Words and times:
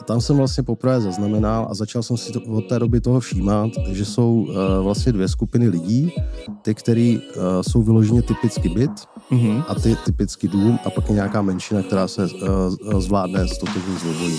A 0.00 0.04
tam 0.04 0.20
jsem 0.20 0.36
vlastně 0.36 0.62
poprvé 0.62 1.00
zaznamenal 1.00 1.66
a 1.70 1.74
začal 1.74 2.02
jsem 2.02 2.16
si 2.16 2.32
to, 2.32 2.40
od 2.40 2.66
té 2.68 2.78
doby 2.78 3.00
toho 3.00 3.20
všímat, 3.20 3.70
že 3.92 4.04
jsou 4.04 4.46
uh, 4.48 4.54
vlastně 4.84 5.12
dvě 5.12 5.28
skupiny 5.28 5.68
lidí. 5.68 6.12
Ty, 6.62 6.74
který 6.74 7.18
uh, 7.18 7.42
jsou 7.62 7.82
vyloženě 7.82 8.22
typicky 8.22 8.68
byt 8.68 8.90
mm-hmm. 9.30 9.64
a 9.68 9.74
ty 9.74 9.96
typicky 10.04 10.48
dům 10.48 10.78
a 10.84 10.90
pak 10.90 11.08
je 11.08 11.14
nějaká 11.14 11.42
menšina, 11.42 11.82
která 11.82 12.08
se 12.08 12.28
uh, 12.92 13.00
zvládne 13.00 13.48
s 13.48 13.62
obojím. 13.62 14.38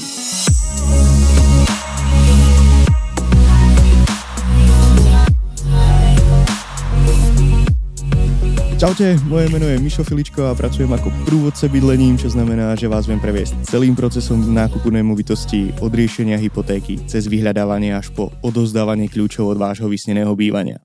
Čaute, 8.86 9.18
moje 9.26 9.50
meno 9.50 9.66
je 9.66 9.82
Mišo 9.82 10.06
Filičko 10.06 10.46
a 10.46 10.54
pracujem 10.54 10.94
ako 10.94 11.10
průvodce 11.26 11.66
bydlením, 11.66 12.22
čo 12.22 12.30
znamená, 12.30 12.78
že 12.78 12.86
vás 12.86 13.10
viem 13.10 13.18
previesť 13.18 13.66
celým 13.66 13.98
procesom 13.98 14.38
nákupu 14.38 14.94
nemovitosti 14.94 15.74
od 15.82 15.90
riešenia 15.90 16.38
hypotéky 16.38 17.02
cez 17.10 17.26
vyhľadávanie 17.26 17.98
až 17.98 18.14
po 18.14 18.30
odozdávanie 18.46 19.10
kľúčov 19.10 19.50
od 19.50 19.58
vášho 19.58 19.90
vysneného 19.90 20.30
bývania. 20.38 20.78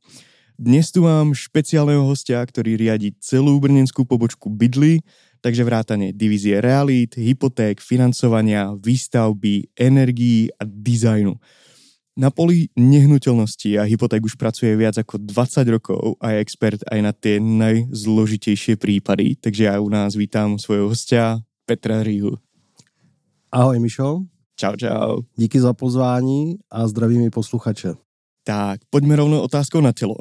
Dnes 0.57 0.89
tu 0.89 1.05
mám 1.05 1.37
špeciálneho 1.37 2.01
hostia, 2.09 2.41
ktorý 2.41 2.81
riadi 2.81 3.13
celú 3.21 3.61
brnenskú 3.61 4.09
pobočku 4.09 4.49
Bydly, 4.49 5.05
takže 5.45 5.61
vrátane 5.61 6.17
divízie 6.17 6.57
realít, 6.65 7.21
hypoték, 7.21 7.85
financovania, 7.85 8.81
výstavby, 8.81 9.77
energií 9.77 10.49
a 10.57 10.65
dizajnu. 10.65 11.37
Na 12.21 12.29
poli 12.29 12.69
nehnuteľnosti 12.77 13.81
a 13.81 13.89
hypoték 13.89 14.21
už 14.21 14.37
pracuje 14.37 14.77
viac 14.77 14.93
ako 15.01 15.25
20 15.25 15.65
rokov 15.73 16.21
a 16.21 16.37
je 16.37 16.45
expert 16.45 16.85
aj 16.93 17.01
na 17.01 17.17
tie 17.17 17.41
najzložitejšie 17.41 18.77
prípady, 18.77 19.41
takže 19.41 19.73
ja 19.73 19.81
u 19.81 19.89
nás 19.89 20.21
vítám 20.21 20.61
svojho 20.61 20.93
hostia 20.93 21.41
Petra 21.65 22.05
Ríhu. 22.05 22.37
Ahoj 23.49 23.81
Mišo. 23.81 24.29
Čau, 24.53 24.77
čau. 24.77 25.25
Díky 25.33 25.61
za 25.61 25.73
pozvání 25.73 26.61
a 26.69 26.85
zdravím 26.89 27.25
i 27.25 27.31
posluchače. 27.33 27.97
Tak, 28.45 28.85
poďme 28.93 29.17
rovno 29.17 29.41
otázkou 29.41 29.81
na 29.81 29.97
telo. 29.97 30.21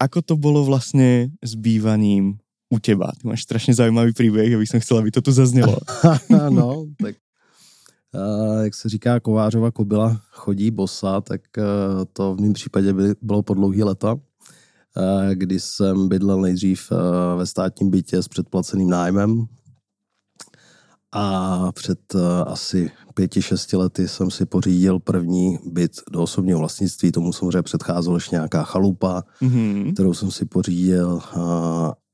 Ako 0.00 0.24
to 0.24 0.40
bolo 0.40 0.64
vlastne 0.64 1.36
s 1.44 1.52
bývaním 1.52 2.40
u 2.72 2.80
teba? 2.80 3.12
Ty 3.12 3.28
máš 3.28 3.42
strašně 3.44 3.74
zajímavý 3.74 4.12
příběh, 4.12 4.50
já 4.52 4.58
bych 4.58 4.68
som 4.68 4.80
chcela, 4.80 5.00
aby 5.00 5.10
to 5.10 5.20
tu 5.20 5.32
zaznělo. 5.32 5.76
no, 6.48 6.88
tak 6.96 7.16
jak 8.62 8.74
se 8.74 8.88
říká, 8.88 9.20
Kovářova 9.20 9.70
kobila 9.70 10.20
chodí 10.30 10.70
bosa, 10.70 11.20
tak 11.20 11.40
eh, 11.58 11.62
to 12.12 12.34
v 12.34 12.40
mém 12.40 12.52
případě 12.52 12.92
by, 12.92 13.14
bylo 13.22 13.42
po 13.42 13.54
dlouhý 13.54 13.82
leta, 13.82 14.16
eh, 14.96 15.34
kdy 15.34 15.60
jsem 15.60 16.08
bydlel 16.08 16.40
nejdřív 16.40 16.92
eh, 16.92 17.36
ve 17.36 17.46
státním 17.46 17.90
bytě 17.90 18.22
s 18.22 18.28
předplaceným 18.28 18.90
nájmem 18.90 19.46
a 21.12 21.72
před 21.72 22.14
asi 22.46 22.90
pěti, 23.14 23.42
šesti 23.42 23.76
lety 23.76 24.08
jsem 24.08 24.30
si 24.30 24.46
pořídil 24.46 24.98
první 24.98 25.58
byt 25.66 25.92
do 26.10 26.22
osobního 26.22 26.58
vlastnictví, 26.58 27.12
tomu 27.12 27.32
samozřejmě 27.32 27.62
předcházela 27.62 28.16
ještě 28.16 28.36
nějaká 28.36 28.62
chalupa, 28.62 29.24
mm-hmm. 29.42 29.92
kterou 29.92 30.14
jsem 30.14 30.30
si 30.30 30.44
pořídil, 30.44 31.20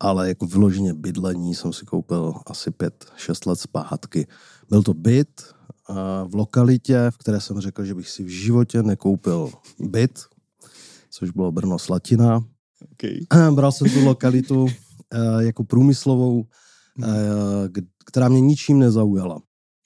ale 0.01 0.29
jako 0.29 0.47
vyloženě 0.47 0.95
bydlení 0.95 1.55
jsem 1.55 1.73
si 1.73 1.85
koupil 1.85 2.35
asi 2.47 2.71
pět, 2.71 3.05
šest 3.17 3.47
let 3.47 3.61
zpátky. 3.61 4.27
Byl 4.71 4.83
to 4.83 4.95
byt, 4.95 5.43
v 6.27 6.35
lokalitě, 6.35 7.11
v 7.11 7.19
které 7.19 7.41
jsem 7.41 7.61
řekl, 7.61 7.85
že 7.85 7.95
bych 7.95 8.09
si 8.09 8.25
v 8.25 8.29
životě 8.29 8.83
nekoupil 8.83 9.51
byt, 9.81 10.21
což 11.11 11.31
bylo 11.31 11.53
Brno 11.53 11.79
Slatina. 11.79 12.45
Okay. 12.93 13.19
Bral 13.55 13.73
jsem 13.73 13.91
tu 13.91 14.05
lokalitu 14.05 14.67
eh, 15.15 15.45
jako 15.45 15.65
průmyslovou, 15.65 16.47
mm. 16.97 17.07
která 18.07 18.29
mě 18.29 18.41
ničím 18.41 18.79
nezaujala. 18.79 19.41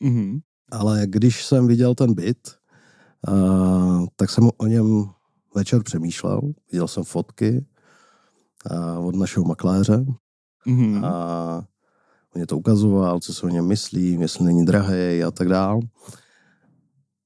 Mm-hmm. 0.04 0.40
Ale 0.72 1.02
když 1.06 1.44
jsem 1.44 1.66
viděl 1.66 1.94
ten 1.94 2.14
byt, 2.14 2.48
eh, 3.28 4.06
tak 4.16 4.30
jsem 4.30 4.50
o 4.56 4.66
něm 4.66 5.04
večer 5.54 5.82
přemýšlel. 5.82 6.40
Viděl 6.72 6.88
jsem 6.88 7.04
fotky 7.04 7.66
od 8.98 9.14
našeho 9.14 9.44
makléře 9.44 10.04
mm-hmm. 10.66 11.04
a 11.04 11.64
mě 12.36 12.46
to 12.46 12.58
ukazoval, 12.58 13.20
co 13.20 13.34
se 13.34 13.46
o 13.46 13.48
něm 13.48 13.66
myslí, 13.66 14.20
jestli 14.20 14.44
není 14.44 14.64
drahý 14.64 15.24
a 15.26 15.30
tak 15.30 15.48
dál. 15.48 15.80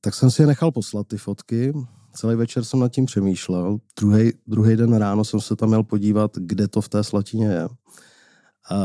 Tak 0.01 0.15
jsem 0.15 0.31
si 0.31 0.43
je 0.43 0.47
nechal 0.47 0.73
poslat 0.73 1.07
ty 1.07 1.17
fotky. 1.17 1.73
Celý 2.13 2.37
večer 2.37 2.65
jsem 2.65 2.81
nad 2.81 2.93
tím 2.93 3.07
přemýšlel. 3.07 3.79
Druhý, 4.01 4.33
druhý 4.47 4.77
den 4.77 4.97
ráno 4.97 5.25
jsem 5.25 5.41
se 5.41 5.57
tam 5.57 5.69
měl 5.69 5.83
podívat, 5.83 6.31
kde 6.37 6.69
to 6.69 6.81
v 6.81 6.89
té 6.89 7.05
slatině 7.05 7.47
je. 7.47 7.69
A, 8.71 8.79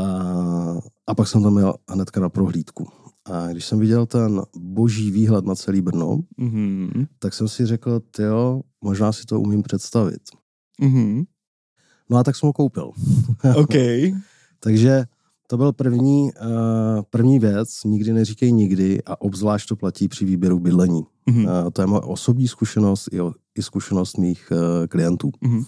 a 1.06 1.14
pak 1.14 1.28
jsem 1.28 1.42
tam 1.42 1.54
měl 1.54 1.74
hnedka 1.90 2.20
na 2.20 2.28
prohlídku. 2.28 2.88
A 3.24 3.46
když 3.46 3.64
jsem 3.64 3.78
viděl 3.78 4.06
ten 4.06 4.42
boží 4.56 5.10
výhled 5.10 5.44
na 5.44 5.54
celý 5.54 5.80
Brno, 5.80 6.18
mm-hmm. 6.40 7.06
tak 7.18 7.34
jsem 7.34 7.48
si 7.48 7.66
řekl, 7.66 8.00
jo, 8.18 8.60
možná 8.80 9.12
si 9.12 9.24
to 9.24 9.40
umím 9.40 9.62
představit. 9.62 10.22
Mm-hmm. 10.82 11.24
No 12.10 12.16
a 12.16 12.24
tak 12.24 12.36
jsem 12.36 12.46
ho 12.46 12.52
koupil. 12.52 12.92
OK. 13.56 13.74
Takže 14.60 15.04
to 15.46 15.56
byl 15.56 15.72
první, 15.72 16.22
uh, 16.22 17.02
první 17.10 17.38
věc, 17.38 17.84
nikdy 17.84 18.12
neříkej 18.12 18.52
nikdy 18.52 19.02
a 19.06 19.20
obzvlášť 19.20 19.68
to 19.68 19.76
platí 19.76 20.08
při 20.08 20.24
výběru 20.24 20.58
bydlení. 20.58 21.02
Mm-hmm. 21.30 21.64
Uh, 21.64 21.70
to 21.70 21.82
je 21.82 21.86
moje 21.86 22.00
osobní 22.00 22.48
zkušenost 22.48 23.08
i, 23.12 23.18
i 23.58 23.62
zkušenost 23.62 24.18
mých 24.18 24.52
uh, 24.52 24.86
klientů. 24.86 25.28
Mm-hmm. 25.28 25.64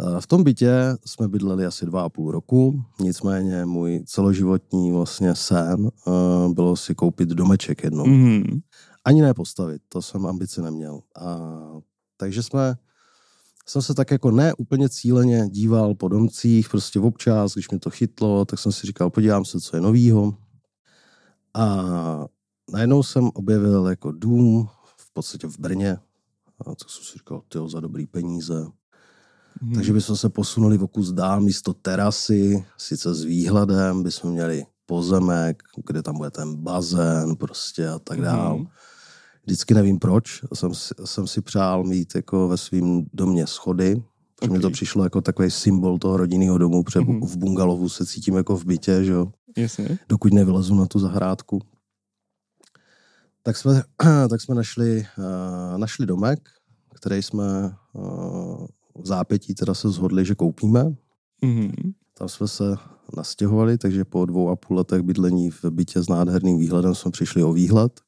Uh, 0.00 0.20
v 0.20 0.26
tom 0.26 0.44
bytě 0.44 0.96
jsme 1.04 1.28
bydleli 1.28 1.66
asi 1.66 1.86
dva 1.86 2.02
a 2.02 2.08
půl 2.08 2.30
roku, 2.30 2.82
nicméně 3.00 3.64
můj 3.64 4.02
celoživotní 4.06 4.92
vlastně 4.92 5.34
sen 5.34 5.80
uh, 5.84 6.54
bylo 6.54 6.76
si 6.76 6.94
koupit 6.94 7.28
domeček 7.28 7.84
jednou. 7.84 8.04
Mm-hmm. 8.04 8.60
Ani 9.04 9.22
ne 9.22 9.34
postavit, 9.34 9.82
to 9.88 10.02
jsem 10.02 10.26
ambici 10.26 10.62
neměl. 10.62 10.94
Uh, 10.94 11.80
takže 12.16 12.42
jsme 12.42 12.76
jsem 13.68 13.82
se 13.82 13.94
tak 13.94 14.10
jako 14.10 14.30
ne 14.30 14.54
úplně 14.54 14.88
cíleně 14.88 15.48
díval 15.48 15.94
po 15.94 16.08
domcích, 16.08 16.68
prostě 16.68 17.00
občas, 17.00 17.54
když 17.54 17.70
mi 17.70 17.78
to 17.78 17.90
chytlo, 17.90 18.44
tak 18.44 18.58
jsem 18.58 18.72
si 18.72 18.86
říkal, 18.86 19.10
podívám 19.10 19.44
se, 19.44 19.60
co 19.60 19.76
je 19.76 19.80
novýho. 19.80 20.34
A 21.54 21.84
najednou 22.72 23.02
jsem 23.02 23.30
objevil 23.34 23.86
jako 23.86 24.12
dům 24.12 24.68
v 24.96 25.12
podstatě 25.12 25.46
v 25.46 25.58
Brně, 25.58 25.98
a 26.60 26.64
tak 26.64 26.90
jsem 26.90 27.04
si 27.04 27.12
říkal, 27.18 27.42
tyjo, 27.48 27.68
za 27.68 27.80
dobrý 27.80 28.06
peníze. 28.06 28.66
Hmm. 29.62 29.74
Takže 29.74 29.92
bychom 29.92 30.16
se 30.16 30.28
posunuli 30.28 30.78
v 30.78 30.86
kus 30.86 31.12
dál 31.12 31.40
místo 31.40 31.74
terasy, 31.74 32.64
sice 32.78 33.14
s 33.14 33.24
výhledem, 33.24 34.02
bychom 34.02 34.30
měli 34.30 34.66
pozemek, 34.86 35.62
kde 35.86 36.02
tam 36.02 36.16
bude 36.16 36.30
ten 36.30 36.56
bazén 36.56 37.36
prostě 37.36 37.88
a 37.88 37.98
tak 37.98 38.20
dál. 38.20 38.56
Hmm 38.56 38.66
vždycky 39.46 39.74
nevím 39.74 39.98
proč, 39.98 40.40
jsem 40.54 40.74
si, 40.74 40.94
jsem 41.04 41.26
si 41.26 41.42
přál 41.42 41.84
mít 41.84 42.14
jako 42.14 42.48
ve 42.48 42.56
svém 42.56 43.06
domě 43.12 43.46
schody, 43.46 44.02
protože 44.36 44.50
okay. 44.50 44.58
mi 44.58 44.62
to 44.62 44.70
přišlo 44.70 45.04
jako 45.04 45.20
takový 45.20 45.50
symbol 45.50 45.98
toho 45.98 46.16
rodinného 46.16 46.58
domu, 46.58 46.82
protože 46.82 47.00
mm-hmm. 47.00 47.26
v 47.26 47.36
bungalovu 47.36 47.88
se 47.88 48.06
cítím 48.06 48.34
jako 48.34 48.56
v 48.56 48.64
bytě, 48.64 49.04
že 49.04 49.12
jo. 49.12 49.32
Jasně. 49.56 49.98
Dokud 50.08 50.32
nevylezu 50.32 50.74
na 50.74 50.86
tu 50.86 50.98
zahrádku. 50.98 51.60
Tak 53.42 53.56
jsme, 53.56 53.82
tak 54.30 54.40
jsme 54.40 54.54
našli, 54.54 55.06
uh, 55.18 55.78
našli 55.78 56.06
domek, 56.06 56.48
který 56.94 57.22
jsme 57.22 57.44
uh, 57.92 58.66
v 59.02 59.06
zápětí 59.06 59.54
teda 59.54 59.74
se 59.74 59.90
zhodli, 59.90 60.24
že 60.24 60.34
koupíme. 60.34 60.84
Mm-hmm. 61.42 61.92
Tam 62.18 62.28
jsme 62.28 62.48
se 62.48 62.76
nastěhovali, 63.16 63.78
takže 63.78 64.04
po 64.04 64.26
dvou 64.26 64.48
a 64.48 64.56
půl 64.56 64.76
letech 64.76 65.02
bydlení 65.02 65.50
v 65.50 65.64
bytě 65.64 66.02
s 66.02 66.08
nádherným 66.08 66.58
výhledem 66.58 66.94
jsme 66.94 67.10
přišli 67.10 67.44
o 67.44 67.52
výhled 67.52 68.00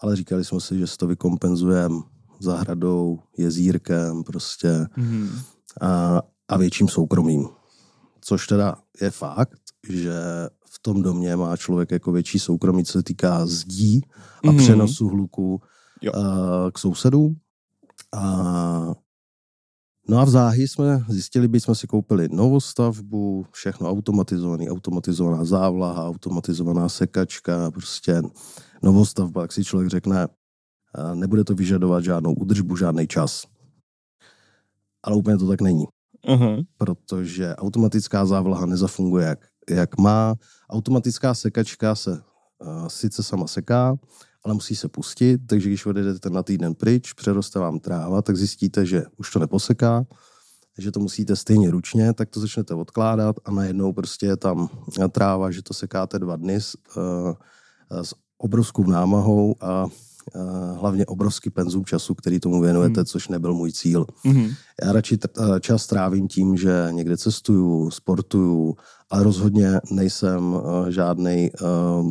ale 0.00 0.16
říkali 0.16 0.44
jsme 0.44 0.60
si, 0.60 0.78
že 0.78 0.86
si 0.86 0.96
to 0.96 1.06
vykompenzujeme 1.06 2.00
zahradou, 2.40 3.18
jezírkem 3.38 4.24
prostě 4.24 4.68
mm-hmm. 4.68 5.28
a, 5.80 6.22
a 6.48 6.56
větším 6.56 6.88
soukromím. 6.88 7.48
Což 8.20 8.46
teda 8.46 8.76
je 9.00 9.10
fakt, 9.10 9.60
že 9.88 10.14
v 10.64 10.78
tom 10.82 11.02
domě 11.02 11.36
má 11.36 11.56
člověk 11.56 11.90
jako 11.90 12.12
větší 12.12 12.38
soukromí, 12.38 12.84
co 12.84 12.92
se 12.92 13.02
týká 13.02 13.46
zdí 13.46 14.00
a 14.44 14.46
mm-hmm. 14.46 14.58
přenosu 14.58 15.08
hluku 15.08 15.60
jo. 16.02 16.12
a, 16.12 16.70
k 16.70 16.78
sousedům. 16.78 17.36
A 18.12 18.94
No 20.08 20.18
a 20.18 20.24
v 20.24 20.28
záhy 20.28 20.68
jsme 20.68 21.04
zjistili, 21.08 21.48
by 21.48 21.60
jsme 21.60 21.74
si 21.74 21.86
koupili 21.86 22.28
novou 22.32 22.60
stavbu, 22.60 23.46
všechno 23.52 23.90
automatizovaný, 23.90 24.70
automatizovaná 24.70 25.44
závlaha, 25.44 26.06
automatizovaná 26.06 26.88
sekačka, 26.88 27.70
prostě 27.70 28.22
novostavba, 28.82 29.42
jak 29.42 29.52
si 29.52 29.64
člověk 29.64 29.90
řekne, 29.90 30.28
nebude 31.14 31.44
to 31.44 31.54
vyžadovat 31.54 32.04
žádnou 32.04 32.34
údržbu, 32.34 32.76
žádný 32.76 33.06
čas. 33.06 33.44
Ale 35.02 35.16
úplně 35.16 35.36
to 35.36 35.48
tak 35.48 35.60
není. 35.60 35.84
Uh-huh. 36.28 36.64
Protože 36.78 37.56
automatická 37.56 38.26
závlaha 38.26 38.66
nezafunguje 38.66 39.26
jak, 39.26 39.46
jak 39.70 39.98
má. 39.98 40.34
Automatická 40.70 41.34
sekačka 41.34 41.94
se 41.94 42.10
uh, 42.10 42.86
sice 42.88 43.22
sama 43.22 43.46
seká, 43.46 43.96
ale 44.46 44.54
musí 44.54 44.76
se 44.76 44.88
pustit, 44.88 45.40
takže 45.46 45.68
když 45.68 45.86
odjedete 45.86 46.30
na 46.30 46.42
týden 46.42 46.74
pryč, 46.74 47.12
přeroste 47.12 47.58
vám 47.58 47.78
tráva, 47.78 48.22
tak 48.22 48.36
zjistíte, 48.36 48.86
že 48.86 49.04
už 49.16 49.30
to 49.30 49.38
neposeká, 49.38 50.06
že 50.78 50.92
to 50.92 51.00
musíte 51.00 51.36
stejně 51.36 51.70
ručně, 51.70 52.12
tak 52.12 52.30
to 52.30 52.40
začnete 52.40 52.74
odkládat 52.74 53.36
a 53.44 53.50
najednou 53.50 53.92
prostě 53.92 54.26
je 54.26 54.36
tam 54.36 54.68
tráva, 55.10 55.50
že 55.50 55.62
to 55.62 55.74
sekáte 55.74 56.18
dva 56.18 56.36
dny 56.36 56.54
s, 56.54 56.78
uh, 56.96 57.34
s 58.02 58.14
obrovskou 58.38 58.86
námahou 58.86 59.56
a 59.60 59.86
hlavně 60.76 61.06
obrovský 61.06 61.50
penzum 61.50 61.84
času, 61.84 62.14
který 62.14 62.40
tomu 62.40 62.60
věnujete, 62.60 63.00
mm. 63.00 63.06
což 63.06 63.28
nebyl 63.28 63.54
můj 63.54 63.72
cíl. 63.72 64.06
Mm. 64.24 64.48
Já 64.84 64.92
radši 64.92 65.16
t- 65.16 65.28
čas 65.60 65.86
trávím 65.86 66.28
tím, 66.28 66.56
že 66.56 66.88
někde 66.90 67.16
cestuju, 67.16 67.90
sportuju, 67.90 68.76
ale 69.10 69.22
rozhodně 69.22 69.80
nejsem 69.90 70.56
žádný 70.88 71.50
uh, 71.60 72.10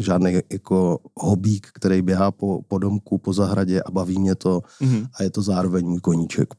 žádný 0.00 0.40
jako 0.52 0.98
hobík, 1.16 1.66
který 1.74 2.02
běhá 2.02 2.30
po, 2.30 2.62
po 2.68 2.78
domku, 2.78 3.18
po 3.18 3.32
zahradě 3.32 3.82
a 3.82 3.90
baví 3.90 4.18
mě 4.18 4.34
to 4.34 4.60
mm. 4.80 5.06
a 5.18 5.22
je 5.22 5.30
to 5.30 5.42
zároveň 5.42 5.86
můj 5.86 6.00
koníček. 6.00 6.54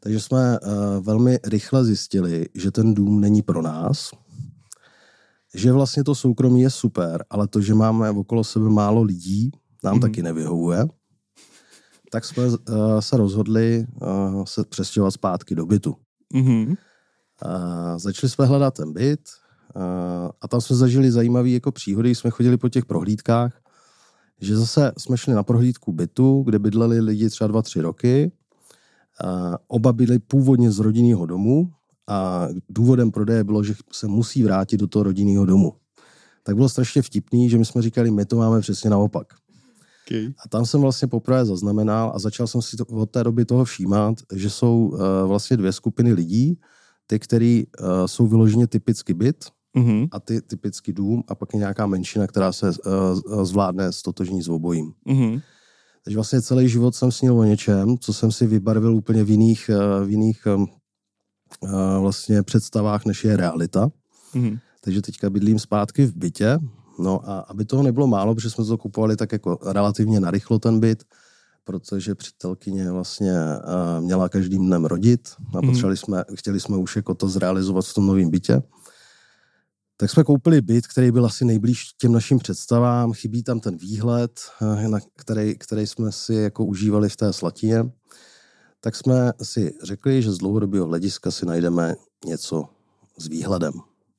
Takže 0.00 0.20
jsme 0.20 0.58
velmi 1.00 1.38
rychle 1.44 1.84
zjistili, 1.84 2.46
že 2.54 2.70
ten 2.70 2.94
dům 2.94 3.20
není 3.20 3.42
pro 3.42 3.62
nás, 3.62 4.10
že 5.54 5.72
vlastně 5.72 6.04
to 6.04 6.14
soukromí 6.14 6.60
je 6.60 6.70
super, 6.70 7.24
ale 7.30 7.48
to, 7.48 7.60
že 7.60 7.74
máme 7.74 8.10
okolo 8.10 8.44
sebe 8.44 8.70
málo 8.70 9.02
lidí, 9.02 9.50
nám 9.84 9.94
mm. 9.94 10.00
taky 10.00 10.22
nevyhovuje. 10.22 10.86
Tak 12.10 12.24
jsme 12.24 12.46
uh, 12.46 12.56
se 13.00 13.16
rozhodli 13.16 13.86
uh, 14.02 14.44
se 14.44 14.64
přestěhovat 14.64 15.14
zpátky 15.14 15.54
do 15.54 15.66
bytu. 15.66 15.96
Mm-hmm. 16.34 16.68
Uh, 16.68 17.98
začali 17.98 18.30
jsme 18.30 18.46
hledat 18.46 18.74
ten 18.74 18.92
byt 18.92 19.20
uh, 19.76 19.82
a 20.40 20.48
tam 20.48 20.60
jsme 20.60 20.76
zažili 20.76 21.10
zajímavé 21.10 21.48
jako 21.48 21.72
příhody, 21.72 22.14
jsme 22.14 22.30
chodili 22.30 22.56
po 22.56 22.68
těch 22.68 22.84
prohlídkách, 22.84 23.60
že 24.40 24.56
zase 24.56 24.92
jsme 24.98 25.18
šli 25.18 25.34
na 25.34 25.42
prohlídku 25.42 25.92
bytu, 25.92 26.42
kde 26.42 26.58
bydleli 26.58 27.00
lidi 27.00 27.30
třeba 27.30 27.48
dva, 27.48 27.62
tři 27.62 27.80
roky. 27.80 28.32
Uh, 29.24 29.54
oba 29.68 29.92
byli 29.92 30.18
původně 30.18 30.70
z 30.70 30.78
rodinného 30.78 31.26
domu, 31.26 31.72
a 32.08 32.48
důvodem 32.68 33.10
prodeje 33.10 33.44
bylo, 33.44 33.64
že 33.64 33.74
se 33.92 34.06
musí 34.06 34.42
vrátit 34.42 34.76
do 34.76 34.86
toho 34.86 35.02
rodinného 35.02 35.46
domu. 35.46 35.72
Tak 36.42 36.56
bylo 36.56 36.68
strašně 36.68 37.02
vtipný, 37.02 37.50
že 37.50 37.58
my 37.58 37.64
jsme 37.64 37.82
říkali, 37.82 38.10
my 38.10 38.24
to 38.24 38.36
máme 38.36 38.60
přesně 38.60 38.90
naopak. 38.90 39.26
Okay. 40.06 40.32
A 40.44 40.48
tam 40.48 40.66
jsem 40.66 40.80
vlastně 40.80 41.08
poprvé 41.08 41.44
zaznamenal 41.44 42.12
a 42.14 42.18
začal 42.18 42.46
jsem 42.46 42.62
si 42.62 42.76
to, 42.76 42.84
od 42.84 43.10
té 43.10 43.24
doby 43.24 43.44
toho 43.44 43.64
všímat, 43.64 44.14
že 44.34 44.50
jsou 44.50 44.88
uh, 44.88 44.98
vlastně 45.26 45.56
dvě 45.56 45.72
skupiny 45.72 46.12
lidí, 46.12 46.60
ty, 47.06 47.18
který 47.18 47.64
uh, 47.66 47.86
jsou 48.06 48.26
vyloženě 48.26 48.66
typicky 48.66 49.14
byt 49.14 49.44
mm-hmm. 49.76 50.08
a 50.12 50.20
ty 50.20 50.40
typicky 50.40 50.92
dům 50.92 51.22
a 51.28 51.34
pak 51.34 51.52
je 51.52 51.58
nějaká 51.58 51.86
menšina, 51.86 52.26
která 52.26 52.52
se 52.52 52.68
uh, 52.68 53.44
zvládne 53.44 53.92
stotožní 53.92 54.42
s 54.42 54.48
obojím. 54.48 54.92
Mm-hmm. 55.06 55.42
Takže 56.04 56.16
vlastně 56.16 56.42
celý 56.42 56.68
život 56.68 56.94
jsem 56.94 57.12
snil 57.12 57.38
o 57.38 57.44
něčem, 57.44 57.98
co 57.98 58.12
jsem 58.12 58.32
si 58.32 58.46
vybarvil 58.46 58.94
úplně 58.94 59.24
v 59.24 59.30
jiných, 59.30 59.70
uh, 59.74 60.06
v 60.06 60.10
jiných 60.10 60.46
um, 60.56 60.66
vlastně 62.00 62.42
představách, 62.42 63.06
než 63.06 63.24
je 63.24 63.36
realita. 63.36 63.90
Mm-hmm. 64.34 64.58
Takže 64.80 65.02
teďka 65.02 65.30
bydlím 65.30 65.58
zpátky 65.58 66.06
v 66.06 66.16
bytě. 66.16 66.58
No 66.98 67.30
a 67.30 67.38
aby 67.38 67.64
toho 67.64 67.82
nebylo 67.82 68.06
málo, 68.06 68.34
protože 68.34 68.50
jsme 68.50 68.64
to 68.64 68.78
kupovali 68.78 69.16
tak 69.16 69.32
jako 69.32 69.58
relativně 69.62 70.20
narychlo 70.20 70.58
ten 70.58 70.80
byt, 70.80 71.04
protože 71.64 72.14
přítelkyně 72.14 72.90
vlastně 72.90 73.32
uh, 73.32 74.04
měla 74.04 74.28
každým 74.28 74.66
dnem 74.66 74.84
rodit 74.84 75.28
a 75.54 75.60
mm. 75.60 75.68
potřebovali 75.68 75.96
jsme, 75.96 76.24
chtěli 76.34 76.60
jsme 76.60 76.76
už 76.76 76.96
jako 76.96 77.14
to 77.14 77.28
zrealizovat 77.28 77.84
v 77.84 77.94
tom 77.94 78.06
novém 78.06 78.30
bytě. 78.30 78.62
Tak 79.96 80.10
jsme 80.10 80.24
koupili 80.24 80.60
byt, 80.60 80.86
který 80.86 81.10
byl 81.10 81.26
asi 81.26 81.44
nejblíž 81.44 81.92
těm 81.98 82.12
našim 82.12 82.38
představám. 82.38 83.12
Chybí 83.12 83.42
tam 83.42 83.60
ten 83.60 83.76
výhled, 83.76 84.40
na 84.86 84.98
který, 85.16 85.58
který 85.58 85.86
jsme 85.86 86.12
si 86.12 86.34
jako 86.34 86.64
užívali 86.64 87.08
v 87.08 87.16
té 87.16 87.32
slatině 87.32 87.84
tak 88.80 88.96
jsme 88.96 89.32
si 89.42 89.74
řekli, 89.82 90.22
že 90.22 90.32
z 90.32 90.38
dlouhodobého 90.38 90.86
hlediska 90.86 91.30
si 91.30 91.46
najdeme 91.46 91.94
něco 92.26 92.64
s 93.18 93.26
výhledem. 93.26 93.72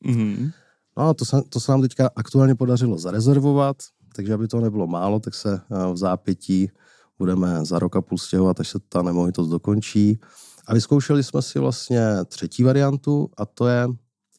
Mm-hmm. 0.06 0.52
No 0.98 1.10
a 1.10 1.14
to 1.14 1.26
se, 1.26 1.42
to 1.50 1.60
se 1.60 1.72
nám 1.72 1.82
teďka 1.82 2.10
aktuálně 2.16 2.56
podařilo 2.56 2.98
zarezervovat, 2.98 3.78
takže 4.16 4.34
aby 4.34 4.48
to 4.48 4.60
nebylo 4.60 4.88
málo, 4.88 5.20
tak 5.20 5.34
se 5.34 5.56
eh, 5.56 5.94
v 5.94 5.98
zápětí 5.98 6.72
budeme 7.20 7.66
za 7.66 7.80
rok 7.80 7.96
a 7.96 8.02
půl 8.02 8.18
stěhovat, 8.18 8.60
až 8.60 8.70
se 8.70 8.80
ta 8.90 9.02
nemovitost 9.02 9.50
dokončí. 9.50 10.20
A 10.68 10.74
vyzkoušeli 10.74 11.24
jsme 11.24 11.42
si 11.42 11.60
vlastně 11.60 12.02
třetí 12.26 12.64
variantu 12.64 13.30
a 13.38 13.46
to 13.46 13.68
je 13.68 13.88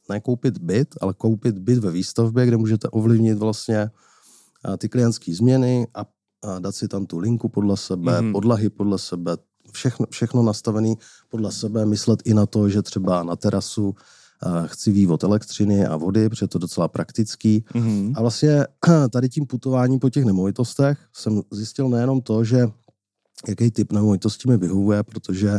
nekoupit 0.09 0.59
byt, 0.59 0.95
ale 1.01 1.15
koupit 1.15 1.59
byt 1.59 1.79
ve 1.79 1.91
výstavbě, 1.91 2.47
kde 2.47 2.57
můžete 2.57 2.89
ovlivnit 2.89 3.39
vlastně 3.39 3.79
eh, 3.79 4.77
ty 4.77 4.89
klientské 4.89 5.35
změny 5.35 5.87
a, 5.95 6.05
dát 6.59 6.73
si 6.73 6.89
tam 6.89 7.07
tu 7.07 7.19
linku 7.19 7.49
podle 7.49 7.77
sebe, 7.77 8.23
mm. 8.23 8.33
podlahy 8.33 8.71
podle 8.71 8.99
sebe, 8.99 9.37
všechno, 9.73 10.07
všechno 10.11 10.43
nastavené 10.43 10.95
podle 11.29 11.53
sebe, 11.53 11.87
myslet 11.87 12.23
i 12.25 12.35
na 12.35 12.47
to, 12.47 12.69
že 12.69 12.83
třeba 12.83 13.23
na 13.23 13.37
terasu 13.37 13.89
uh, 13.89 14.67
chci 14.67 14.93
vývod 14.93 15.25
elektřiny 15.25 15.87
a 15.87 15.97
vody, 15.97 16.29
protože 16.29 16.45
je 16.45 16.49
to 16.49 16.59
docela 16.59 16.89
praktický. 16.89 17.65
Mm-hmm. 17.75 18.13
A 18.17 18.21
vlastně 18.21 18.67
tady 19.11 19.29
tím 19.29 19.47
putováním 19.47 19.99
po 19.99 20.11
těch 20.11 20.25
nemovitostech 20.25 20.99
jsem 21.13 21.43
zjistil 21.51 21.89
nejenom 21.89 22.21
to, 22.21 22.45
že 22.45 22.69
jaký 23.49 23.71
typ 23.71 23.93
nemovitosti 23.93 24.49
mi 24.49 24.57
vyhovuje, 24.57 25.03
protože 25.03 25.59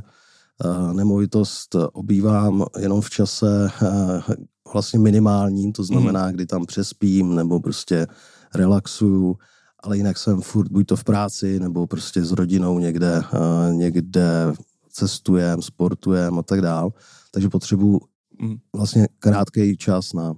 uh, 0.66 0.94
nemovitost 0.94 1.76
obývám 1.94 2.66
jenom 2.80 3.02
v 3.02 3.10
čase 3.10 3.70
uh, 3.82 4.36
vlastně 4.74 5.00
minimálním, 5.00 5.72
to 5.72 5.84
znamená, 5.84 6.28
mm. 6.28 6.34
kdy 6.34 6.46
tam 6.46 6.66
přespím 6.66 7.36
nebo 7.36 7.60
prostě 7.60 8.08
relaxuju 8.56 9.38
ale 9.84 9.98
jinak 9.98 10.18
jsem 10.18 10.42
furt 10.42 10.72
buď 10.72 10.88
to 10.88 10.96
v 10.96 11.04
práci, 11.04 11.60
nebo 11.60 11.88
prostě 11.88 12.26
s 12.26 12.32
rodinou 12.32 12.80
někde, 12.80 13.22
uh, 13.34 13.74
někde 13.74 14.54
cestujem, 14.90 15.62
sportujem 15.62 16.40
a 16.40 16.44
tak 16.44 16.62
dál. 16.62 16.94
Takže 17.32 17.50
potřebuji 17.50 18.00
mm. 18.42 18.58
vlastně 18.76 19.08
krátký 19.20 19.78
čas 19.78 20.14
na 20.14 20.32
uh, 20.32 20.36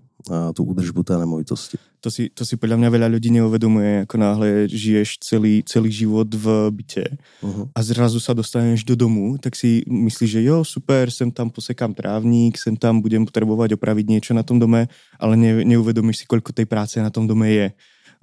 tu 0.54 0.64
údržbu 0.64 1.04
té 1.04 1.18
nemovitosti. 1.18 1.78
To 2.04 2.12
si, 2.12 2.28
to 2.36 2.44
si 2.44 2.60
podľa 2.60 2.84
mňa 2.84 2.90
veľa 2.92 3.08
ľudí 3.16 3.32
neuvedomuje, 3.32 4.04
ako 4.04 4.16
náhle 4.20 4.68
žiješ 4.68 5.24
celý, 5.24 5.64
celý 5.64 5.88
život 5.88 6.28
v 6.36 6.68
byte 6.76 7.16
uh-huh. 7.40 7.72
a 7.72 7.80
zrazu 7.80 8.20
sa 8.20 8.36
dostaneš 8.36 8.84
do 8.84 8.92
domu, 9.00 9.40
tak 9.40 9.56
si 9.56 9.88
myslíš, 9.88 10.30
že 10.36 10.42
jo, 10.44 10.68
super, 10.68 11.08
sem 11.08 11.32
tam 11.32 11.48
posekám 11.48 11.96
trávník, 11.96 12.60
sem 12.60 12.76
tam 12.76 13.00
budem 13.00 13.24
potrebovať 13.24 13.80
opraviť 13.80 14.06
niečo 14.12 14.36
na 14.36 14.44
tom 14.44 14.60
dome, 14.60 14.92
ale 15.16 15.40
ne, 15.40 15.64
neuvedomíš 15.64 16.18
si, 16.20 16.26
koľko 16.28 16.52
tej 16.52 16.68
práce 16.68 17.00
na 17.00 17.08
tom 17.08 17.24
dome 17.24 17.48
je 17.48 17.72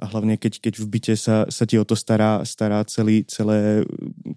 a 0.01 0.07
hlavně 0.07 0.37
keď, 0.37 0.61
keď 0.61 0.79
v 0.79 0.87
bytě 0.87 1.17
sa, 1.17 1.47
sa 1.49 1.67
ti 1.67 1.79
o 1.79 1.85
to 1.85 1.97
stará, 1.97 2.45
stará 2.45 2.85
celý, 2.85 3.25
celé 3.29 3.85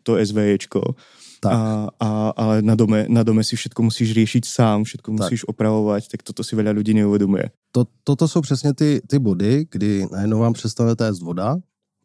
to 0.04 0.20
SVJčko. 0.26 0.96
Tak. 1.42 1.52
A, 1.52 1.90
a, 2.00 2.30
ale 2.30 2.62
na 2.62 2.76
dome, 2.76 3.06
na 3.10 3.24
dome 3.24 3.44
si 3.44 3.56
všetko 3.56 3.84
musíš 3.84 4.14
řešit 4.14 4.46
sám, 4.46 4.84
všetko 4.84 5.12
tak. 5.12 5.20
musíš 5.20 5.48
opravovat, 5.48 6.08
tak 6.08 6.24
toto 6.24 6.44
si 6.44 6.56
veľa 6.56 6.72
lidí 6.72 6.94
neuvědomuje. 6.94 7.52
To, 7.72 7.86
toto 8.04 8.28
jsou 8.28 8.42
přesně 8.42 8.74
ty, 8.74 9.02
ty 9.08 9.20
body, 9.20 9.66
kdy 9.72 10.08
najednou 10.12 10.40
vám 10.40 10.54
přestane 10.54 10.96
téct 10.96 11.20
voda 11.20 11.56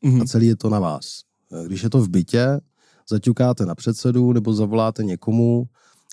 mm-hmm. 0.05 0.23
a 0.23 0.25
celý 0.25 0.47
je 0.47 0.57
to 0.57 0.71
na 0.71 0.81
vás. 0.81 1.23
Když 1.67 1.83
je 1.83 1.91
to 1.91 2.01
v 2.01 2.09
bytě, 2.09 2.61
zaťukáte 3.11 3.67
na 3.67 3.75
předsedu 3.75 4.33
nebo 4.33 4.55
zavoláte 4.55 5.05
někomu 5.05 5.65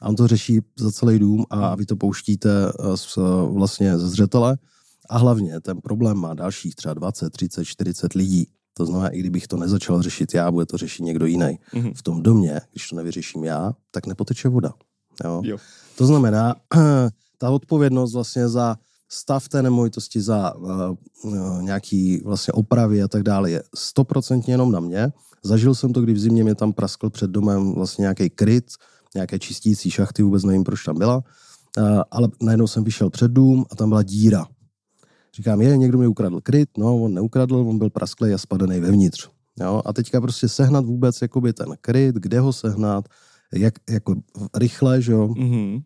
a 0.01 0.09
on 0.09 0.15
to 0.15 0.27
řeší 0.27 0.59
za 0.79 0.91
celý 0.91 1.19
dům 1.19 1.45
a 1.49 1.75
vy 1.75 1.85
to 1.85 1.95
pouštíte 1.95 2.49
z, 2.95 3.17
vlastně 3.53 3.97
ze 3.97 4.09
zřetele, 4.09 4.57
a 5.09 5.17
hlavně 5.17 5.61
ten 5.61 5.81
problém 5.81 6.17
má 6.17 6.33
dalších 6.33 6.75
třeba 6.75 6.93
20, 6.93 7.29
30, 7.29 7.65
40 7.65 8.13
lidí. 8.13 8.47
To 8.77 8.85
znamená, 8.85 9.09
i 9.09 9.19
kdybych 9.19 9.47
to 9.47 9.57
nezačal 9.57 10.01
řešit 10.01 10.33
já, 10.33 10.51
bude 10.51 10.65
to 10.65 10.77
řešit 10.77 11.03
někdo 11.03 11.25
jiný. 11.25 11.59
Mm-hmm. 11.73 11.93
V 11.95 12.01
tom 12.01 12.23
domě, 12.23 12.61
když 12.71 12.89
to 12.89 12.95
nevyřeším 12.95 13.43
já, 13.43 13.73
tak 13.91 14.05
nepoteče 14.05 14.49
voda. 14.49 14.73
Jo? 15.23 15.41
Jo. 15.43 15.57
To 15.97 16.05
znamená, 16.05 16.55
ta 17.37 17.49
odpovědnost 17.49 18.13
vlastně 18.13 18.49
za 18.49 18.77
stav 19.09 19.49
té 19.49 19.61
nemovitosti, 19.61 20.21
za 20.21 20.55
uh, 20.55 20.95
nějaký 21.61 22.21
vlastně 22.25 22.53
opravy 22.53 23.03
a 23.03 23.07
tak 23.07 23.23
dále 23.23 23.51
je 23.51 23.63
stoprocentně 23.75 24.53
jenom 24.53 24.71
na 24.71 24.79
mě. 24.79 25.13
Zažil 25.43 25.75
jsem 25.75 25.93
to, 25.93 26.01
kdy 26.01 26.13
v 26.13 26.19
zimě 26.19 26.43
mě 26.43 26.55
tam 26.55 26.73
praskl 26.73 27.09
před 27.09 27.31
domem 27.31 27.73
vlastně 27.73 28.01
nějaký 28.01 28.29
kryt, 28.29 28.65
nějaké 29.15 29.39
čistící 29.39 29.91
šachty, 29.91 30.23
vůbec 30.23 30.43
nevím, 30.43 30.63
proč 30.63 30.83
tam 30.83 30.97
byla, 30.97 31.15
uh, 31.17 32.01
ale 32.11 32.29
najednou 32.41 32.67
jsem 32.67 32.83
vyšel 32.83 33.09
před 33.09 33.31
dům 33.31 33.65
a 33.71 33.75
tam 33.75 33.89
byla 33.89 34.03
díra. 34.03 34.47
Říkám, 35.35 35.61
je, 35.61 35.77
někdo 35.77 35.97
mi 35.97 36.07
ukradl 36.07 36.41
kryt, 36.41 36.69
no, 36.77 37.03
on 37.03 37.13
neukradl, 37.13 37.55
on 37.55 37.77
byl 37.77 37.89
prasklý 37.89 38.33
a 38.33 38.37
spadený 38.37 38.79
vevnitř. 38.79 39.29
Jo? 39.59 39.81
A 39.85 39.93
teďka 39.93 40.21
prostě 40.21 40.49
sehnat 40.49 40.85
vůbec 40.85 41.21
jakoby 41.21 41.53
ten 41.53 41.75
kryt, 41.81 42.15
kde 42.15 42.39
ho 42.39 42.53
sehnat, 42.53 43.05
jak, 43.53 43.73
jako 43.89 44.15
rychle, 44.55 45.01
že 45.01 45.11
jo, 45.11 45.27
mm-hmm. 45.27 45.83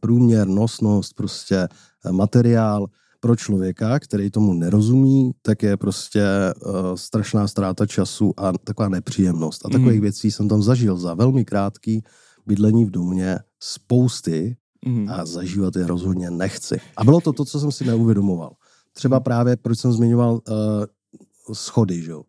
průměr, 0.00 0.48
nosnost, 0.48 1.14
prostě 1.14 1.56
eh, 2.04 2.12
materiál 2.12 2.86
pro 3.20 3.36
člověka, 3.36 3.98
který 3.98 4.30
tomu 4.30 4.52
nerozumí, 4.52 5.32
tak 5.42 5.62
je 5.62 5.76
prostě 5.76 6.24
uh, 6.66 6.72
strašná 6.94 7.48
ztráta 7.48 7.86
času 7.86 8.32
a 8.36 8.52
taková 8.52 8.88
nepříjemnost. 8.88 9.66
A 9.66 9.68
takových 9.68 9.98
mm. 9.98 10.02
věcí 10.02 10.30
jsem 10.30 10.48
tam 10.48 10.62
zažil 10.62 10.96
za 10.96 11.14
velmi 11.14 11.44
krátký 11.44 12.02
bydlení 12.46 12.84
v 12.84 12.90
domě 12.90 13.38
spousty 13.60 14.56
mm. 14.86 15.08
a 15.10 15.26
zažívat 15.26 15.76
je 15.76 15.86
rozhodně 15.86 16.30
nechci. 16.30 16.80
A 16.96 17.04
bylo 17.04 17.20
to 17.20 17.32
to, 17.32 17.44
co 17.44 17.60
jsem 17.60 17.72
si 17.72 17.84
neuvědomoval. 17.84 18.52
Třeba 18.96 19.20
právě, 19.20 19.56
proč 19.56 19.78
jsem 19.78 19.92
zmiňoval 19.92 20.32
uh, 20.48 21.54
schody, 21.54 22.02
že 22.02 22.10
jo. 22.10 22.22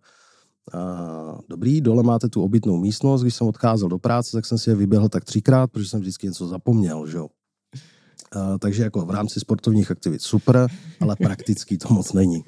Uh, 0.74 1.40
dobrý, 1.50 1.82
dole 1.82 2.04
máte 2.04 2.30
tu 2.30 2.44
obytnou 2.44 2.78
místnost, 2.78 3.22
když 3.22 3.36
jsem 3.36 3.48
odcházel 3.48 3.90
do 3.90 3.98
práce, 3.98 4.32
tak 4.32 4.46
jsem 4.46 4.58
si 4.58 4.70
je 4.70 4.76
vyběhl 4.76 5.10
tak 5.10 5.26
třikrát, 5.26 5.72
protože 5.72 5.90
jsem 5.90 6.00
vždycky 6.00 6.28
něco 6.28 6.48
zapomněl, 6.48 7.08
že 7.08 7.18
jo. 7.18 7.28
Uh, 8.36 8.58
takže 8.60 8.84
jako 8.84 9.06
v 9.06 9.12
rámci 9.12 9.40
sportovních 9.40 9.92
aktivit 9.92 10.22
super, 10.22 10.68
ale 11.00 11.16
praktický 11.16 11.78
to 11.78 11.94
moc 11.94 12.14
není. 12.14 12.44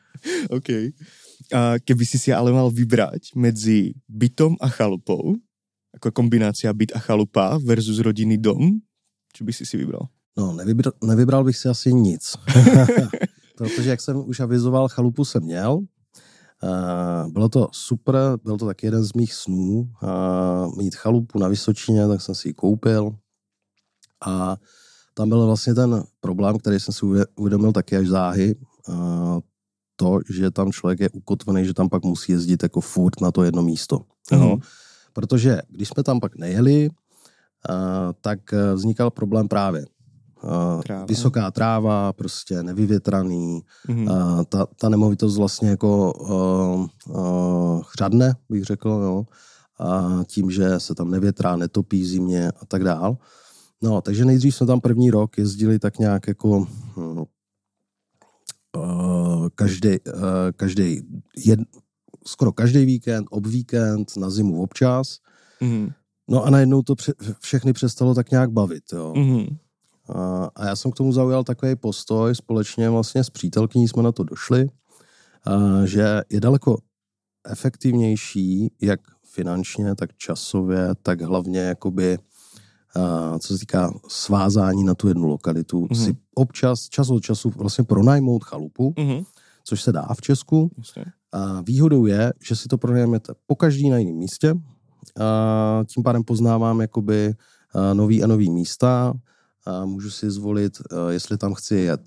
OK. 0.50 0.68
A 1.52 1.78
keby 1.84 2.06
si 2.06 2.18
si 2.18 2.32
ale 2.32 2.52
mal 2.52 2.70
vybrať 2.70 3.36
medzi 3.36 3.94
bytom 4.08 4.56
a 4.60 4.68
chalupou, 4.68 5.36
jako 5.94 6.12
kombinácia 6.12 6.72
byt 6.72 6.92
a 6.96 6.98
chalupa 6.98 7.58
versus 7.58 7.98
rodinný 7.98 8.38
dom, 8.38 8.80
čo 9.32 9.44
by 9.44 9.52
si 9.52 9.66
si 9.66 9.76
vybral? 9.76 10.08
No, 10.38 10.52
nevybral, 10.52 10.92
nevybral 11.04 11.44
bych 11.44 11.56
si 11.56 11.68
asi 11.68 11.92
nic. 11.92 12.36
Protože, 13.58 13.90
jak 13.90 14.00
jsem 14.00 14.28
už 14.28 14.40
avizoval, 14.40 14.88
chalupu 14.88 15.24
jsem 15.24 15.42
měl. 15.42 15.80
Bylo 17.28 17.48
to 17.48 17.68
super, 17.72 18.16
byl 18.44 18.56
to 18.58 18.66
taky 18.66 18.86
jeden 18.86 19.04
z 19.04 19.12
mých 19.12 19.34
snů. 19.34 19.90
Mít 20.76 20.94
chalupu 20.94 21.38
na 21.38 21.48
Vysočině, 21.48 22.08
tak 22.08 22.22
jsem 22.22 22.34
si 22.34 22.48
ji 22.48 22.54
koupil. 22.54 23.16
A 24.26 24.56
tam 25.14 25.28
byl 25.28 25.46
vlastně 25.46 25.74
ten 25.74 26.04
problém, 26.20 26.58
který 26.58 26.80
jsem 26.80 26.94
si 26.94 27.06
uvědomil 27.36 27.72
taky 27.72 27.96
až 27.96 28.08
záhy. 28.08 28.54
To, 29.96 30.18
že 30.30 30.50
tam 30.50 30.72
člověk 30.72 31.00
je 31.00 31.10
ukotvený, 31.10 31.64
že 31.64 31.74
tam 31.74 31.88
pak 31.88 32.04
musí 32.04 32.32
jezdit 32.32 32.62
jako 32.62 32.80
furt 32.80 33.20
na 33.20 33.32
to 33.32 33.42
jedno 33.42 33.62
místo. 33.62 34.00
Mm. 34.32 34.40
No? 34.40 34.56
Protože 35.12 35.60
když 35.68 35.88
jsme 35.88 36.02
tam 36.02 36.20
pak 36.20 36.36
nejeli, 36.36 36.90
tak 38.20 38.38
vznikal 38.74 39.10
problém 39.10 39.48
právě 39.48 39.84
Tráva. 40.82 41.04
vysoká 41.04 41.50
tráva, 41.50 42.12
prostě 42.12 42.62
nevyvětraný, 42.62 43.62
mm-hmm. 43.88 44.44
ta, 44.44 44.66
ta 44.66 44.88
nemovitost 44.88 45.36
vlastně 45.36 45.68
jako 45.68 46.12
uh, 46.12 46.86
uh, 47.16 47.82
chřadne, 47.82 48.34
bych 48.48 48.64
řekl, 48.64 48.88
jo, 48.88 49.24
a 49.80 50.24
tím, 50.26 50.50
že 50.50 50.80
se 50.80 50.94
tam 50.94 51.10
nevětrá, 51.10 51.56
netopí 51.56 52.04
zimně 52.04 52.50
a 52.50 52.66
tak 52.66 52.84
dál. 52.84 53.16
No, 53.82 54.00
takže 54.00 54.24
nejdřív 54.24 54.54
jsme 54.54 54.66
tam 54.66 54.80
první 54.80 55.10
rok 55.10 55.38
jezdili 55.38 55.78
tak 55.78 55.98
nějak 55.98 56.28
jako 56.28 56.66
hm, 56.96 57.24
uh, 58.76 59.48
každý, 59.54 59.88
uh, 59.88 60.22
každý 60.56 61.02
jed, 61.36 61.60
skoro 62.26 62.52
každý 62.52 62.84
víkend, 62.84 63.26
ob 63.30 63.46
víkend, 63.46 64.16
na 64.16 64.30
zimu 64.30 64.62
občas. 64.62 65.18
Mm-hmm. 65.62 65.92
No 66.30 66.44
a 66.44 66.50
najednou 66.50 66.82
to 66.82 66.94
pře- 66.94 67.14
všechny 67.40 67.72
přestalo 67.72 68.14
tak 68.14 68.30
nějak 68.30 68.50
bavit, 68.50 68.84
jo. 68.92 69.12
Mm-hmm. 69.16 69.56
A, 70.54 70.66
já 70.66 70.76
jsem 70.76 70.90
k 70.90 70.94
tomu 70.94 71.12
zaujal 71.12 71.44
takový 71.44 71.76
postoj, 71.76 72.34
společně 72.34 72.90
vlastně 72.90 73.24
s 73.24 73.30
přítelkyní 73.30 73.88
jsme 73.88 74.02
na 74.02 74.12
to 74.12 74.24
došli, 74.24 74.68
že 75.84 76.20
je 76.30 76.40
daleko 76.40 76.78
efektivnější, 77.46 78.72
jak 78.82 79.00
finančně, 79.24 79.94
tak 79.94 80.10
časově, 80.16 80.88
tak 81.02 81.20
hlavně 81.20 81.60
jakoby, 81.60 82.18
co 83.38 83.48
se 83.48 83.58
týká 83.58 83.92
svázání 84.08 84.84
na 84.84 84.94
tu 84.94 85.08
jednu 85.08 85.26
lokalitu, 85.26 85.86
mm-hmm. 85.86 86.04
si 86.04 86.16
občas, 86.34 86.88
čas 86.88 87.10
od 87.10 87.20
času 87.20 87.52
vlastně 87.56 87.84
pronajmout 87.84 88.44
chalupu, 88.44 88.90
mm-hmm. 88.90 89.24
což 89.64 89.82
se 89.82 89.92
dá 89.92 90.08
v 90.14 90.20
Česku. 90.20 90.70
A 91.32 91.60
výhodou 91.60 92.06
je, 92.06 92.32
že 92.42 92.56
si 92.56 92.68
to 92.68 92.78
pronajmete 92.78 93.32
po 93.46 93.54
každý 93.54 93.90
na 93.90 93.98
jiném 93.98 94.16
místě, 94.16 94.54
a 95.20 95.84
tím 95.86 96.02
pádem 96.02 96.24
poznávám 96.24 96.80
jakoby 96.80 97.34
nový 97.92 98.24
a 98.24 98.26
nový 98.26 98.50
místa, 98.50 99.12
a 99.68 99.84
můžu 99.84 100.10
si 100.10 100.30
zvolit, 100.30 100.78
eh, 100.80 101.12
jestli 101.12 101.38
tam 101.38 101.54
chci 101.54 101.74
jet 101.74 102.00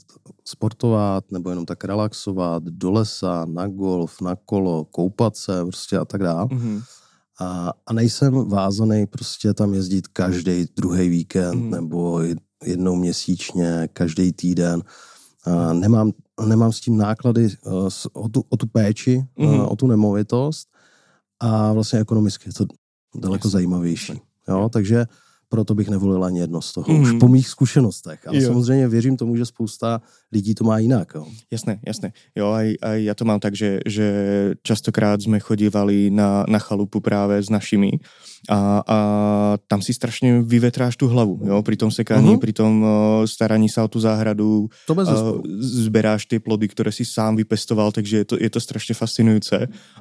sportovat, 0.46 1.32
nebo 1.32 1.50
jenom 1.50 1.66
tak 1.66 1.84
relaxovat, 1.84 2.64
do 2.64 2.92
lesa, 2.92 3.46
na 3.46 3.68
golf, 3.68 4.22
na 4.22 4.36
kolo, 4.36 4.86
koupat 4.86 5.38
se 5.38 5.62
prostě 5.64 5.98
a 5.98 6.06
tak 6.06 6.24
dále. 6.24 6.46
Mm-hmm. 6.46 6.84
A, 7.40 7.74
a 7.86 7.94
nejsem 7.94 8.50
vázaný 8.50 9.06
prostě 9.08 9.54
tam 9.54 9.74
jezdit 9.74 10.08
každý 10.08 10.66
druhý 10.76 11.10
víkend 11.10 11.56
mm-hmm. 11.56 11.70
nebo 11.70 12.22
jednou 12.66 12.96
měsíčně, 12.96 13.90
každý 13.94 14.34
týden. 14.34 14.84
A 15.46 15.74
nemám, 15.74 16.12
nemám 16.48 16.72
s 16.72 16.80
tím 16.80 16.98
náklady 16.98 17.48
uh, 17.66 17.90
o, 18.14 18.30
tu, 18.30 18.44
o 18.50 18.58
tu 18.58 18.68
péči, 18.68 19.26
uh, 19.36 19.72
o 19.72 19.76
tu 19.76 19.88
nemovitost 19.88 20.68
a 21.40 21.74
vlastně 21.74 22.00
ekonomicky 22.00 22.50
je 22.50 22.54
to 22.54 22.66
daleko 23.16 23.48
yes. 23.48 23.52
zajímavější. 23.52 24.22
Jo, 24.48 24.70
takže 24.74 25.06
proto 25.52 25.76
bych 25.76 25.92
nevolil 25.92 26.24
ani 26.24 26.40
jedno 26.40 26.64
z 26.64 26.80
toho, 26.80 26.88
mm. 26.88 27.02
už 27.02 27.12
po 27.20 27.28
mých 27.28 27.48
zkušenostech. 27.48 28.28
Ale 28.28 28.40
jo. 28.40 28.48
samozřejmě 28.48 28.88
věřím 28.88 29.18
tomu, 29.18 29.36
že 29.36 29.46
spousta 29.46 30.02
lidí 30.32 30.56
to 30.56 30.64
má 30.64 30.80
jinak. 30.80 31.12
Jo. 31.16 31.28
Jasné, 31.52 31.84
jasné. 31.84 32.16
Jo, 32.32 32.56
aj, 32.56 32.80
aj 32.80 32.98
ja 33.04 33.14
to 33.14 33.28
mám 33.28 33.44
tak, 33.44 33.52
že, 33.52 33.84
že 33.84 34.08
častokrát 34.64 35.20
jsme 35.20 35.44
chodívali 35.44 36.08
na, 36.08 36.48
na 36.48 36.60
chalupu 36.60 37.04
právě 37.04 37.44
s 37.44 37.50
našimi 37.52 38.00
a, 38.50 38.84
a 38.88 38.98
tam 39.68 39.82
si 39.82 39.94
strašně 39.94 40.42
vyvetráš 40.42 40.98
tu 40.98 41.08
hlavu, 41.08 41.40
jo, 41.46 41.62
pri 41.62 41.78
tom 41.78 41.92
sekaní, 41.92 42.36
uh-huh. 42.36 42.42
pri 42.42 42.54
tom 42.54 42.82
uh, 42.82 42.90
staraní 43.30 43.70
sa 43.70 43.86
o 43.86 43.88
tu 43.88 44.00
záhradu, 44.02 44.66
to 44.88 44.96
bez 44.98 45.06
uh, 45.10 45.46
zberáš 45.62 46.26
ty 46.26 46.40
plody, 46.40 46.68
které 46.68 46.92
si 46.92 47.06
sám 47.06 47.36
vypestoval, 47.36 47.92
takže 47.92 48.18
je 48.18 48.26
to, 48.26 48.36
je 48.42 48.50
to 48.50 48.60
strašně 48.60 48.96
fascinující, 48.96 49.56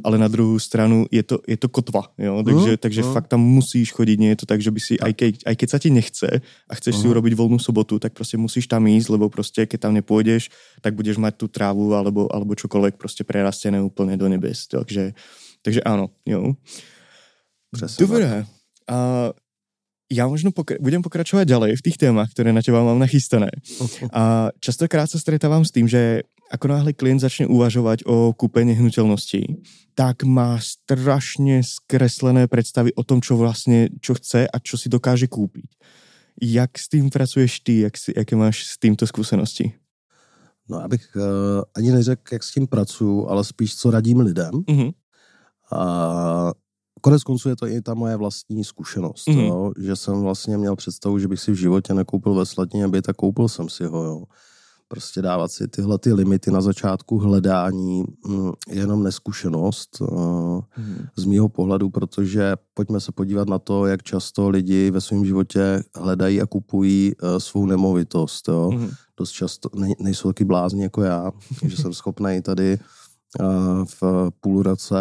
ale 0.04 0.19
na 0.19 0.28
druhou 0.28 0.59
stranu 0.59 1.07
je 1.11 1.23
to, 1.23 1.38
je 1.49 1.57
to 1.57 1.69
kotva, 1.69 2.02
jo, 2.19 2.42
takže, 2.42 2.71
uh-huh. 2.73 2.76
takže 2.80 3.02
uh-huh. 3.02 3.12
fakt 3.12 3.28
tam 3.28 3.40
musíš 3.40 3.92
chodit, 3.92 4.16
nie 4.16 4.28
je 4.28 4.37
to 4.37 4.47
tak, 4.47 4.62
že 4.62 4.71
by 4.71 4.80
si, 4.80 4.97
aj, 5.00 5.12
keď, 5.12 5.35
aj 5.47 5.56
keď 5.56 5.68
sa 5.70 5.78
ti 5.78 5.90
nechce 5.90 6.28
a 6.68 6.73
chceš 6.75 6.94
uh-huh. 6.94 7.02
si 7.02 7.06
urobiť 7.09 7.35
volnou 7.35 7.59
sobotu, 7.59 7.99
tak 7.99 8.12
prostě 8.12 8.37
musíš 8.37 8.66
tam 8.66 8.87
jít, 8.87 9.09
lebo 9.09 9.28
prostě, 9.28 9.66
keď 9.66 9.80
tam 9.80 9.94
nepůjdeš, 9.94 10.50
tak 10.80 10.94
budeš 10.94 11.16
mať 11.16 11.35
tu 11.37 11.49
trávu 11.49 11.94
alebo, 11.94 12.28
alebo 12.35 12.54
čokoľvek 12.54 12.97
prostě 12.97 13.25
prerastené 13.25 13.82
úplně 13.82 14.16
do 14.16 14.28
nebes, 14.28 14.66
takže, 14.66 15.12
takže 15.62 15.80
áno, 15.80 16.11
jo. 16.26 16.52
Přesně 17.73 18.06
Dobré. 18.06 18.44
A 18.88 19.30
já 20.12 20.26
možno 20.26 20.50
pokra- 20.50 20.76
budem 20.80 21.02
pokračovat 21.02 21.44
ďalej 21.44 21.76
v 21.76 21.82
těch 21.82 21.97
témach, 21.97 22.30
které 22.30 22.52
na 22.52 22.62
těba 22.62 22.85
mám 22.85 22.99
nachystané. 22.99 23.50
A 24.12 24.49
častokrát 24.61 25.11
se 25.11 25.18
stretávám 25.18 25.64
s 25.64 25.70
tím, 25.70 25.88
že 25.88 26.23
ako 26.50 26.69
náhle 26.69 26.92
klient 26.92 27.21
začne 27.21 27.47
uvažovat 27.47 27.99
o 28.07 28.33
kúpení 28.33 28.73
hnutelností, 28.73 29.62
tak 29.95 30.23
má 30.23 30.59
strašně 30.59 31.62
skreslené 31.64 32.47
představy 32.47 32.95
o 32.95 33.04
tom, 33.04 33.23
čo 33.23 33.37
vlastně, 33.37 33.88
čo 34.00 34.14
chce 34.14 34.49
a 34.49 34.59
čo 34.59 34.78
si 34.78 34.88
dokáže 34.88 35.26
koupit. 35.26 35.71
Jak 36.42 36.78
s 36.78 36.88
tím 36.88 37.11
pracuješ 37.11 37.61
ty? 37.61 37.80
Jak 37.80 37.99
si, 37.99 38.12
jaké 38.16 38.37
máš 38.37 38.64
s 38.66 38.78
tímto 38.78 39.07
zkušenosti? 39.07 39.73
No, 40.69 40.83
abych 40.83 41.16
uh, 41.16 41.23
ani 41.76 41.90
neřekl, 41.90 42.35
jak 42.35 42.42
s 42.42 42.52
tím 42.52 42.66
pracuju, 42.66 43.28
ale 43.28 43.45
spíš, 43.45 43.76
co 43.76 43.90
radím 43.90 44.21
lidem. 44.21 44.50
Mm-hmm. 44.50 44.92
A 45.73 46.52
konec 47.00 47.23
konců 47.23 47.49
je 47.49 47.57
to 47.57 47.66
i 47.66 47.83
ta 47.83 47.95
moje 47.95 48.16
vlastní 48.16 48.64
zkušenost, 48.64 49.28
mm. 49.28 49.38
jo, 49.38 49.73
že 49.78 49.97
jsem 49.97 50.21
vlastně 50.21 50.59
měl 50.59 50.76
představu, 50.76 51.19
že 51.19 51.28
bych 51.28 51.40
si 51.40 51.52
v 51.52 51.54
životě 51.54 51.95
nekoupil 51.95 52.35
ve 52.35 52.47
Slatině 52.47 52.88
byt 52.88 53.09
a 53.09 53.12
koupil 53.12 53.49
jsem 53.49 53.69
si 53.69 53.85
ho, 53.85 54.04
jo. 54.04 54.25
Prostě 54.90 55.23
dávat 55.23 55.52
si 55.52 55.68
tyhle 55.68 55.99
ty 55.99 56.12
limity 56.12 56.50
na 56.50 56.61
začátku 56.61 57.18
hledání 57.18 58.04
mm, 58.26 58.52
jenom 58.68 59.02
neskušenost 59.02 60.00
uh, 60.00 60.61
mm. 60.78 61.06
z 61.16 61.25
mýho 61.25 61.49
pohledu, 61.49 61.90
protože 61.90 62.56
pojďme 62.75 63.00
se 63.00 63.12
podívat 63.12 63.49
na 63.49 63.59
to, 63.59 63.87
jak 63.87 64.02
často 64.02 64.49
lidi 64.49 64.90
ve 64.90 65.00
svém 65.00 65.25
životě 65.25 65.82
hledají 65.94 66.40
a 66.40 66.47
kupují 66.47 67.12
uh, 67.23 67.38
svou 67.38 67.66
nemovitost, 67.66 68.49
jo. 68.49 68.70
Mm. 68.70 68.90
Dost 69.16 69.30
často 69.30 69.68
ne, 69.75 69.88
nejsou 70.00 70.28
taky 70.28 70.44
blázni 70.44 70.82
jako 70.82 71.02
já, 71.02 71.32
že 71.66 71.76
jsem 71.76 71.92
schopný 71.92 72.42
tady 72.42 72.78
uh, 73.40 73.85
v 73.85 74.30
půl 74.40 74.62
roce 74.62 74.97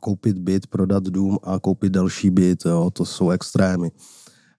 koupit 0.00 0.38
byt, 0.38 0.66
prodat 0.66 1.04
dům 1.04 1.38
a 1.42 1.58
koupit 1.58 1.92
další 1.92 2.30
byt, 2.30 2.66
jo, 2.66 2.90
to 2.92 3.04
jsou 3.04 3.30
extrémy. 3.30 3.90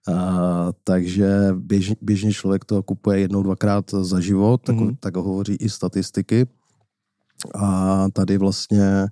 A, 0.08 0.72
takže 0.84 1.48
běž, 1.54 1.92
běžně 2.02 2.32
člověk 2.32 2.64
to 2.64 2.82
kupuje 2.82 3.20
jednou, 3.20 3.42
dvakrát 3.42 3.90
za 3.90 4.20
život, 4.20 4.60
tak, 4.64 4.76
mm-hmm. 4.76 4.96
tak 5.00 5.16
hovoří 5.16 5.54
i 5.54 5.68
statistiky. 5.68 6.46
A 7.54 8.06
tady 8.12 8.38
vlastně 8.38 9.06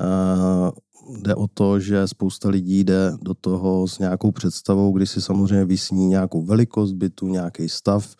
a, 0.00 0.72
jde 1.20 1.34
o 1.34 1.46
to, 1.46 1.80
že 1.80 2.08
spousta 2.08 2.48
lidí 2.48 2.84
jde 2.84 3.12
do 3.22 3.34
toho 3.34 3.88
s 3.88 3.98
nějakou 3.98 4.30
představou, 4.30 4.92
kdy 4.92 5.06
si 5.06 5.22
samozřejmě 5.22 5.64
vysní 5.64 6.06
nějakou 6.06 6.44
velikost 6.44 6.92
bytu, 6.92 7.28
nějaký 7.28 7.68
stav, 7.68 8.14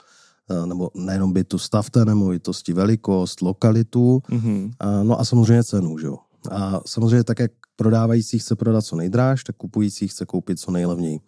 nebo 0.67 0.91
nejenom 0.95 1.33
bytu, 1.33 1.59
stav 1.59 1.91
té 1.91 2.05
nemovitosti, 2.05 2.73
velikost, 2.73 3.41
lokalitu, 3.41 4.23
mm-hmm. 4.29 4.71
a, 4.81 5.03
no 5.03 5.21
a 5.21 5.25
samozřejmě 5.25 5.65
cenu, 5.65 5.99
že 5.99 6.07
jo. 6.07 6.17
A 6.51 6.81
samozřejmě 6.87 7.25
tak, 7.25 7.39
jak 7.39 7.53
prodávající 7.77 8.39
chce 8.39 8.57
prodat 8.57 8.85
co 8.85 8.97
nejdráž, 8.97 9.45
tak 9.45 9.57
kupující 9.57 10.09
chce 10.09 10.27
koupit 10.27 10.61
co 10.61 10.71
nejlevněji. 10.71 11.21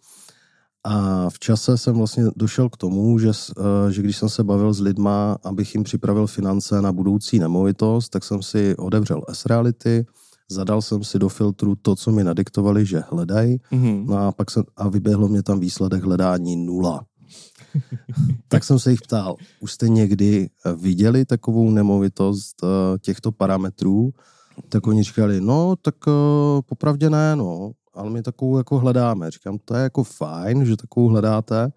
A 0.89 1.29
v 1.29 1.39
čase 1.39 1.77
jsem 1.77 1.95
vlastně 1.95 2.23
došel 2.35 2.69
k 2.69 2.77
tomu, 2.77 3.19
že, 3.19 3.29
eh, 3.29 3.91
že 3.91 4.01
když 4.01 4.17
jsem 4.17 4.29
se 4.29 4.43
bavil 4.43 4.73
s 4.73 4.79
lidma, 4.79 5.37
abych 5.43 5.75
jim 5.75 5.83
připravil 5.83 6.27
finance 6.27 6.81
na 6.81 6.91
budoucí 6.91 7.39
nemovitost, 7.39 8.09
tak 8.09 8.23
jsem 8.23 8.41
si 8.41 8.75
otevřel 8.75 9.21
S-Reality, 9.29 10.05
zadal 10.49 10.81
jsem 10.81 11.03
si 11.03 11.19
do 11.19 11.29
filtru 11.29 11.75
to, 11.75 11.95
co 11.95 12.11
mi 12.11 12.23
nadiktovali, 12.23 12.85
že 12.85 13.03
hledají, 13.11 13.57
mm-hmm. 13.71 14.05
no 14.05 14.17
a 14.17 14.31
pak 14.31 14.51
jsem, 14.51 14.63
a 14.77 14.89
vyběhlo 14.89 15.27
mě 15.27 15.43
tam 15.43 15.59
výsledek 15.59 16.03
hledání 16.03 16.55
nula. 16.55 17.05
tak 18.47 18.63
jsem 18.63 18.79
se 18.79 18.91
jich 18.91 19.01
ptal, 19.01 19.35
už 19.59 19.71
jste 19.71 19.89
někdy 19.89 20.49
viděli 20.75 21.25
takovou 21.25 21.71
nemovitost 21.71 22.63
eh, 22.63 22.99
těchto 22.99 23.31
parametrů? 23.31 24.13
tak 24.69 24.87
oni 24.87 25.03
říkali, 25.03 25.41
no, 25.41 25.75
tak 25.81 25.95
popravdě 26.65 27.09
ne, 27.09 27.35
no, 27.35 27.71
ale 27.97 28.09
my 28.09 28.23
takovou 28.23 28.57
jako 28.57 28.79
hledáme. 28.79 29.31
Říkám, 29.31 29.57
to 29.65 29.75
je 29.75 29.83
jako 29.83 30.03
fajn, 30.03 30.65
že 30.65 30.77
takovou 30.77 31.07
hledáte, 31.07 31.71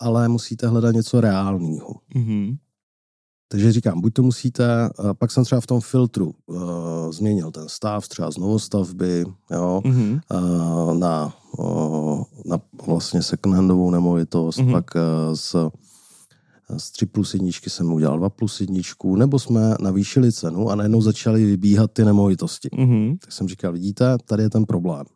ale 0.00 0.28
musíte 0.28 0.66
hledat 0.66 0.94
něco 0.94 1.20
reálného. 1.20 1.94
Mm-hmm. 2.14 2.56
Takže 3.48 3.72
říkám, 3.72 4.00
buď 4.00 4.12
to 4.12 4.22
musíte, 4.22 4.90
pak 5.18 5.30
jsem 5.30 5.44
třeba 5.44 5.60
v 5.60 5.66
tom 5.66 5.80
filtru 5.80 6.34
uh, 6.46 6.58
změnil 7.10 7.50
ten 7.50 7.68
stav, 7.68 8.08
třeba 8.08 8.30
z 8.30 8.36
novostavby, 8.36 9.24
jo, 9.50 9.80
mm-hmm. 9.84 10.20
uh, 10.34 10.98
na, 10.98 11.34
uh, 11.58 12.22
na 12.46 12.58
vlastně 12.86 13.20
second-handovou 13.20 13.90
nemovitost, 13.90 14.58
mm-hmm. 14.58 14.72
pak 14.72 14.94
uh, 14.94 15.34
z, 15.34 15.56
z 16.76 16.90
3 16.90 17.06
plus 17.06 17.34
jedničky 17.34 17.70
jsem 17.70 17.92
udělal 17.92 18.18
2 18.18 18.28
plus 18.28 18.60
jedničku, 18.60 19.16
nebo 19.16 19.38
jsme 19.38 19.74
navýšili 19.80 20.32
cenu 20.32 20.70
a 20.70 20.74
najednou 20.74 21.00
začaly 21.00 21.44
vybíhat 21.44 21.90
ty 21.92 22.04
nemovitosti. 22.04 22.68
Mm-hmm. 22.68 23.18
Tak 23.18 23.32
jsem 23.32 23.48
říkal, 23.48 23.72
vidíte, 23.72 24.18
tady 24.24 24.42
je 24.42 24.50
ten 24.50 24.64
problém. 24.64 25.06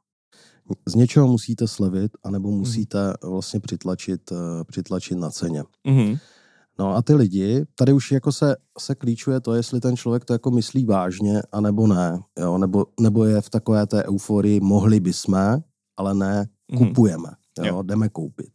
Z 0.86 0.94
něčeho 0.94 1.28
musíte 1.28 1.68
slevit, 1.68 2.12
anebo 2.24 2.48
mhm. 2.48 2.58
musíte 2.58 2.98
mm-hmm. 2.98 3.30
vlastně 3.30 3.60
přitlačit, 3.60 4.32
uh, 4.32 4.38
přitlačit 4.66 5.18
na 5.18 5.30
ceně. 5.30 5.62
Mm-hmm. 5.88 6.18
No 6.78 6.96
a 6.96 7.02
ty 7.02 7.14
lidi, 7.14 7.66
tady 7.74 7.92
už 7.92 8.12
jako 8.12 8.32
se, 8.32 8.56
se 8.78 8.94
klíčuje 8.94 9.40
to, 9.40 9.54
jestli 9.54 9.80
ten 9.80 9.96
člověk 9.96 10.24
to 10.24 10.32
jako 10.32 10.50
myslí 10.50 10.84
vážně, 10.84 11.42
anebo 11.52 11.86
ne, 11.86 12.18
jo? 12.38 12.58
Nebo, 12.58 12.86
nebo 13.00 13.24
je 13.24 13.40
v 13.40 13.50
takové 13.50 13.86
té 13.86 14.04
euforii, 14.04 14.60
mohli 14.60 15.00
bychom, 15.00 15.62
ale 15.96 16.14
ne, 16.14 16.48
mhm. 16.72 16.86
kupujeme, 16.88 17.28
jo? 17.58 17.64
jo. 17.64 17.82
jdeme 17.82 18.08
koupit. 18.08 18.50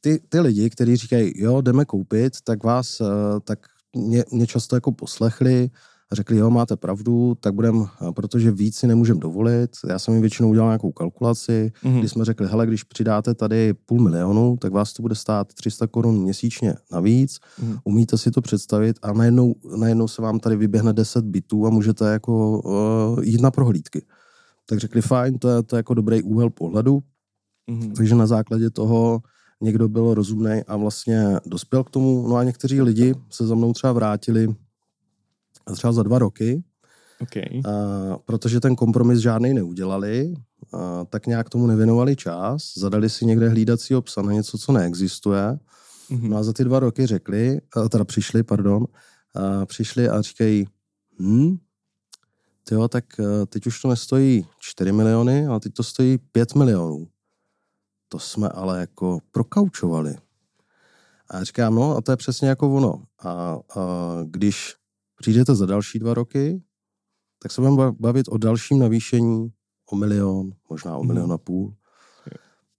Ty, 0.00 0.20
ty 0.28 0.40
lidi, 0.40 0.70
kteří 0.70 0.96
říkají, 0.96 1.32
jo, 1.36 1.60
jdeme 1.60 1.84
koupit, 1.84 2.32
tak 2.44 2.64
vás, 2.64 3.00
eh, 3.00 3.40
tak 3.44 3.58
mě, 3.96 4.24
mě 4.32 4.46
často 4.46 4.76
jako 4.76 4.92
poslechli, 4.92 5.70
a 6.12 6.14
řekli, 6.14 6.36
jo, 6.36 6.50
máte 6.50 6.76
pravdu, 6.76 7.36
tak 7.40 7.54
budem, 7.54 7.86
protože 8.14 8.50
víc 8.50 8.76
si 8.76 8.86
nemůžeme 8.86 9.20
dovolit. 9.20 9.70
Já 9.88 9.98
jsem 9.98 10.14
jim 10.14 10.20
většinou 10.20 10.50
udělal 10.50 10.68
nějakou 10.68 10.92
kalkulaci, 10.92 11.72
mm-hmm. 11.84 11.98
kdy 11.98 12.08
jsme 12.08 12.24
řekli, 12.24 12.46
hele, 12.46 12.66
když 12.66 12.84
přidáte 12.84 13.34
tady 13.34 13.74
půl 13.74 14.00
milionu, 14.00 14.56
tak 14.60 14.72
vás 14.72 14.92
to 14.92 15.02
bude 15.02 15.14
stát 15.14 15.54
300 15.54 15.86
korun 15.86 16.22
měsíčně 16.22 16.74
navíc. 16.92 17.38
Mm-hmm. 17.38 17.78
Umíte 17.84 18.18
si 18.18 18.30
to 18.30 18.40
představit 18.40 18.96
a 19.02 19.12
najednou, 19.12 19.54
najednou 19.76 20.08
se 20.08 20.22
vám 20.22 20.40
tady 20.40 20.56
vyběhne 20.56 20.92
10 20.92 21.24
bitů 21.24 21.66
a 21.66 21.70
můžete 21.70 22.12
jako 22.12 22.60
uh, 22.60 23.24
jít 23.24 23.40
na 23.40 23.50
prohlídky. 23.50 24.02
Tak 24.66 24.78
řekli, 24.78 25.02
fajn, 25.02 25.38
to 25.38 25.48
je, 25.48 25.62
to 25.62 25.76
je 25.76 25.78
jako 25.78 25.94
dobrý 25.94 26.22
úhel 26.22 26.50
pohledu. 26.50 27.02
Mm-hmm. 27.70 27.92
Takže 27.96 28.14
na 28.14 28.26
základě 28.26 28.70
toho 28.70 29.20
někdo 29.60 29.88
byl 29.88 30.14
rozumný 30.14 30.62
a 30.66 30.76
vlastně 30.76 31.36
dospěl 31.46 31.84
k 31.84 31.90
tomu. 31.90 32.28
No 32.28 32.36
a 32.36 32.44
někteří 32.44 32.82
lidi 32.82 33.14
se 33.30 33.46
za 33.46 33.54
mnou 33.54 33.72
třeba 33.72 33.92
vrátili 33.92 34.54
třeba 35.74 35.92
za 35.92 36.02
dva 36.02 36.18
roky, 36.18 36.64
okay. 37.20 37.60
a, 37.64 37.70
protože 38.24 38.60
ten 38.60 38.76
kompromis 38.76 39.18
žádný 39.18 39.54
neudělali, 39.54 40.34
a, 40.72 41.04
tak 41.04 41.26
nějak 41.26 41.48
tomu 41.48 41.66
nevěnovali 41.66 42.16
čas, 42.16 42.72
zadali 42.76 43.10
si 43.10 43.26
někde 43.26 43.48
hlídací 43.48 43.94
psa 44.00 44.22
na 44.22 44.32
něco, 44.32 44.58
co 44.58 44.72
neexistuje, 44.72 45.58
mm-hmm. 46.10 46.28
no 46.28 46.36
a 46.36 46.42
za 46.42 46.52
ty 46.52 46.64
dva 46.64 46.80
roky 46.80 47.06
řekli, 47.06 47.60
a 47.76 47.88
teda 47.88 48.04
přišli, 48.04 48.42
pardon, 48.42 48.86
a 49.34 49.66
přišli 49.66 50.08
a 50.08 50.22
říkají, 50.22 50.66
hm, 51.20 51.56
tyjo, 52.68 52.88
tak 52.88 53.04
teď 53.48 53.66
už 53.66 53.80
to 53.80 53.88
nestojí 53.88 54.46
4 54.58 54.92
miliony, 54.92 55.46
ale 55.46 55.60
teď 55.60 55.72
to 55.72 55.82
stojí 55.82 56.18
5 56.18 56.54
milionů. 56.54 57.08
To 58.08 58.18
jsme 58.18 58.48
ale 58.48 58.80
jako 58.80 59.18
prokaučovali. 59.30 60.16
A 61.30 61.44
říkám, 61.44 61.74
no 61.74 61.96
a 61.96 62.00
to 62.00 62.12
je 62.12 62.16
přesně 62.16 62.48
jako 62.48 62.74
ono. 62.74 63.02
A, 63.22 63.30
a 63.30 63.58
když 64.24 64.74
Přijdete 65.16 65.54
za 65.54 65.66
další 65.66 65.98
dva 65.98 66.14
roky, 66.14 66.62
tak 67.42 67.52
se 67.52 67.60
budeme 67.60 67.92
bavit 67.98 68.26
o 68.28 68.38
dalším 68.38 68.78
navýšení 68.78 69.52
o 69.90 69.96
milion, 69.96 70.50
možná 70.70 70.96
o 70.96 71.04
milion 71.04 71.26
mhm. 71.26 71.34
a 71.34 71.38
půl. 71.38 71.74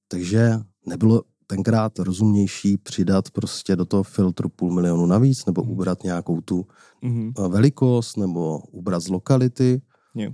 Takže 0.07 0.51
nebylo 0.85 1.23
tenkrát 1.47 1.99
rozumnější 1.99 2.77
přidat 2.77 3.31
prostě 3.31 3.75
do 3.75 3.85
toho 3.85 4.03
filtru 4.03 4.49
půl 4.49 4.73
milionu 4.73 5.05
navíc, 5.05 5.45
nebo 5.45 5.63
mhm. 5.63 5.71
ubrat 5.71 6.03
nějakou 6.03 6.41
tu 6.41 6.67
mm-hmm. 7.03 7.49
velikost, 7.49 8.17
nebo 8.17 8.59
ubrat 8.59 9.03
z 9.03 9.07
lokality. 9.07 9.81
Yeah. 10.15 10.33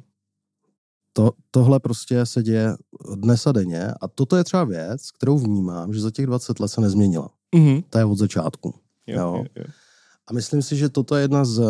To, 1.14 1.32
tohle 1.52 1.80
prostě 1.80 2.26
se 2.26 2.44
děje 2.44 2.76
dnes 3.16 3.48
a 3.48 3.52
denně 3.52 3.94
a 4.02 4.08
toto 4.08 4.36
je 4.36 4.44
třeba 4.44 4.64
věc, 4.64 5.12
kterou 5.12 5.38
vnímám, 5.38 5.94
že 5.94 6.02
za 6.02 6.12
těch 6.12 6.26
20 6.26 6.60
let 6.60 6.68
se 6.68 6.82
nezměnila. 6.82 7.30
Mm-hmm. 7.56 7.84
To 7.90 7.98
je 7.98 8.06
od 8.06 8.18
začátku. 8.18 8.74
Jo, 9.08 9.20
jo. 9.20 9.36
Jo, 9.38 9.46
jo. 9.56 9.64
A 10.28 10.34
myslím 10.34 10.62
si, 10.62 10.76
že 10.76 10.90
toto 10.90 11.16
je 11.16 11.22
jedna 11.22 11.46
z 11.46 11.60
eh, 11.60 11.64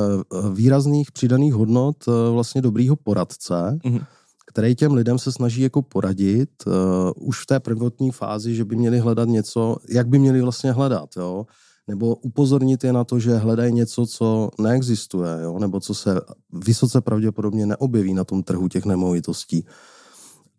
výrazných 0.53 1.11
přidaných 1.11 1.53
hodnot 1.53 1.97
eh, 2.07 2.11
vlastně 2.31 2.61
dobrýho 2.61 2.95
poradce, 2.95 3.53
mm-hmm. 3.53 4.05
který 4.47 4.75
těm 4.75 4.93
lidem 4.93 5.19
se 5.19 5.31
snaží 5.31 5.61
jako 5.61 5.81
poradit 5.81 6.49
uh, 6.67 6.73
už 7.15 7.43
v 7.43 7.45
té 7.45 7.59
prvotní 7.59 8.11
fázi, 8.11 8.55
že 8.55 8.65
by 8.65 8.75
měli 8.75 8.99
hledat 8.99 9.29
něco, 9.29 9.77
jak 9.89 10.07
by 10.07 10.19
měli 10.19 10.41
vlastně 10.41 10.71
hledat, 10.71 11.09
jo? 11.17 11.45
nebo 11.87 12.15
upozornit 12.15 12.83
je 12.83 12.93
na 12.93 13.03
to, 13.03 13.19
že 13.19 13.37
hledají 13.37 13.73
něco, 13.73 14.05
co 14.05 14.49
neexistuje, 14.59 15.29
jo? 15.43 15.59
nebo 15.59 15.79
co 15.79 15.93
se 15.93 16.21
vysoce 16.53 17.01
pravděpodobně 17.01 17.65
neobjeví 17.65 18.13
na 18.13 18.23
tom 18.23 18.43
trhu 18.43 18.67
těch 18.67 18.85
nemovitostí. 18.85 19.65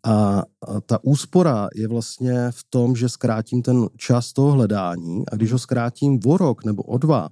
A, 0.03 0.43
a 0.67 0.81
ta 0.81 0.99
úspora 1.03 1.67
je 1.75 1.87
vlastně 1.87 2.51
v 2.51 2.63
tom, 2.69 2.95
že 2.95 3.09
zkrátím 3.09 3.61
ten 3.61 3.87
čas 3.97 4.33
toho 4.33 4.51
hledání 4.51 5.23
a 5.31 5.35
když 5.35 5.51
ho 5.51 5.59
zkrátím 5.59 6.19
o 6.25 6.37
rok 6.37 6.65
nebo 6.65 6.83
o 6.83 6.97
dva, 6.97 7.29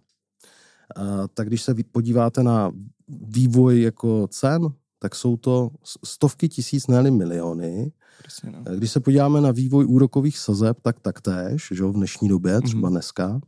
tak 1.34 1.48
když 1.48 1.62
se 1.62 1.76
podíváte 1.92 2.44
na 2.44 2.72
vývoj 3.08 3.82
jako 3.82 4.28
cen, 4.28 4.62
tak 5.00 5.16
jsou 5.16 5.38
to 5.38 5.70
stovky 6.06 6.50
tisíc, 6.50 6.88
ne 6.88 7.12
miliony. 7.12 7.92
Přesně, 8.28 8.52
no. 8.52 8.76
Když 8.78 8.92
se 8.92 9.00
podíváme 9.00 9.42
na 9.42 9.52
vývoj 9.52 9.86
úrokových 9.86 10.38
sazeb, 10.38 10.78
tak 10.82 11.00
taktéž, 11.00 11.68
že 11.72 11.84
v 11.84 11.94
dnešní 11.94 12.30
době, 12.30 12.54
mhm. 12.54 12.62
třeba 12.62 12.88
mm-hmm. 12.88 12.92
dneska. 12.92 13.40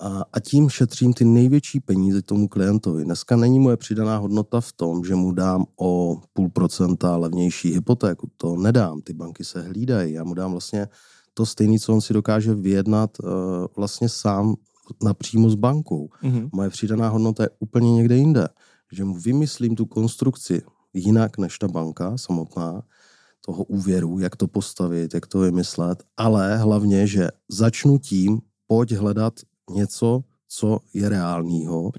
A, 0.00 0.24
a 0.32 0.40
tím 0.40 0.68
šetřím 0.68 1.12
ty 1.12 1.24
největší 1.24 1.80
peníze 1.80 2.22
tomu 2.22 2.48
klientovi. 2.48 3.04
Dneska 3.04 3.36
není 3.36 3.58
moje 3.58 3.76
přidaná 3.76 4.16
hodnota 4.16 4.60
v 4.60 4.72
tom, 4.72 5.04
že 5.04 5.14
mu 5.14 5.32
dám 5.32 5.64
o 5.80 6.20
půl 6.32 6.48
procenta 6.48 7.16
levnější 7.16 7.72
hypotéku. 7.72 8.30
To 8.36 8.56
nedám, 8.56 9.00
ty 9.00 9.12
banky 9.12 9.44
se 9.44 9.62
hlídají. 9.62 10.12
Já 10.12 10.24
mu 10.24 10.34
dám 10.34 10.50
vlastně 10.50 10.88
to 11.34 11.46
stejné, 11.46 11.78
co 11.78 11.94
on 11.94 12.00
si 12.00 12.12
dokáže 12.12 12.54
vyjednat 12.54 13.10
uh, 13.20 13.30
vlastně 13.76 14.08
sám 14.08 14.54
napřímo 15.02 15.50
s 15.50 15.54
bankou. 15.54 16.08
Mm-hmm. 16.22 16.50
Moje 16.52 16.70
přidaná 16.70 17.08
hodnota 17.08 17.42
je 17.42 17.50
úplně 17.58 17.92
někde 17.92 18.16
jinde. 18.16 18.48
Že 18.92 19.04
mu 19.04 19.14
vymyslím 19.14 19.76
tu 19.76 19.86
konstrukci 19.86 20.62
jinak 20.94 21.38
než 21.38 21.58
ta 21.58 21.68
banka 21.68 22.18
samotná, 22.18 22.82
toho 23.44 23.64
úvěru, 23.64 24.18
jak 24.18 24.36
to 24.36 24.48
postavit, 24.48 25.14
jak 25.14 25.26
to 25.26 25.38
vymyslet, 25.38 26.02
ale 26.16 26.56
hlavně, 26.56 27.06
že 27.06 27.28
začnu 27.48 27.98
tím, 27.98 28.40
pojď 28.66 28.92
hledat 28.92 29.34
něco, 29.70 30.24
co 30.48 30.78
je 30.94 31.08
reálního 31.08 31.92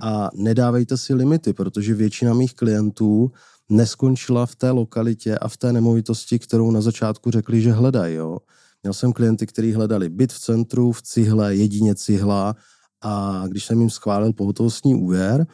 a 0.00 0.30
nedávejte 0.34 0.96
si 0.96 1.14
limity, 1.14 1.52
protože 1.52 1.94
většina 1.94 2.34
mých 2.34 2.54
klientů 2.54 3.30
neskončila 3.68 4.46
v 4.46 4.56
té 4.56 4.70
lokalitě 4.70 5.38
a 5.38 5.48
v 5.48 5.56
té 5.56 5.72
nemovitosti, 5.72 6.38
kterou 6.38 6.70
na 6.70 6.80
začátku 6.80 7.30
řekli, 7.30 7.60
že 7.60 7.72
hledají. 7.72 8.14
Jo? 8.14 8.38
Měl 8.86 8.94
jsem 8.94 9.12
klienty, 9.12 9.46
kteří 9.46 9.72
hledali 9.72 10.08
byt 10.08 10.32
v 10.32 10.40
centru, 10.40 10.92
v 10.92 11.02
cihle, 11.02 11.56
jedině 11.56 11.94
cihla. 11.94 12.54
A 13.02 13.44
když 13.48 13.64
jsem 13.64 13.80
jim 13.80 13.90
schválil 13.90 14.32
pohotovostní 14.32 14.94
úvěr, 14.94 15.46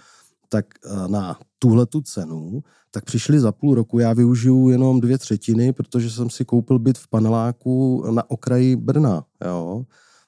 tak 0.48 0.66
eh, 0.84 1.08
na 1.08 1.38
tuhle 1.58 1.86
tu 1.86 2.00
cenu, 2.00 2.60
tak 2.90 3.04
přišli 3.04 3.40
za 3.40 3.52
půl 3.52 3.74
roku, 3.74 3.98
já 3.98 4.12
využiju 4.12 4.68
jenom 4.68 5.00
dvě 5.00 5.18
třetiny, 5.18 5.72
protože 5.72 6.10
jsem 6.10 6.30
si 6.30 6.44
koupil 6.44 6.78
byt 6.78 6.98
v 6.98 7.08
paneláku 7.08 8.04
na 8.10 8.30
okraji 8.30 8.76
Brna, 8.76 9.24
jo. 9.44 9.84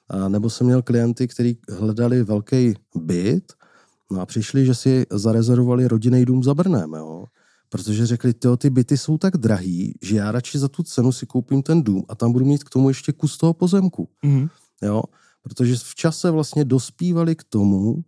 A 0.09 0.29
nebo 0.29 0.49
jsem 0.49 0.67
měl 0.67 0.81
klienty, 0.81 1.27
kteří 1.27 1.57
hledali 1.69 2.23
velký 2.23 2.73
byt, 2.95 3.53
no 4.11 4.21
a 4.21 4.25
přišli, 4.25 4.65
že 4.65 4.75
si 4.75 5.05
zarezervovali 5.11 5.87
rodinný 5.87 6.25
dům 6.25 6.43
za 6.43 6.53
Brnem, 6.53 6.93
jo 6.93 7.25
protože 7.75 8.05
řekli, 8.05 8.33
tyjo, 8.33 8.57
ty 8.57 8.69
byty 8.69 8.97
jsou 8.97 9.17
tak 9.17 9.37
drahý, 9.37 9.93
že 10.01 10.15
já 10.15 10.31
radši 10.31 10.59
za 10.59 10.67
tu 10.67 10.83
cenu 10.83 11.11
si 11.11 11.25
koupím 11.25 11.63
ten 11.63 11.83
dům 11.83 12.03
a 12.07 12.15
tam 12.15 12.31
budu 12.31 12.45
mít 12.45 12.63
k 12.63 12.69
tomu 12.69 12.89
ještě 12.89 13.11
kus 13.11 13.37
toho 13.37 13.53
pozemku. 13.53 14.07
Mm-hmm. 14.23 14.49
Jo? 14.81 15.03
Protože 15.43 15.75
v 15.77 15.95
čase 15.95 16.31
vlastně 16.31 16.65
dospívali 16.65 17.35
k 17.35 17.43
tomu 17.43 17.91
uh, 17.91 18.01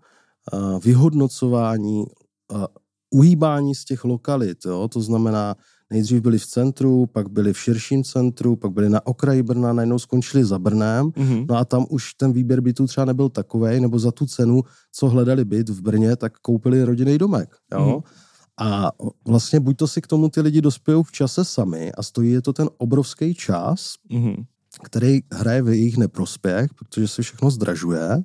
vyhodnocování, 0.83 1.99
uh, 1.99 2.65
uhýbání 3.09 3.75
z 3.75 3.85
těch 3.85 4.03
lokalit. 4.05 4.65
Jo? 4.65 4.87
To 4.87 5.01
znamená, 5.01 5.55
nejdřív 5.89 6.21
byli 6.21 6.39
v 6.39 6.47
centru, 6.47 7.05
pak 7.05 7.29
byli 7.29 7.53
v 7.53 7.59
širším 7.59 8.03
centru, 8.03 8.55
pak 8.55 8.71
byli 8.71 8.89
na 8.89 9.05
okraji 9.05 9.43
Brna, 9.43 9.73
najednou 9.73 9.99
skončili 9.99 10.45
za 10.45 10.59
Brnem, 10.59 11.09
mm-hmm. 11.09 11.45
no 11.49 11.55
a 11.55 11.65
tam 11.65 11.85
už 11.89 12.13
ten 12.13 12.33
výběr 12.33 12.61
bytů 12.61 12.87
třeba 12.87 13.05
nebyl 13.05 13.29
takový, 13.29 13.79
nebo 13.79 13.99
za 13.99 14.11
tu 14.11 14.25
cenu, 14.25 14.63
co 14.91 15.09
hledali 15.09 15.45
byt 15.45 15.69
v 15.69 15.81
Brně, 15.81 16.15
tak 16.15 16.39
koupili 16.39 16.83
rodinný 16.83 17.17
domek. 17.17 17.55
Jo? 17.71 17.79
Mm-hmm. 17.79 18.26
A 18.59 18.91
vlastně 19.25 19.59
buď 19.59 19.77
to 19.77 19.87
si 19.87 20.01
k 20.01 20.07
tomu 20.07 20.29
ty 20.29 20.41
lidi 20.41 20.61
dospějou 20.61 21.03
v 21.03 21.11
čase 21.11 21.45
sami 21.45 21.91
a 21.91 22.03
stojí 22.03 22.31
je 22.31 22.41
to 22.41 22.53
ten 22.53 22.69
obrovský 22.77 23.35
čas, 23.35 23.93
mm-hmm. 24.11 24.45
který 24.83 25.19
hraje 25.31 25.61
v 25.61 25.67
jejich 25.67 25.97
neprospěch, 25.97 26.73
protože 26.73 27.07
se 27.07 27.21
všechno 27.21 27.51
zdražuje, 27.51 28.23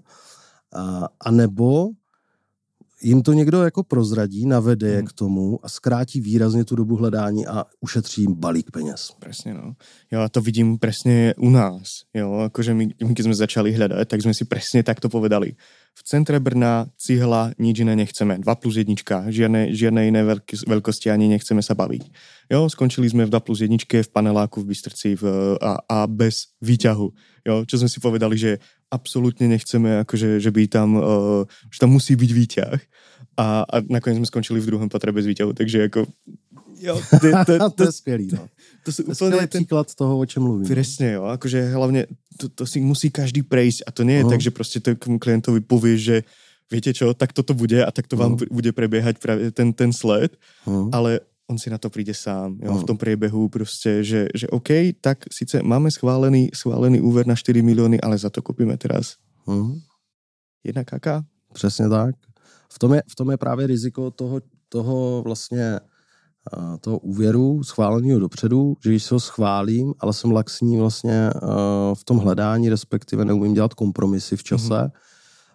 a, 0.73 1.09
a 1.21 1.31
nebo 1.31 1.89
jim 3.03 3.23
to 3.23 3.33
někdo 3.33 3.63
jako 3.63 3.83
prozradí, 3.83 4.47
navede 4.47 4.89
je 4.89 4.97
Hmm. 4.97 5.07
k 5.07 5.13
tomu 5.13 5.59
a 5.63 5.69
zkrátí 5.69 6.21
výrazně 6.21 6.65
tu 6.65 6.77
dobu 6.77 6.97
hledání 6.97 7.47
a 7.47 7.65
ušetří 7.81 8.21
jim 8.23 8.35
balík 8.35 8.71
peněz. 8.71 9.11
Presne, 9.19 9.55
no. 9.55 9.75
Jo, 10.13 10.21
a 10.21 10.29
to 10.29 10.41
vidím 10.41 10.79
presne 10.79 11.35
u 11.39 11.51
nás. 11.51 12.03
Jo, 12.15 12.33
akože 12.49 12.75
my, 12.75 12.89
my 13.05 13.15
keď 13.15 13.25
sme 13.25 13.35
začali 13.35 13.69
hľadať, 13.75 14.07
tak 14.09 14.23
sme 14.23 14.35
si 14.35 14.45
presne 14.45 14.83
takto 14.83 15.09
povedali. 15.09 15.55
V 15.93 16.03
centre 16.09 16.41
Brna 16.41 16.89
cihla, 16.97 17.53
nič 17.59 17.81
iné 17.85 17.93
nechceme. 17.97 18.39
2 18.41 18.55
plus 18.57 18.77
jednička, 18.81 19.29
žiadne, 19.29 19.77
žiadne 19.77 20.09
iné 20.09 20.25
veľk- 20.25 20.65
veľkosti 20.65 21.13
ani 21.13 21.29
nechceme 21.29 21.61
sa 21.61 21.75
baviť. 21.77 22.03
Jo, 22.49 22.65
skončili 22.69 23.09
sme 23.13 23.29
v 23.29 23.31
2 23.31 23.41
plus 23.45 23.61
jedničke 23.61 24.01
v 24.03 24.09
paneláku 24.09 24.61
v 24.65 24.73
Bystrci 24.73 25.17
v, 25.21 25.25
a, 25.61 25.85
a 25.85 26.07
bez 26.09 26.57
výťahu. 26.65 27.07
Jo, 27.45 27.55
čo 27.69 27.77
sme 27.77 27.89
si 27.93 28.01
povedali, 28.01 28.39
že 28.41 28.57
absolútne 28.93 29.49
nechceme, 29.49 30.05
akože, 30.05 30.37
že 30.37 30.51
by 30.53 30.69
tam, 30.69 31.01
uh, 31.01 31.43
že 31.73 31.81
tam 31.81 31.97
musí 31.97 32.13
byť 32.13 32.31
výťah. 32.31 32.79
A, 33.41 33.65
a 33.65 33.77
nakoniec 33.89 34.21
sme 34.21 34.29
skončili 34.29 34.61
v 34.61 34.69
druhom 34.69 34.93
patre 34.93 35.09
bez 35.09 35.25
výťahu, 35.25 35.57
takže 35.57 35.89
ako 35.89 36.05
Jo, 36.83 36.99
to, 36.99 37.27
to, 37.47 37.53
to, 37.59 37.71
to, 37.79 37.83
je 37.87 37.93
skvělý, 37.95 38.27
no. 38.35 38.51
to 38.83 38.91
sú 38.91 39.07
To 39.07 39.31
je 39.31 39.47
ten 39.47 39.63
příklad 39.63 39.87
toho, 39.95 40.19
o 40.19 40.27
čem 40.27 40.43
mluvím. 40.43 40.67
Presne, 40.67 41.15
jo. 41.15 41.31
Akože 41.31 41.71
hlavne 41.71 42.11
to, 42.35 42.51
to 42.51 42.67
si 42.67 42.83
musí 42.83 43.07
každý 43.07 43.47
prejsť 43.47 43.87
a 43.87 43.95
to 43.95 44.03
nie 44.03 44.19
je 44.19 44.27
No. 44.27 44.31
tak, 44.35 44.43
že 44.43 44.51
proste 44.51 44.83
to 44.83 44.91
tomu 44.99 45.23
klientovi 45.23 45.63
povie, 45.63 45.95
že 45.95 46.17
viete 46.67 46.91
čo, 46.91 47.15
tak 47.15 47.31
toto 47.31 47.55
bude 47.55 47.79
a 47.79 47.91
tak 47.95 48.11
to 48.11 48.19
vám 48.19 48.35
No. 48.35 48.43
bude 48.51 48.75
prebiehať 48.75 49.23
práve 49.23 49.55
ten, 49.55 49.71
ten 49.71 49.95
sled, 49.95 50.35
Hm. 50.67 50.91
ale 50.91 51.23
on 51.51 51.59
si 51.59 51.71
na 51.71 51.79
to 51.79 51.91
príde 51.91 52.15
sám, 52.15 52.59
jo, 52.63 52.73
No. 52.73 52.79
v 52.81 52.85
tom 52.85 52.97
priebehu 52.97 53.49
proste, 53.49 54.05
že, 54.05 54.29
že 54.35 54.47
OK, 54.49 54.69
tak 55.01 55.19
síce 55.33 55.63
máme 55.63 55.91
schválený, 55.91 56.51
schválený 56.55 57.01
úver 57.01 57.27
na 57.27 57.35
4 57.37 57.63
milióny, 57.63 58.01
ale 58.01 58.19
za 58.19 58.31
to 58.31 58.43
kúpime 58.43 58.77
teraz 58.79 59.17
Hm. 59.51 59.81
jedna 60.65 60.85
kaká. 60.85 61.25
Přesně 61.53 61.89
tak. 61.89 62.15
V 62.73 62.79
tom 62.79 62.95
je, 62.95 63.03
v 63.11 63.15
tom 63.17 63.31
je 63.31 63.37
právě 63.37 63.67
riziko 63.67 64.11
toho, 64.11 64.41
toho 64.69 65.23
vlastně 65.23 65.81
toho 66.81 66.99
úvěru 66.99 67.63
schváleného 67.63 68.19
dopředu, 68.21 68.75
že 68.85 68.91
když 68.91 69.03
se 69.05 69.15
ho 69.15 69.21
schválím, 69.21 69.95
ale 70.01 70.13
jsem 70.13 70.31
laxní 70.33 70.77
vlastně 70.77 71.31
v 71.95 72.05
tom 72.05 72.19
hledání, 72.19 72.69
respektive 72.69 73.25
neumím 73.25 73.55
dělat 73.55 73.75
kompromisy 73.75 74.37
v 74.37 74.43
čase, 74.43 74.91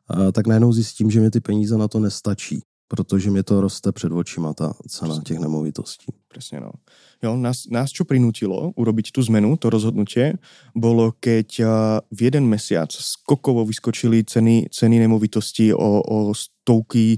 a, 0.08 0.32
tak 0.32 0.48
najednou 0.48 0.74
zjistím, 0.74 1.12
že 1.12 1.20
mi 1.22 1.32
ty 1.32 1.40
peníze 1.40 1.78
na 1.78 1.88
to 1.88 2.00
nestačí, 2.00 2.62
protože 2.88 3.32
mi 3.32 3.44
to 3.44 3.62
roste 3.62 3.92
před 3.92 4.12
očima, 4.12 4.54
ta 4.54 4.74
cena 4.88 5.22
těch 5.24 5.40
nemovitostí. 5.40 6.06
Presne, 6.28 6.60
no. 6.60 6.72
Jo, 7.24 7.36
nás, 7.36 7.66
nás 7.68 7.90
čo 7.92 8.06
prinútilo 8.06 8.72
urobiť 8.78 9.10
tú 9.10 9.26
zmenu, 9.26 9.58
to 9.58 9.74
rozhodnutie, 9.74 10.38
bolo, 10.78 11.12
keď 11.18 11.50
a, 11.66 11.72
v 12.14 12.20
jeden 12.30 12.46
mesiac 12.46 12.94
skokovo 12.94 13.66
vyskočili 13.66 14.22
ceny, 14.24 14.70
ceny 14.70 15.00
nemovitostí 15.02 15.74
o, 15.74 16.02
o 16.06 16.32
stovky, 16.38 17.18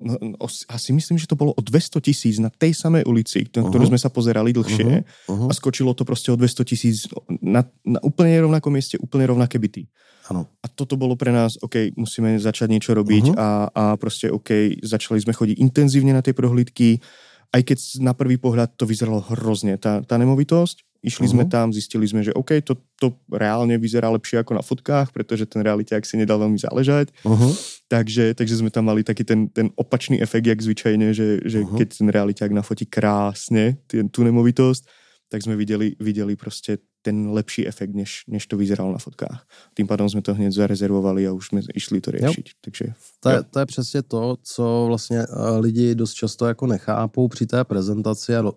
no, 0.00 0.14
o, 0.38 0.46
asi 0.68 0.92
myslím, 0.92 1.16
že 1.18 1.26
to 1.26 1.40
bolo 1.40 1.56
o 1.56 1.60
200 1.64 2.00
tisíc 2.04 2.36
na 2.38 2.52
tej 2.52 2.76
samej 2.76 3.08
ulici, 3.08 3.48
na 3.56 3.64
ktorú 3.64 3.88
Mhm. 3.88 3.90
sme 3.96 3.98
sa 3.98 4.12
pozerali 4.12 4.52
dlhšie 4.52 5.04
Uh-huh. 5.28 5.48
a 5.48 5.52
skočilo 5.56 5.96
to 5.96 6.04
proste 6.04 6.28
o 6.28 6.36
200 6.36 6.68
tisíc 6.68 7.08
na, 7.40 7.64
na 7.84 7.98
úplne 8.04 8.36
rovnakom 8.44 8.72
mieste, 8.72 9.00
úplne 9.00 9.24
rovnaké 9.26 9.56
byty. 9.56 9.88
Ano. 10.28 10.44
A 10.60 10.68
toto 10.68 10.94
bolo 10.94 11.16
pre 11.16 11.32
nás, 11.32 11.56
OK, 11.58 11.96
musíme 11.96 12.36
začať 12.36 12.68
niečo 12.68 12.92
robiť 12.92 13.32
Mhm. 13.32 13.34
a, 13.36 13.48
a 13.72 13.84
proste 13.96 14.28
OK, 14.28 14.76
začali 14.84 15.18
sme 15.20 15.32
chodiť 15.32 15.56
intenzívne 15.56 16.12
na 16.12 16.20
tie 16.20 16.36
prohlídky, 16.36 17.00
aj 17.48 17.62
keď 17.64 17.78
na 18.04 18.12
prvý 18.12 18.36
pohľad 18.36 18.76
to 18.76 18.84
vyzeralo 18.84 19.24
hrozne, 19.24 19.80
tá, 19.80 20.04
tá 20.04 20.20
nemovitosť. 20.20 20.84
Išli 20.98 21.30
sme 21.30 21.46
Mhm. 21.46 21.50
tam, 21.54 21.66
zistili 21.70 22.04
sme, 22.04 22.26
že 22.26 22.34
OK, 22.34 22.58
to, 22.60 22.74
to 22.98 23.14
reálne 23.30 23.70
vyzerá 23.78 24.10
lepšie 24.10 24.42
ako 24.42 24.58
na 24.58 24.66
fotkách, 24.66 25.14
pretože 25.14 25.46
ten 25.46 25.62
realiták 25.62 26.02
si 26.02 26.18
nedal 26.18 26.42
veľmi 26.42 26.58
záležať. 26.58 27.14
Uh-huh. 27.22 27.54
Takže, 27.86 28.34
takže 28.34 28.58
sme 28.58 28.68
tam 28.68 28.90
mali 28.90 29.06
taký 29.06 29.22
ten, 29.22 29.46
ten 29.46 29.70
opačný 29.78 30.18
efekt, 30.18 30.44
jak 30.44 30.58
zvyčajne, 30.58 31.14
že, 31.14 31.38
že 31.46 31.62
Mhm. 31.62 31.76
keď 31.78 31.88
ten 31.94 32.08
realiták 32.10 32.50
nafotí 32.50 32.82
krásne 32.84 33.78
tie, 33.86 34.02
tú 34.10 34.26
nemovitosť, 34.26 34.82
tak 35.30 35.40
sme 35.40 35.54
videli, 35.54 35.94
videli 36.02 36.34
proste 36.34 36.82
ten 37.02 37.30
lepší 37.30 37.66
efekt, 37.66 37.94
než, 37.94 38.24
než 38.28 38.46
to 38.46 38.56
vyzeralo 38.56 38.92
na 38.92 38.98
fotkách. 38.98 39.46
Tým 39.74 39.86
pádom 39.86 40.08
sme 40.10 40.22
to 40.22 40.34
hneď 40.34 40.52
zarezervovali 40.52 41.26
a 41.26 41.32
už 41.32 41.54
sme 41.54 41.60
išli 41.74 42.00
to 42.02 42.10
riešiť. 42.10 42.46
Takže 42.60 42.84
To 43.20 43.28
je, 43.30 43.42
to 43.42 43.58
je 43.58 43.66
přesně 43.66 44.02
to, 44.02 44.36
co 44.42 44.84
vlastně 44.86 45.20
eh, 45.22 45.58
lidi 45.58 45.94
dost 45.94 46.14
často 46.14 46.46
jako 46.46 46.66
nechápou 46.66 47.28
při 47.28 47.46
té 47.46 47.64
prezentaci 47.64 48.36
a 48.36 48.42
uh, 48.42 48.52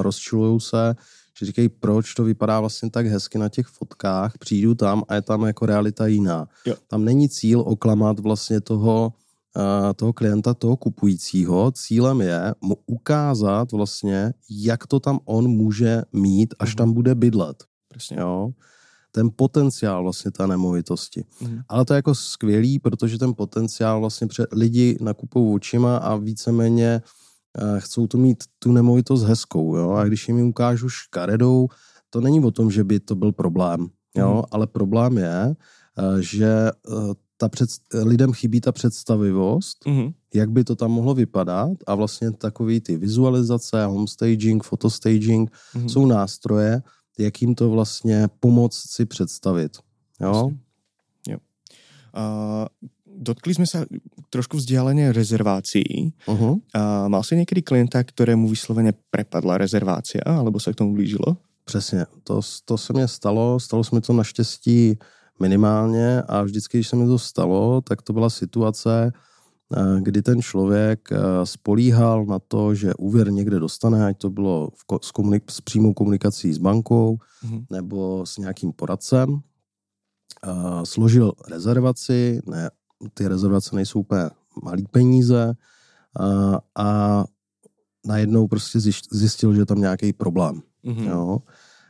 rozčilují 0.00 0.60
se, 0.60 0.94
že 1.38 1.46
říkají, 1.46 1.68
proč 1.68 2.14
to 2.14 2.24
vypadá 2.24 2.60
vlastně 2.60 2.90
tak 2.90 3.06
hezky 3.06 3.38
na 3.38 3.48
těch 3.48 3.66
fotkách, 3.66 4.38
přijdu 4.38 4.74
tam 4.74 5.04
a 5.08 5.14
je 5.14 5.22
tam 5.22 5.42
jako 5.44 5.66
realita 5.66 6.06
jiná. 6.06 6.48
Jo. 6.66 6.74
Tam 6.86 7.04
není 7.04 7.28
cíl 7.28 7.60
oklamat 7.60 8.18
vlastně 8.18 8.60
toho, 8.60 9.12
toho 9.96 10.12
klienta, 10.12 10.54
toho 10.54 10.76
kupujícího. 10.76 11.70
Cílem 11.70 12.20
je 12.20 12.54
mu 12.60 12.76
ukázat 12.86 13.72
vlastně, 13.72 14.32
jak 14.50 14.86
to 14.86 15.00
tam 15.00 15.18
on 15.24 15.48
může 15.48 16.02
mít, 16.12 16.54
až 16.58 16.68
Mhm. 16.70 16.76
tam 16.76 16.92
bude 16.92 17.14
bydlet. 17.14 17.64
presne. 17.88 18.16
Jo? 18.20 18.50
Ten 19.12 19.30
potenciál 19.36 20.02
vlastně 20.02 20.30
té 20.30 20.46
nemovitosti. 20.46 21.24
Mhm. 21.40 21.60
Ale 21.68 21.84
to 21.84 21.92
je 21.94 21.96
jako 21.96 22.14
skvělý, 22.14 22.78
protože 22.78 23.18
ten 23.18 23.34
potenciál 23.34 24.00
vlastně 24.00 24.26
před 24.26 24.46
lidi 24.52 24.98
nakupují 25.00 25.54
očima 25.54 25.96
a 25.96 26.16
víceméně 26.16 27.02
eh, 27.58 27.80
chcou 27.80 28.06
to 28.06 28.18
mít 28.18 28.44
tu 28.58 28.72
nemovitost 28.72 29.22
hezkou. 29.22 29.76
Jo? 29.76 29.90
A 29.90 30.04
když 30.04 30.28
jim 30.28 30.38
ji 30.38 30.44
ukážu 30.44 30.88
škaredou, 30.88 31.68
to 32.10 32.20
není 32.20 32.40
o 32.44 32.50
tom, 32.50 32.70
že 32.70 32.84
by 32.84 33.00
to 33.00 33.14
byl 33.14 33.32
problém. 33.32 33.86
Jo? 34.16 34.32
Mhm. 34.34 34.42
Ale 34.50 34.66
problém 34.66 35.18
je, 35.18 35.56
eh, 35.98 36.22
že 36.22 36.46
eh, 36.70 36.92
ta 37.36 37.48
před, 37.48 37.70
lidem 38.04 38.32
chybí 38.32 38.60
ta 38.60 38.72
představivost, 38.72 39.86
Mhm. 39.86 40.12
jak 40.34 40.50
by 40.50 40.64
to 40.64 40.76
tam 40.76 40.90
mohlo 40.90 41.14
vypadat 41.14 41.70
a 41.86 41.94
vlastně 41.94 42.30
takový 42.30 42.80
ty 42.80 42.96
vizualizace, 42.96 43.84
homestaging, 43.86 44.64
fotostaging 44.64 45.50
Mhm. 45.74 45.88
jsou 45.88 46.06
nástroje, 46.06 46.82
jak 47.18 47.42
jim 47.42 47.54
to 47.54 47.70
vlastně 47.70 48.28
pomoct 48.40 48.76
si 48.90 49.04
představit. 49.06 49.76
Jo? 50.20 50.32
Presne. 50.32 50.58
Jo. 51.28 51.38
A 52.14 52.24
dotkli 53.16 53.54
sme 53.56 53.64
sa 53.64 53.84
trošku 54.28 54.56
vzdialenie 54.60 55.08
rezervácií. 55.12 56.12
Uh-huh. 56.28 56.60
A 56.76 57.08
mal 57.08 57.24
si 57.24 57.32
niekedy 57.36 57.64
klienta, 57.64 58.04
ktorému 58.04 58.44
vyslovene 58.48 58.92
prepadla 59.08 59.56
rezervácia, 59.56 60.20
alebo 60.24 60.60
sa 60.60 60.72
k 60.72 60.84
tomu 60.84 60.92
blížilo? 60.92 61.36
Přesně, 61.64 62.06
to, 62.24 62.40
to 62.64 62.78
se 62.78 62.92
mně 62.92 63.08
stalo, 63.08 63.60
stalo 63.60 63.84
se 63.84 63.94
mi 63.94 64.00
to 64.00 64.12
naštěstí 64.12 64.98
minimálně 65.40 66.22
a 66.22 66.42
vždycky, 66.42 66.78
když 66.78 66.88
se 66.88 66.96
mi 66.96 67.06
to 67.06 67.18
stalo, 67.18 67.80
tak 67.80 68.02
to 68.02 68.12
byla 68.12 68.30
situace, 68.30 69.12
eh, 69.76 70.00
kdy 70.02 70.22
ten 70.22 70.42
člověk 70.42 71.08
eh, 71.12 71.18
spolíhal 71.44 72.24
na 72.26 72.38
to, 72.38 72.74
že 72.74 72.94
úvěr 72.94 73.32
někde 73.32 73.60
dostane, 73.60 74.06
ať 74.06 74.18
to 74.18 74.30
bylo 74.30 74.70
v, 74.74 74.86
ko- 74.92 74.98
s, 75.02 75.10
komunik- 75.12 75.50
s 75.50 75.60
přímou 75.60 75.92
komunikací 75.94 76.52
s 76.52 76.58
bankou 76.58 77.18
Mhm. 77.44 77.64
nebo 77.70 78.26
s 78.26 78.38
nějakým 78.38 78.72
poradcem, 78.72 79.40
eh, 80.46 80.50
složil 80.84 81.32
rezervaci, 81.48 82.40
ne, 82.46 82.70
ty 83.14 83.28
rezervace 83.28 83.76
nejsou 83.76 84.00
úplně 84.00 84.30
malý 84.62 84.84
peníze 84.90 85.54
eh, 86.20 86.58
a 86.76 87.24
najednou 88.06 88.48
prostě 88.48 88.80
zjistil, 89.10 89.54
že 89.54 89.60
je 89.60 89.66
tam 89.66 89.80
nějaký 89.80 90.12
problém. 90.12 90.62
Mhm. 90.82 91.04
Jo. 91.04 91.38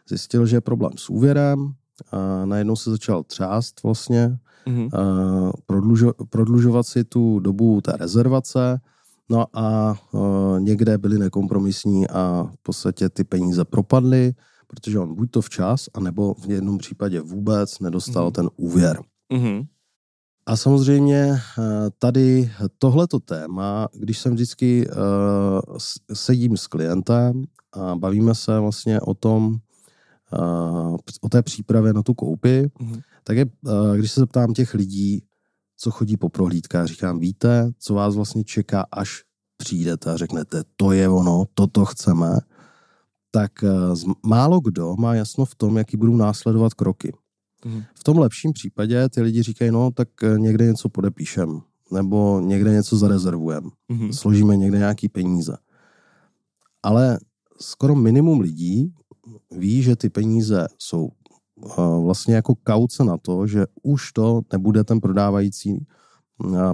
Zjistil, 0.08 0.46
že 0.46 0.56
je 0.56 0.60
problém 0.60 0.92
s 0.96 1.10
úvěrem, 1.10 1.72
a 2.12 2.44
najednou 2.44 2.76
se 2.76 2.90
začal 2.90 3.22
třást 3.22 3.82
vlastně, 3.82 4.38
Mhm. 4.68 4.88
a 4.94 5.02
prodlužo, 5.66 6.12
prodlužovat 6.30 6.86
si 6.86 7.04
tu 7.04 7.38
dobu 7.40 7.80
té 7.80 7.92
rezervace, 7.92 8.80
no 9.28 9.46
a, 9.52 9.58
a 9.58 9.94
někde 10.58 10.98
byli 10.98 11.18
nekompromisní 11.18 12.08
a 12.08 12.50
v 12.54 12.62
podstatě 12.62 13.08
ty 13.08 13.24
peníze 13.24 13.64
propadly, 13.64 14.34
protože 14.66 14.98
on 14.98 15.14
buď 15.14 15.30
to 15.30 15.40
včas, 15.42 15.88
anebo 15.94 16.34
v 16.34 16.50
jednom 16.50 16.78
případě 16.78 17.20
vůbec 17.20 17.78
nedostal 17.80 18.24
Mhm. 18.24 18.32
ten 18.32 18.50
úvěr. 18.56 19.00
Mhm. 19.32 19.62
A 20.46 20.56
samozřejmě 20.56 21.16
eh, 21.58 21.62
tady 21.98 22.50
tohleto 22.78 23.20
téma, 23.20 23.88
když 23.94 24.18
jsem 24.18 24.34
vždycky 24.34 24.88
uh, 24.88 25.76
sedím 26.12 26.56
s 26.56 26.66
klientem 26.66 27.44
a 27.72 27.94
bavíme 27.96 28.34
se 28.34 28.58
vlastně 28.60 29.00
o 29.00 29.14
tom, 29.14 29.56
uh, 30.32 30.96
o 31.20 31.28
té 31.28 31.42
přípravě 31.42 31.92
na 31.92 32.02
tu 32.02 32.14
koupi, 32.14 32.70
Mhm. 32.80 33.00
tak 33.24 33.36
je, 33.36 33.46
uh, 33.46 33.96
když 33.96 34.12
se 34.12 34.20
zeptám 34.20 34.52
těch 34.54 34.74
lidí, 34.74 35.22
co 35.76 35.90
chodí 35.90 36.16
po 36.16 36.28
prohlídkách, 36.28 36.86
říkám, 36.86 37.18
víte, 37.18 37.70
co 37.78 37.94
vás 37.94 38.14
vlastně 38.14 38.44
čeká, 38.44 38.86
až 38.92 39.22
přijdete 39.56 40.10
a 40.12 40.16
řeknete, 40.16 40.62
to 40.76 40.92
je 40.92 41.08
ono, 41.08 41.44
toto 41.54 41.84
chceme, 41.84 42.38
tak 43.30 43.52
uh, 43.62 43.94
z- 43.94 44.04
málo 44.26 44.60
kdo 44.60 44.96
má 44.98 45.14
jasno 45.14 45.44
v 45.44 45.54
tom, 45.54 45.76
jaký 45.76 45.96
budou 45.96 46.16
následovat 46.16 46.74
kroky. 46.74 47.12
Mhm. 47.64 47.82
V 47.94 48.04
tom 48.04 48.18
lepším 48.18 48.52
případě 48.52 49.08
ty 49.08 49.22
lidi 49.22 49.42
říkají, 49.42 49.70
no 49.70 49.90
tak 49.90 50.08
eh, 50.22 50.38
někde 50.38 50.66
něco 50.66 50.88
podepíšem, 50.88 51.60
nebo 51.92 52.40
někde 52.40 52.72
něco 52.72 52.96
zarezervujeme, 52.96 53.70
Mhm. 53.88 54.12
složíme 54.12 54.56
někde 54.56 54.78
nějaký 54.78 55.08
peníze. 55.08 55.56
Ale 56.82 57.18
skoro 57.60 57.94
minimum 57.94 58.40
lidí 58.40 58.92
ví, 59.50 59.82
že 59.82 59.96
ty 59.96 60.08
peníze 60.08 60.66
jsou 60.78 61.08
eh, 61.08 61.72
vlastně 62.02 62.34
jako 62.34 62.54
kauce 62.54 63.04
na 63.04 63.16
to, 63.16 63.46
že 63.46 63.66
už 63.82 64.12
to 64.12 64.40
nebude 64.52 64.84
ten 64.84 65.00
prodávající 65.00 65.86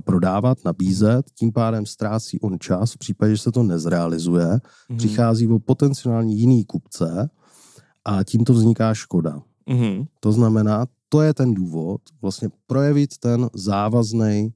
prodávat, 0.04 0.58
nabízet, 0.64 1.30
tím 1.34 1.52
pádem 1.52 1.86
ztrácí 1.86 2.40
on 2.40 2.58
čas, 2.58 2.92
v 2.92 2.98
případě, 2.98 3.36
že 3.36 3.42
se 3.42 3.52
to 3.52 3.62
nezrealizuje, 3.62 4.46
mm-hmm. 4.46 4.96
přichází 4.96 5.46
o 5.46 5.58
potenciální 5.58 6.38
jiný 6.38 6.64
kupce 6.64 7.30
a 8.04 8.24
tímto 8.24 8.52
vzniká 8.52 8.94
škoda. 8.94 9.42
Mm-hmm. 9.70 10.06
To 10.20 10.32
znamená, 10.32 10.86
to 11.08 11.22
je 11.22 11.34
ten 11.34 11.54
důvod, 11.54 12.00
vlastně 12.22 12.48
projevit 12.66 13.18
ten 13.18 13.50
závazný, 13.54 14.54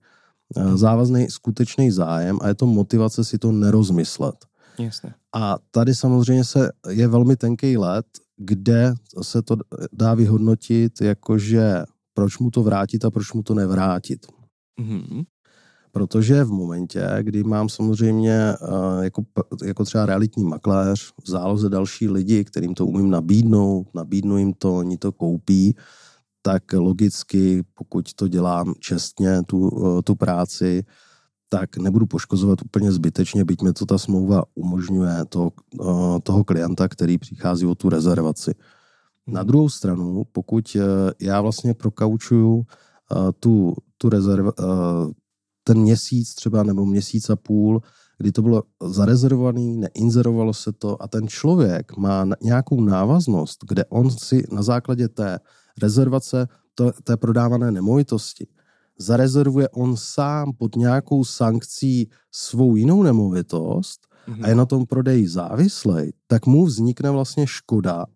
mm-hmm. 0.57 0.77
závazný 0.77 1.31
skutečný 1.31 1.91
zájem 1.91 2.39
a 2.43 2.49
je 2.49 2.55
to 2.55 2.67
motivace 2.67 3.25
si 3.25 3.39
to 3.39 3.53
nerozmyslet. 3.53 4.47
Jasně. 4.79 5.15
A 5.35 5.57
tady 5.71 5.95
samozřejmě 5.95 6.45
se 6.45 6.73
je 6.89 7.09
velmi 7.09 7.37
tenký 7.37 7.77
let, 7.77 8.07
kde 8.37 8.95
se 9.23 9.43
to 9.43 9.57
dá 9.93 10.15
vyhodnotit, 10.15 11.01
jakože 11.01 11.85
proč 12.15 12.39
mu 12.39 12.51
to 12.51 12.63
vrátit 12.63 13.05
a 13.05 13.11
proč 13.11 13.33
mu 13.33 13.43
to 13.43 13.55
nevrátit. 13.55 14.27
Mm-hmm. 14.81 15.25
Protože 15.93 16.45
v 16.45 16.51
momentě, 16.51 17.09
kdy 17.23 17.45
mám 17.45 17.69
samozřejmě 17.69 18.55
uh, 18.63 19.05
jako, 19.05 19.25
jako 19.65 19.85
třeba 19.85 20.07
realitní 20.07 20.45
makléř 20.45 21.13
v 21.25 21.31
záloze 21.31 21.69
další 21.69 22.09
lidi, 22.09 22.45
kterým 22.45 22.75
to 22.75 22.87
umím 22.87 23.11
nabídnout, 23.11 23.95
nabídnu 23.95 24.39
jim 24.39 24.53
to, 24.53 24.77
oni 24.77 24.99
to 24.99 25.13
koupí, 25.13 25.77
tak 26.43 26.73
logicky, 26.73 27.65
pokud 27.75 28.15
to 28.15 28.29
dělám 28.29 28.75
čestně, 28.81 29.43
tu, 29.47 29.69
uh, 29.69 30.01
tu 30.03 30.15
práci, 30.15 30.85
tak 31.49 31.77
nebudu 31.77 32.07
poškozovat 32.07 32.63
úplně 32.63 32.93
zbytečně, 32.93 33.45
byť 33.45 33.63
mi 33.63 33.73
to 33.73 33.87
ta 33.87 33.99
smlouva 33.99 34.43
umožňuje 34.55 35.25
to, 35.29 35.51
uh, 35.81 36.19
toho 36.23 36.45
klienta, 36.45 36.89
který 36.89 37.19
přichází 37.19 37.67
o 37.67 37.75
tu 37.75 37.89
rezervaci. 37.89 38.55
Na 39.27 39.43
druhou 39.43 39.69
stranu, 39.69 40.25
pokud 40.33 40.77
já 41.21 41.41
vlastně 41.41 41.75
prokaučuju 41.75 42.67
tu, 43.41 43.75
tu 43.99 44.09
rezerv, 44.09 44.47
ten 45.65 45.79
měsíc 45.79 46.35
třeba 46.35 46.63
nebo 46.63 46.87
měsíc 46.87 47.31
a 47.31 47.37
půl, 47.37 47.83
kdy 48.19 48.33
to 48.33 48.43
bylo 48.43 48.63
zarezervovaný, 48.83 49.77
neinzerovalo 49.77 50.55
se 50.55 50.73
to 50.73 51.03
a 51.03 51.09
ten 51.09 51.29
člověk 51.29 51.97
má 51.97 52.27
nějakou 52.43 52.81
návaznost, 52.81 53.59
kde 53.69 53.85
on 53.85 54.11
si 54.11 54.45
na 54.53 54.63
základě 54.63 55.09
té 55.09 55.39
rezervace 55.83 56.49
té 57.05 57.17
prodávané 57.17 57.71
nemovitosti 57.71 58.47
zarezervuje 58.99 59.69
on 59.69 59.97
sám 59.97 60.53
pod 60.59 60.77
nějakou 60.77 61.25
sankcí 61.25 62.11
svou 62.33 62.77
jinou 62.77 63.03
nemovitost 63.03 64.07
mm-hmm. 64.29 64.45
a 64.45 64.49
je 64.49 64.55
na 64.55 64.67
tom 64.67 64.87
prodeji 64.87 65.29
závislej, 65.29 66.13
tak 66.27 66.47
mu 66.47 66.65
vznikne 66.65 67.11
vlastně 67.11 67.47
škoda, 67.47 68.07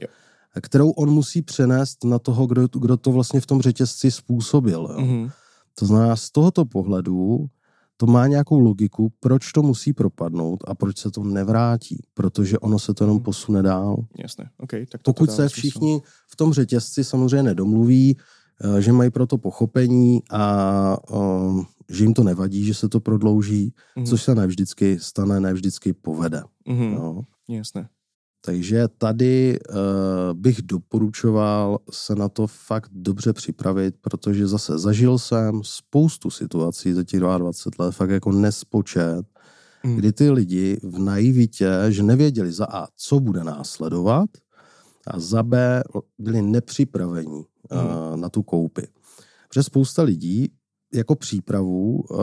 jo. 0.00 0.08
kterou 0.60 0.90
on 0.90 1.10
musí 1.10 1.42
přenést 1.42 2.04
na 2.04 2.18
toho, 2.18 2.46
kdo, 2.46 2.68
kdo 2.80 2.96
to 2.96 3.12
vlastně 3.12 3.40
v 3.40 3.46
tom 3.46 3.62
řetězci 3.62 4.10
způsobil. 4.10 4.88
Jo. 4.90 5.04
Mm-hmm. 5.04 5.30
To 5.74 5.86
znamená, 5.86 6.16
z 6.16 6.30
tohoto 6.30 6.64
pohledu 6.64 7.46
to 7.96 8.06
má 8.06 8.26
nějakou 8.26 8.58
logiku, 8.58 9.12
proč 9.20 9.52
to 9.52 9.62
musí 9.62 9.92
propadnout 9.92 10.64
a 10.66 10.74
proč 10.74 10.98
se 10.98 11.10
to 11.10 11.24
nevrátí, 11.24 12.02
protože 12.14 12.58
ono 12.58 12.78
se 12.78 12.94
to 12.94 13.04
jenom 13.04 13.16
mhm. 13.16 13.24
posune 13.24 13.62
dál. 13.62 13.96
Jasně, 14.18 14.44
okay, 14.58 14.86
tak 14.86 15.02
to 15.02 15.12
Pokud 15.12 15.30
se 15.30 15.48
všichni 15.48 16.00
v 16.30 16.36
tom 16.36 16.52
řetězci 16.52 17.04
samozřejmě 17.04 17.42
nedomluví, 17.42 18.16
že 18.78 18.92
mají 18.92 19.10
pro 19.10 19.26
to 19.26 19.38
pochopení 19.38 20.22
a 20.30 20.96
um, 21.10 21.66
že 21.90 22.04
jim 22.04 22.14
to 22.14 22.24
nevadí, 22.24 22.64
že 22.64 22.74
se 22.74 22.88
to 22.88 23.00
prodlouží, 23.00 23.74
mm-hmm. 23.96 24.06
což 24.06 24.22
se 24.22 24.34
nevždycky 24.34 24.98
stane, 25.00 25.40
nevždycky 25.40 25.92
povede. 25.92 26.42
Mm-hmm. 26.68 26.94
No. 26.94 27.22
Jasné. 27.48 27.88
Takže 28.44 28.88
tady 28.98 29.58
uh, 29.70 29.76
bych 30.32 30.62
doporučoval 30.62 31.78
se 31.90 32.14
na 32.14 32.28
to 32.28 32.46
fakt 32.46 32.90
dobře 32.92 33.32
připravit, 33.32 33.94
protože 34.00 34.46
zase 34.46 34.78
zažil 34.78 35.18
jsem 35.18 35.60
spoustu 35.64 36.30
situací 36.30 36.92
za 36.92 37.04
těch 37.04 37.20
22 37.20 37.86
let, 37.86 37.94
fakt 37.94 38.10
jako 38.10 38.32
nespočet, 38.32 39.26
hmm. 39.82 39.96
kdy 39.96 40.12
ty 40.12 40.30
lidi 40.30 40.80
v 40.82 40.98
naivitě, 40.98 41.70
že 41.88 42.02
nevěděli 42.02 42.52
za 42.52 42.66
A, 42.66 42.86
co 42.96 43.20
bude 43.20 43.44
následovat, 43.44 44.30
a 45.06 45.20
za 45.20 45.42
B 45.42 45.82
byli 46.18 46.42
nepřipravení 46.42 47.44
hmm. 47.70 48.20
na 48.20 48.28
tu 48.28 48.42
koupi. 48.42 48.88
Protože 49.48 49.62
spousta 49.62 50.02
lidí 50.02 50.52
jako 50.94 51.14
přípravu 51.14 52.00
uh, 52.00 52.18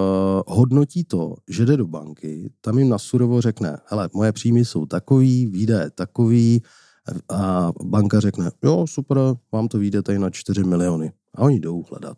hodnotí 0.48 1.04
to, 1.04 1.36
že 1.48 1.66
jde 1.66 1.78
do 1.78 1.88
banky, 1.88 2.52
tam 2.62 2.80
jim 2.80 2.90
na 2.90 2.98
surovo 2.98 3.42
řekne, 3.42 3.78
hele, 3.86 4.10
moje 4.14 4.32
příjmy 4.32 4.66
jsou 4.66 4.86
takový, 4.86 5.48
výdaje 5.48 5.90
takový 5.90 6.62
a 7.30 7.72
banka 7.84 8.20
řekne, 8.20 8.52
jo, 8.64 8.86
super, 8.88 9.18
vám 9.52 9.68
to 9.68 9.78
vyjde 9.78 10.02
tady 10.02 10.20
na 10.20 10.30
4 10.30 10.64
miliony. 10.64 11.12
A 11.36 11.42
oni 11.42 11.60
jdou 11.60 11.84
hledat. 11.90 12.18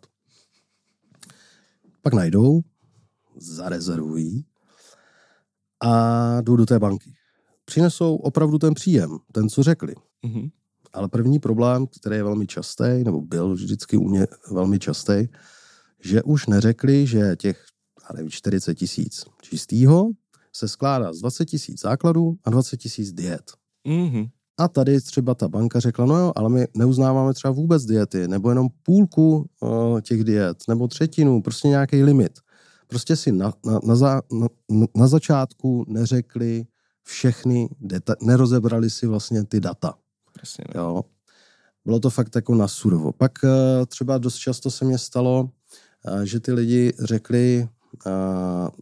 Pak 2.02 2.14
najdou, 2.14 2.60
zarezervují 3.36 4.44
a 5.80 6.40
jdou 6.40 6.56
do 6.56 6.66
té 6.66 6.78
banky. 6.78 7.14
Přinesou 7.64 8.16
opravdu 8.16 8.58
ten 8.58 8.74
příjem, 8.74 9.18
ten, 9.32 9.48
co 9.48 9.62
řekli. 9.62 9.94
Mm-hmm. 10.26 10.50
Ale 10.92 11.08
první 11.08 11.38
problém, 11.38 11.86
který 11.86 12.16
je 12.16 12.24
velmi 12.24 12.46
častý, 12.46 13.04
nebo 13.04 13.20
byl 13.20 13.54
vždycky 13.54 13.96
u 13.96 14.08
mě 14.08 14.26
velmi 14.50 14.78
častý, 14.78 15.28
že 16.00 16.22
už 16.22 16.46
neřekli, 16.46 17.06
že 17.06 17.36
těch 17.36 17.64
nevím, 18.14 18.30
40 18.30 18.74
tisíc 18.74 19.24
čistýho 19.42 20.10
se 20.52 20.68
skládá 20.68 21.12
z 21.12 21.18
20 21.18 21.44
tisíc 21.44 21.80
základů 21.80 22.36
a 22.44 22.50
20 22.50 22.76
tisíc 22.76 23.12
diet. 23.12 23.52
Mm-hmm. 23.88 24.30
A 24.58 24.68
tady 24.68 25.00
třeba 25.00 25.34
ta 25.34 25.48
banka 25.48 25.80
řekla, 25.80 26.06
no 26.06 26.18
jo, 26.18 26.32
ale 26.36 26.48
my 26.48 26.66
neuznáváme 26.76 27.34
třeba 27.34 27.52
vůbec 27.52 27.84
diety, 27.84 28.28
nebo 28.28 28.48
jenom 28.48 28.68
půlku 28.82 29.50
uh, 29.60 30.00
těch 30.00 30.24
diet, 30.24 30.56
nebo 30.68 30.88
třetinu, 30.88 31.42
prostě 31.42 31.68
nějaký 31.68 32.02
limit. 32.02 32.32
Prostě 32.86 33.16
si 33.16 33.32
na, 33.32 33.52
na, 33.66 33.80
na, 33.84 33.96
za, 33.96 34.22
na, 34.32 34.48
na 34.96 35.06
začátku 35.06 35.84
neřekli 35.88 36.66
všechny 37.02 37.68
deta- 37.80 38.16
nerozebrali 38.22 38.90
si 38.90 39.06
vlastně 39.06 39.44
ty 39.44 39.60
data. 39.60 39.94
Přesně, 40.32 40.64
jo. 40.74 41.04
Bylo 41.84 42.00
to 42.00 42.10
fakt 42.10 42.34
jako 42.34 42.54
na 42.54 42.68
surovo. 42.68 43.12
Pak 43.12 43.32
uh, 43.44 43.50
třeba 43.86 44.18
dost 44.18 44.36
často 44.36 44.70
se 44.70 44.84
mě 44.84 44.98
stalo, 44.98 45.50
že 46.24 46.40
ty 46.40 46.52
lidi 46.52 46.92
řekli, 47.00 47.68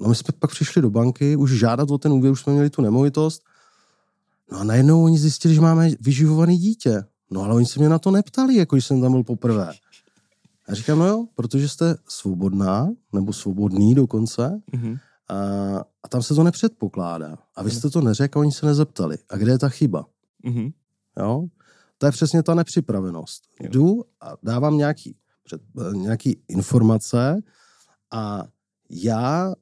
no 0.00 0.08
my 0.08 0.14
jsme 0.14 0.34
pak 0.38 0.50
přišli 0.50 0.82
do 0.82 0.90
banky, 0.90 1.36
už 1.36 1.50
žádat 1.58 1.90
o 1.90 1.98
ten 1.98 2.12
úvěr, 2.12 2.32
už 2.32 2.40
jsme 2.40 2.52
měli 2.52 2.70
tu 2.70 2.82
nemovitost, 2.82 3.42
no 4.52 4.58
a 4.58 4.64
najednou 4.64 5.04
oni 5.04 5.18
zjistili, 5.18 5.54
že 5.54 5.60
máme 5.60 5.90
vyživovaný 6.00 6.58
dítě. 6.58 7.04
No 7.30 7.42
ale 7.42 7.54
oni 7.54 7.66
se 7.66 7.80
mě 7.80 7.88
na 7.88 7.98
to 7.98 8.10
neptali, 8.10 8.56
jako 8.56 8.76
když 8.76 8.86
jsem 8.86 9.00
tam 9.00 9.12
byl 9.12 9.22
poprvé. 9.22 9.72
A 10.68 10.74
říkám, 10.74 10.98
no 10.98 11.06
jo, 11.06 11.26
protože 11.34 11.68
jste 11.68 11.96
svobodná, 12.08 12.88
nebo 13.12 13.32
svobodný 13.32 13.94
dokonce, 13.94 14.60
mm-hmm. 14.72 14.98
a, 15.28 15.34
a 16.02 16.08
tam 16.08 16.22
se 16.22 16.34
to 16.34 16.42
nepředpokládá. 16.42 17.38
A 17.56 17.62
vy 17.62 17.70
jste 17.70 17.90
to 17.90 18.00
neřekl, 18.00 18.38
oni 18.38 18.52
se 18.52 18.66
nezeptali. 18.66 19.18
A 19.30 19.36
kde 19.36 19.52
je 19.52 19.58
ta 19.58 19.68
chyba? 19.68 20.06
Mm-hmm. 20.44 20.72
Jo? 21.20 21.44
To 21.98 22.06
je 22.06 22.12
přesně 22.12 22.42
ta 22.42 22.54
nepřipravenost. 22.54 23.42
Jo. 23.60 23.70
Jdu 23.70 24.04
a 24.20 24.36
dávám 24.42 24.76
nějaký 24.76 25.16
před, 25.44 25.60
eh, 25.80 25.96
nějaký 25.96 26.42
informace 26.48 27.40
a 28.12 28.44
já 28.90 29.52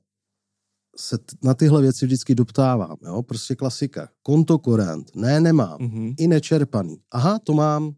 se 0.96 1.18
t- 1.18 1.36
na 1.42 1.54
tyhle 1.54 1.82
věci 1.82 2.06
vždycky 2.06 2.34
doptávám, 2.34 2.96
jo, 3.04 3.22
prostě 3.22 3.54
klasika. 3.54 4.08
Konto 4.22 4.58
korent, 4.58 5.16
ne, 5.16 5.40
nemám, 5.40 5.78
mm-hmm. 5.78 6.14
i 6.18 6.28
nečerpaný. 6.28 6.96
Aha, 7.10 7.38
to 7.38 7.52
mám, 7.52 7.92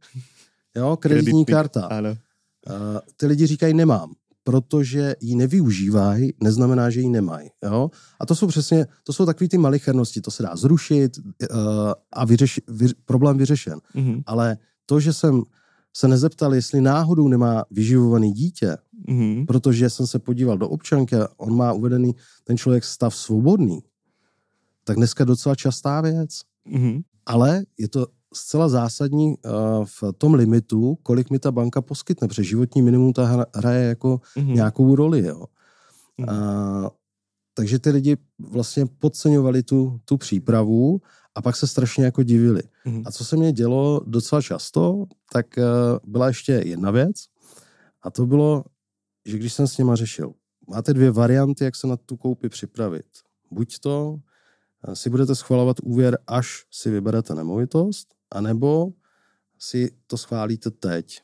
jo, 0.77 0.97
kreditní 0.97 1.45
Kredit 1.45 1.55
karta. 1.57 1.87
Ano. 1.87 2.11
Uh, 2.11 2.17
ty 3.17 3.27
lidi 3.27 3.47
říkají 3.47 3.75
nemám, 3.75 4.15
protože 4.51 5.15
ji 5.21 5.37
nevyužívají, 5.37 6.33
neznamená, 6.43 6.91
že 6.91 7.01
ji 7.01 7.09
nemají. 7.09 7.49
Jo? 7.65 7.91
A 8.21 8.27
to 8.27 8.35
jsou 8.35 8.47
přesně, 8.47 8.87
to 9.05 9.13
jsou 9.13 9.27
takové 9.27 9.49
ty 9.49 9.59
malichernosti, 9.59 10.21
to 10.21 10.31
se 10.31 10.43
dá 10.43 10.57
zrušit 10.57 11.19
uh, 11.19 11.27
a 12.13 12.25
vyřeš, 12.25 12.61
vy, 12.69 12.87
problém 13.05 13.39
vyřešen. 13.39 13.79
Mm-hmm. 13.95 14.23
Ale 14.27 14.57
to, 14.87 15.01
že 15.01 15.13
jsem 15.13 15.43
se 15.97 16.09
nezeptal, 16.09 16.55
jestli 16.55 16.81
náhodou 16.81 17.29
nemá 17.29 17.65
vyživovaný 17.71 18.33
dítě, 18.33 18.77
mm-hmm. 19.09 19.47
protože 19.47 19.91
jsem 19.91 20.07
se 20.07 20.19
podíval 20.19 20.59
do 20.59 20.69
občanky 20.69 21.17
a 21.17 21.29
on 21.37 21.57
má 21.57 21.73
uvedený 21.73 22.15
ten 22.45 22.57
člověk 22.57 22.85
stav 22.85 23.17
svobodný, 23.17 23.81
tak 24.85 24.97
dneska 24.97 25.25
docela 25.25 25.55
častá 25.55 26.01
věc. 26.01 26.31
Mm-hmm. 26.75 27.03
Ale 27.27 27.63
je 27.79 27.89
to 27.89 28.07
zcela 28.35 28.69
zásadní 28.69 29.27
uh, 29.29 29.85
v 29.85 30.03
tom 30.19 30.35
limitu, 30.35 30.99
kolik 31.03 31.31
mi 31.31 31.39
ta 31.39 31.53
banka 31.53 31.83
poskytne, 31.83 32.29
protože 32.29 32.45
životní 32.45 32.83
minimum 32.83 33.13
ta 33.13 33.47
hraje 33.55 33.89
jako 33.89 34.21
mm-hmm. 34.37 34.55
nějakou 34.55 34.95
roli. 34.95 35.27
Jo. 35.27 35.45
Mm-hmm. 36.21 36.83
Uh, 36.83 36.89
takže 37.55 37.79
ty 37.79 37.91
lidi 37.91 38.17
vlastně 38.39 38.87
podceňovali 38.87 39.63
tu, 39.63 40.01
tu 40.05 40.17
přípravu 40.17 41.01
a 41.35 41.43
pak 41.43 41.57
se 41.57 41.67
strašně 41.67 42.05
jako 42.05 42.23
divili. 42.23 42.63
Mm-hmm. 42.87 43.03
A 43.07 43.11
co 43.11 43.25
se 43.25 43.37
mě 43.37 43.53
dělo 43.53 44.01
docela 44.07 44.43
často, 44.43 45.07
tak 45.33 45.47
uh, 45.59 45.65
byla 46.13 46.29
ještě 46.29 46.53
jedna 46.53 46.91
věc 46.91 47.17
a 48.03 48.11
to 48.11 48.27
bylo, 48.27 48.65
že 49.27 49.39
když 49.39 49.53
jsem 49.53 49.67
s 49.67 49.79
nima 49.79 49.97
řešil, 49.97 50.33
máte 50.69 50.95
dvě 50.95 51.11
varianty, 51.11 51.65
jak 51.65 51.77
se 51.77 51.87
na 51.87 51.97
tu 51.97 52.17
koupi 52.17 52.49
připravit. 52.49 53.07
Buď 53.51 53.79
to 53.79 54.11
uh, 54.11 54.95
si 54.95 55.11
budete 55.11 55.35
schvalovat 55.35 55.77
úvěr, 55.83 56.19
až 56.27 56.65
si 56.71 56.91
vyberete 56.91 57.35
nemovitost, 57.35 58.15
anebo 58.31 58.93
si 59.59 59.91
to 60.07 60.19
schválíte 60.19 60.71
teď. 60.71 61.21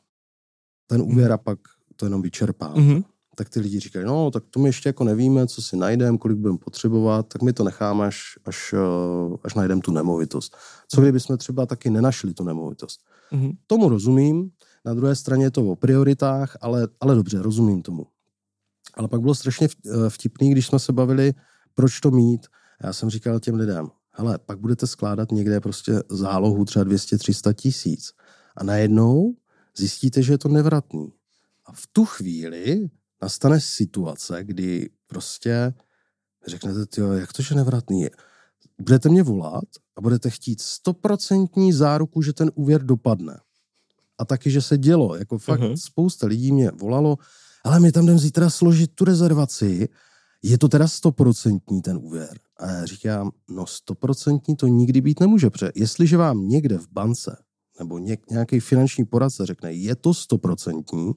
Ten 0.87 1.01
úvěr 1.01 1.29
mm-hmm. 1.29 1.33
a 1.33 1.37
pak 1.37 1.59
to 1.95 2.05
jenom 2.05 2.21
vyčerpáte. 2.21 2.79
Mm-hmm. 2.79 3.03
tak 3.35 3.49
ty 3.49 3.59
lidi 3.59 3.79
říkají, 3.79 4.05
no, 4.05 4.31
tak 4.31 4.43
to 4.49 4.59
my 4.59 4.69
ještě 4.69 4.89
jako 4.89 5.03
nevíme, 5.03 5.47
co 5.47 5.61
si 5.61 5.77
najdeme, 5.77 6.17
kolik 6.17 6.37
budeme 6.37 6.57
potřebovat, 6.57 7.27
tak 7.27 7.41
my 7.41 7.53
to 7.53 7.63
necháme, 7.63 8.07
až, 8.07 8.39
až, 8.45 8.73
eh, 8.73 9.37
až 9.43 9.53
najdeme 9.53 9.81
tu 9.81 9.91
nemovitost. 9.91 10.57
Co 10.87 11.01
kdyby 11.01 11.19
jsme 11.19 11.37
třeba 11.37 11.65
taky 11.65 11.89
nenašli 11.89 12.33
tu 12.33 12.43
nemovitost? 12.43 12.99
Mm-hmm. 13.31 13.57
Tomu 13.67 13.89
rozumím, 13.89 14.51
na 14.85 14.93
druhé 14.93 15.15
straně 15.15 15.45
je 15.45 15.51
to 15.51 15.65
o 15.65 15.75
prioritách, 15.75 16.57
ale, 16.61 16.87
ale 16.99 17.15
dobře, 17.15 17.41
rozumím 17.41 17.81
tomu. 17.81 18.07
Ale 18.93 19.07
pak 19.07 19.21
bylo 19.21 19.35
strašně 19.35 19.67
eh, 19.67 20.09
vtipný, 20.09 20.51
když 20.51 20.67
jsme 20.67 20.79
se 20.79 20.93
bavili, 20.93 21.33
proč 21.73 21.99
to 21.99 22.11
mít. 22.11 22.47
Já 22.83 22.93
jsem 22.93 23.09
říkal 23.09 23.39
těm 23.39 23.55
lidem, 23.55 23.89
hele, 24.17 24.37
pak 24.37 24.59
budete 24.59 24.87
skládat 24.87 25.31
někde 25.31 25.59
prostě 25.59 26.03
zálohu 26.09 26.65
třeba 26.65 26.85
200-300 26.85 27.53
tisíc 27.53 28.13
a 28.55 28.63
najednou 28.63 29.35
zjistíte, 29.77 30.23
že 30.23 30.33
je 30.33 30.37
to 30.37 30.49
nevratný. 30.49 31.13
A 31.65 31.71
v 31.71 31.87
tu 31.91 32.05
chvíli 32.05 32.89
nastane 33.21 33.59
situace, 33.59 34.43
kdy 34.43 34.89
prostě 35.07 35.73
řeknete, 36.47 36.85
tyjo, 36.85 37.11
jak 37.11 37.33
to, 37.33 37.41
že 37.41 37.55
nevratný 37.55 38.01
je? 38.01 38.09
Budete 38.81 39.09
mě 39.09 39.23
volat 39.23 39.65
a 39.95 40.01
budete 40.01 40.29
chtít 40.29 40.61
stoprocentní 40.61 41.73
záruku, 41.73 42.21
že 42.21 42.33
ten 42.33 42.51
úvěr 42.55 42.83
dopadne. 42.83 43.39
A 44.17 44.25
taky, 44.25 44.51
že 44.51 44.61
se 44.61 44.77
dělo. 44.77 45.15
Jako 45.15 45.37
fakt 45.37 45.61
uh-huh. 45.61 45.75
spousta 45.75 46.27
lidí 46.27 46.51
mě 46.51 46.71
volalo, 46.71 47.17
ale 47.63 47.79
my 47.79 47.91
tam 47.91 48.05
jdeme 48.05 48.19
zítra 48.19 48.49
složit 48.49 48.95
tu 48.95 49.05
rezervaci, 49.05 49.89
je 50.49 50.57
to 50.57 50.67
teda 50.67 50.87
stoprocentní 50.87 51.81
ten 51.81 51.97
úvěr. 51.97 52.39
A 52.59 52.71
já 52.71 52.85
říkám, 52.85 53.31
no 53.49 53.65
stoprocentní 53.65 54.55
to 54.55 54.67
nikdy 54.67 55.01
být 55.01 55.19
nemůže, 55.19 55.49
protože 55.49 55.71
jestliže 55.75 56.17
vám 56.17 56.47
někde 56.47 56.77
v 56.77 56.87
bance 56.91 57.37
nebo 57.79 57.99
nějaký 58.31 58.59
finanční 58.59 59.05
poradce 59.05 59.45
řekne, 59.45 59.73
je 59.73 59.95
to 59.95 60.13
stoprocentní, 60.13 61.13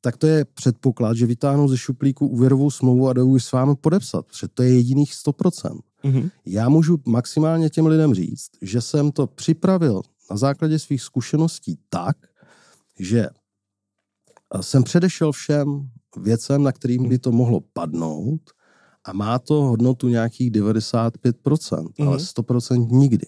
tak 0.00 0.16
to 0.16 0.26
je 0.26 0.44
předpoklad, 0.44 1.16
že 1.16 1.26
vytáhnou 1.26 1.68
ze 1.68 1.78
šuplíku 1.78 2.26
úvěrovou 2.26 2.70
smlouvu 2.70 3.08
a 3.08 3.12
jdou 3.12 3.38
s 3.38 3.52
vámi 3.52 3.76
podepsat, 3.80 4.26
protože 4.26 4.48
to 4.48 4.62
je 4.62 4.74
jediných 4.74 5.12
100%. 5.12 5.78
Mm-hmm. 6.04 6.30
Já 6.46 6.68
můžu 6.68 6.98
maximálně 7.06 7.70
těm 7.70 7.86
lidem 7.86 8.14
říct, 8.14 8.50
že 8.62 8.80
jsem 8.80 9.12
to 9.12 9.26
připravil 9.26 10.02
na 10.30 10.36
základě 10.36 10.78
svých 10.78 11.02
zkušeností 11.02 11.78
tak, 11.88 12.16
že 12.98 13.26
jsem 14.60 14.82
předešel 14.82 15.32
všem 15.32 15.90
věcem, 16.16 16.62
na 16.62 16.72
kterým 16.72 17.08
by 17.08 17.18
to 17.18 17.32
mohlo 17.32 17.60
padnout 17.72 18.40
a 19.04 19.12
má 19.12 19.38
to 19.38 19.54
hodnotu 19.54 20.08
nějakých 20.08 20.52
95%, 20.52 21.10
mm-hmm. 21.42 22.08
ale 22.08 22.16
100% 22.16 22.86
nikdy. 22.90 23.26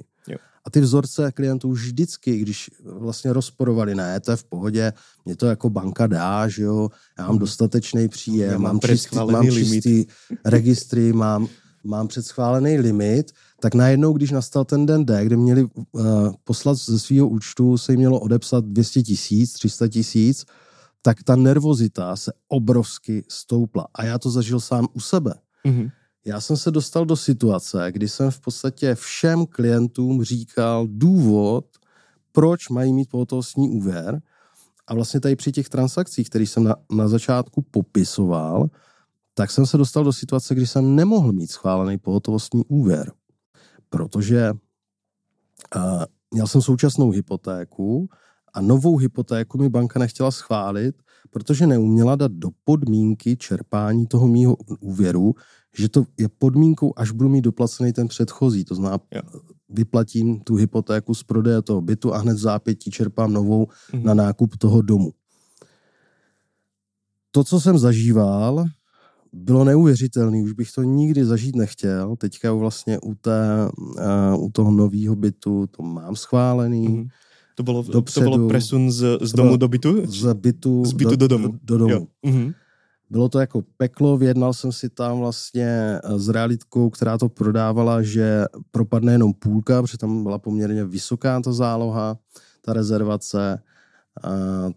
A 0.68 0.70
ty 0.70 0.81
vzorce 0.81 1.33
klientů 1.33 1.72
vždycky, 1.72 2.38
když 2.38 2.70
vlastně 2.85 3.33
rozporovali, 3.33 3.94
ne, 3.94 4.20
to 4.20 4.31
je 4.31 4.37
v 4.37 4.44
pohodě, 4.44 4.92
mě 5.24 5.37
to 5.37 5.46
jako 5.46 5.70
banka 5.70 6.07
dá, 6.07 6.48
že 6.48 6.62
jo, 6.62 6.88
já 7.18 7.24
mám 7.24 7.33
mhm. 7.33 7.38
dostatečný 7.38 8.09
příjem, 8.09 8.51
já 8.51 8.59
mám, 8.59 8.62
mám, 8.62 8.81
čistý, 8.81 9.16
mám 9.16 9.51
čistý 9.51 10.05
registry, 10.44 11.12
mám, 11.12 11.48
mám 11.85 12.09
předschválený 12.09 12.79
limit, 12.79 13.33
tak 13.61 13.74
najednou, 13.74 14.12
když 14.12 14.31
nastal 14.31 14.64
ten 14.64 14.87
den 14.87 15.05
D, 15.05 15.24
kde 15.24 15.37
měli 15.37 15.64
uh, 15.64 16.03
poslat 16.44 16.74
ze 16.74 16.98
svého 16.98 17.29
účtu, 17.29 17.79
se 17.79 17.92
jim 17.92 17.98
mělo 17.98 18.20
odepsat 18.20 18.64
200 18.64 19.03
tisíc, 19.03 19.53
300 19.53 19.88
tisíc, 19.88 20.44
tak 21.02 21.22
ta 21.22 21.37
nervozita 21.37 22.16
se 22.16 22.32
obrovsky 22.48 23.24
stoupla. 23.28 23.87
A 23.94 24.04
já 24.04 24.18
to 24.18 24.30
zažil 24.30 24.61
sám 24.61 24.87
u 24.92 25.00
sebe. 25.00 25.34
Mm-hmm. 25.66 25.90
Já 26.24 26.40
jsem 26.40 26.56
se 26.56 26.70
dostal 26.70 27.04
do 27.04 27.16
situace, 27.16 27.92
kdy 27.92 28.08
jsem 28.08 28.30
v 28.30 28.40
podstatě 28.40 28.94
všem 28.94 29.46
klientům 29.46 30.24
říkal 30.24 30.87
důvod, 30.90 31.64
proč 32.32 32.68
mají 32.68 32.92
mít 32.92 33.08
pohotovostní 33.08 33.70
úvěr. 33.70 34.20
A 34.87 34.94
vlastně 34.94 35.20
tady 35.20 35.37
při 35.37 35.52
těch 35.52 35.68
transakcích, 35.68 36.30
které 36.30 36.46
jsem 36.46 36.64
na, 36.64 36.76
na 36.92 37.08
začátku 37.08 37.62
popisoval, 37.62 38.70
tak 39.34 39.50
jsem 39.50 39.66
se 39.66 39.78
dostal 39.78 40.04
do 40.04 40.12
situace, 40.12 40.54
kdy 40.54 40.66
jsem 40.66 40.96
nemohl 40.96 41.32
mít 41.32 41.50
schválený 41.50 41.98
pohotovostní 41.98 42.64
úvěr. 42.68 43.12
Protože 43.90 44.52
uh, 45.76 46.04
měl 46.30 46.46
jsem 46.46 46.62
současnou 46.62 47.11
hypotéku 47.11 48.08
a 48.54 48.61
novou 48.61 48.96
hypotéku 48.96 49.58
mi 49.58 49.68
banka 49.68 49.98
nechtěla 49.98 50.30
schválit, 50.30 50.94
protože 51.30 51.66
neuměla 51.66 52.16
dát 52.16 52.32
do 52.32 52.48
podmínky 52.64 53.37
čerpání 53.37 54.06
toho 54.06 54.28
mýho 54.28 54.56
úvěru, 54.80 55.34
že 55.78 55.88
to 55.88 56.04
je 56.18 56.28
podmínkou, 56.28 56.92
až 56.96 57.11
budu 57.11 57.28
mít 57.28 57.40
doplacený 57.40 57.92
ten 57.92 58.08
předchozí. 58.08 58.64
To 58.64 58.74
znamená, 58.74 58.98
jo. 59.14 59.22
vyplatím 59.68 60.40
tu 60.40 60.54
hypotéku 60.54 61.14
z 61.14 61.22
prodeje 61.22 61.62
toho 61.62 61.80
bytu 61.80 62.14
a 62.14 62.18
hned 62.18 62.34
v 62.34 62.40
zápětí 62.40 62.90
čerpám 62.90 63.32
novou 63.32 63.64
mm-hmm. 63.64 64.02
na 64.02 64.14
nákup 64.14 64.56
toho 64.56 64.82
domu. 64.82 65.12
To, 67.30 67.44
co 67.44 67.61
jsem 67.61 67.78
zažíval, 67.78 68.64
bylo 69.32 69.64
neuvěřitelné, 69.64 70.42
už 70.42 70.52
bych 70.52 70.72
to 70.72 70.82
nikdy 70.82 71.24
zažít 71.24 71.56
nechtěl. 71.56 72.16
Teďka 72.16 72.52
vlastně 72.52 72.98
u, 72.98 73.14
té, 73.14 73.68
uh, 74.34 74.44
u 74.44 74.50
toho 74.50 74.70
nového 74.70 75.16
bytu 75.16 75.66
to 75.66 75.82
mám 75.82 76.16
schválený. 76.16 76.88
Mm-hmm. 76.88 77.08
To 77.58 77.62
bylo, 77.62 77.82
Dopředu, 77.82 78.30
to 78.30 78.36
bylo 78.36 78.48
presun 78.48 78.92
z, 78.92 79.18
z 79.20 79.32
domu 79.32 79.56
do 79.56 79.68
bytu? 79.68 80.06
Z 80.06 80.32
bytu, 80.32 80.84
z 80.84 80.92
bytu 80.92 81.10
do, 81.10 81.16
do 81.16 81.28
domu. 81.28 81.48
Do, 81.62 81.78
do 81.78 81.88
domu. 81.88 82.08
Mm-hmm. 82.26 82.54
Bylo 83.10 83.28
to 83.28 83.40
jako 83.40 83.62
peklo, 83.76 84.18
vyjednal 84.18 84.54
jsem 84.54 84.72
si 84.72 84.88
tam 84.88 85.18
vlastně 85.18 85.66
eh, 86.04 86.18
s 86.18 86.28
realitkou, 86.28 86.90
která 86.90 87.18
to 87.18 87.28
prodávala, 87.28 88.02
že 88.02 88.44
propadne 88.70 89.12
jenom 89.12 89.32
půlka, 89.32 89.82
protože 89.82 89.98
tam 89.98 90.22
byla 90.22 90.38
poměrně 90.38 90.84
vysoká 90.84 91.40
ta 91.40 91.52
záloha, 91.52 92.18
ta 92.62 92.72
rezervace. 92.72 93.62
A, 94.22 94.30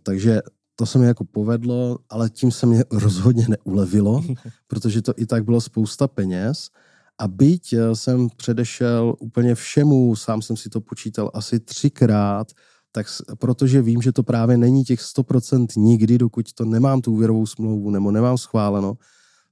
takže 0.03 0.41
to 0.75 0.85
se 0.85 0.99
mi 0.99 1.05
jako 1.05 1.23
povedlo, 1.23 1.97
ale 2.09 2.29
tím 2.29 2.51
se 2.51 2.65
mě 2.65 2.83
rozhodně 2.91 3.45
neulevilo, 3.49 4.23
protože 4.67 5.01
to 5.01 5.13
i 5.17 5.25
tak 5.25 5.45
bylo 5.45 5.61
spousta 5.61 6.07
peněz. 6.07 6.69
A 7.17 7.27
byť 7.27 7.73
eh, 7.73 7.95
jsem 7.95 8.27
předešel 8.37 9.15
úplně 9.19 9.55
všemu, 9.55 10.15
sám 10.15 10.41
jsem 10.41 10.57
si 10.57 10.69
to 10.69 10.81
počítal 10.81 11.31
asi 11.33 11.59
třikrát, 11.59 12.51
tak 12.91 13.07
protože 13.39 13.81
vím, 13.81 14.01
že 14.01 14.11
to 14.11 14.23
právě 14.23 14.57
není 14.57 14.83
těch 14.83 14.99
100% 14.99 15.67
nikdy, 15.77 16.17
dokud 16.17 16.53
to 16.53 16.65
nemám 16.65 17.01
tu 17.01 17.13
úvěrovou 17.13 17.45
smlouvu 17.45 17.89
nebo 17.89 18.11
nemám 18.11 18.37
schváleno, 18.37 18.93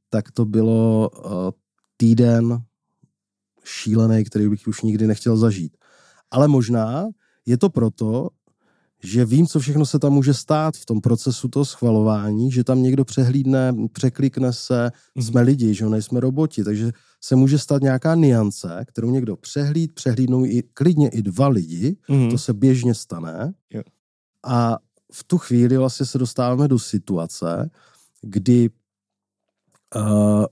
tak 0.10 0.32
to 0.32 0.46
bylo 0.46 1.10
uh, 1.10 1.32
týden 1.98 2.64
šílený, 3.64 4.24
který 4.24 4.50
bych 4.50 4.68
už 4.68 4.82
nikdy 4.82 5.08
nechtěl 5.08 5.38
zažít. 5.38 5.78
Ale 6.32 6.48
možná 6.48 7.08
je 7.46 7.58
to 7.58 7.70
proto, 7.70 8.30
že 9.04 9.26
vím, 9.26 9.48
co 9.48 9.60
všechno 9.60 9.86
se 9.86 10.00
tam 10.00 10.14
může 10.14 10.34
stát 10.34 10.78
v 10.78 10.86
tom 10.86 11.02
procesu 11.02 11.48
toho 11.48 11.66
schvalování, 11.66 12.52
že 12.52 12.64
tam 12.64 12.84
někdo 12.84 13.06
přehlídne, 13.06 13.74
překlikne 13.92 14.54
se, 14.54 14.88
mm-hmm. 14.88 15.26
jsme 15.26 15.42
lidi, 15.42 15.74
že 15.74 15.86
nejsme 15.86 16.20
roboti, 16.20 16.64
takže 16.64 16.92
se 17.22 17.36
může 17.36 17.60
stát 17.60 17.82
nějaká 17.82 18.16
niance, 18.16 18.86
kterou 18.88 19.12
někdo 19.12 19.36
přehlíd, 19.36 19.94
přehlídnou 19.94 20.46
i 20.46 20.64
klidně 20.74 21.10
i 21.10 21.22
dva 21.22 21.48
lidi, 21.48 21.98
mm-hmm. 22.10 22.32
to 22.32 22.38
se 22.38 22.54
běžně 22.54 22.94
stane. 22.94 23.54
Jo. 23.70 23.82
A 24.46 24.78
v 25.14 25.24
tu 25.24 25.38
chvíli 25.38 25.78
vlastně 25.78 26.06
se 26.06 26.18
dostáváme 26.18 26.68
do 26.68 26.80
situace, 26.80 27.70
kdy 28.22 28.70
uh, 29.96 30.46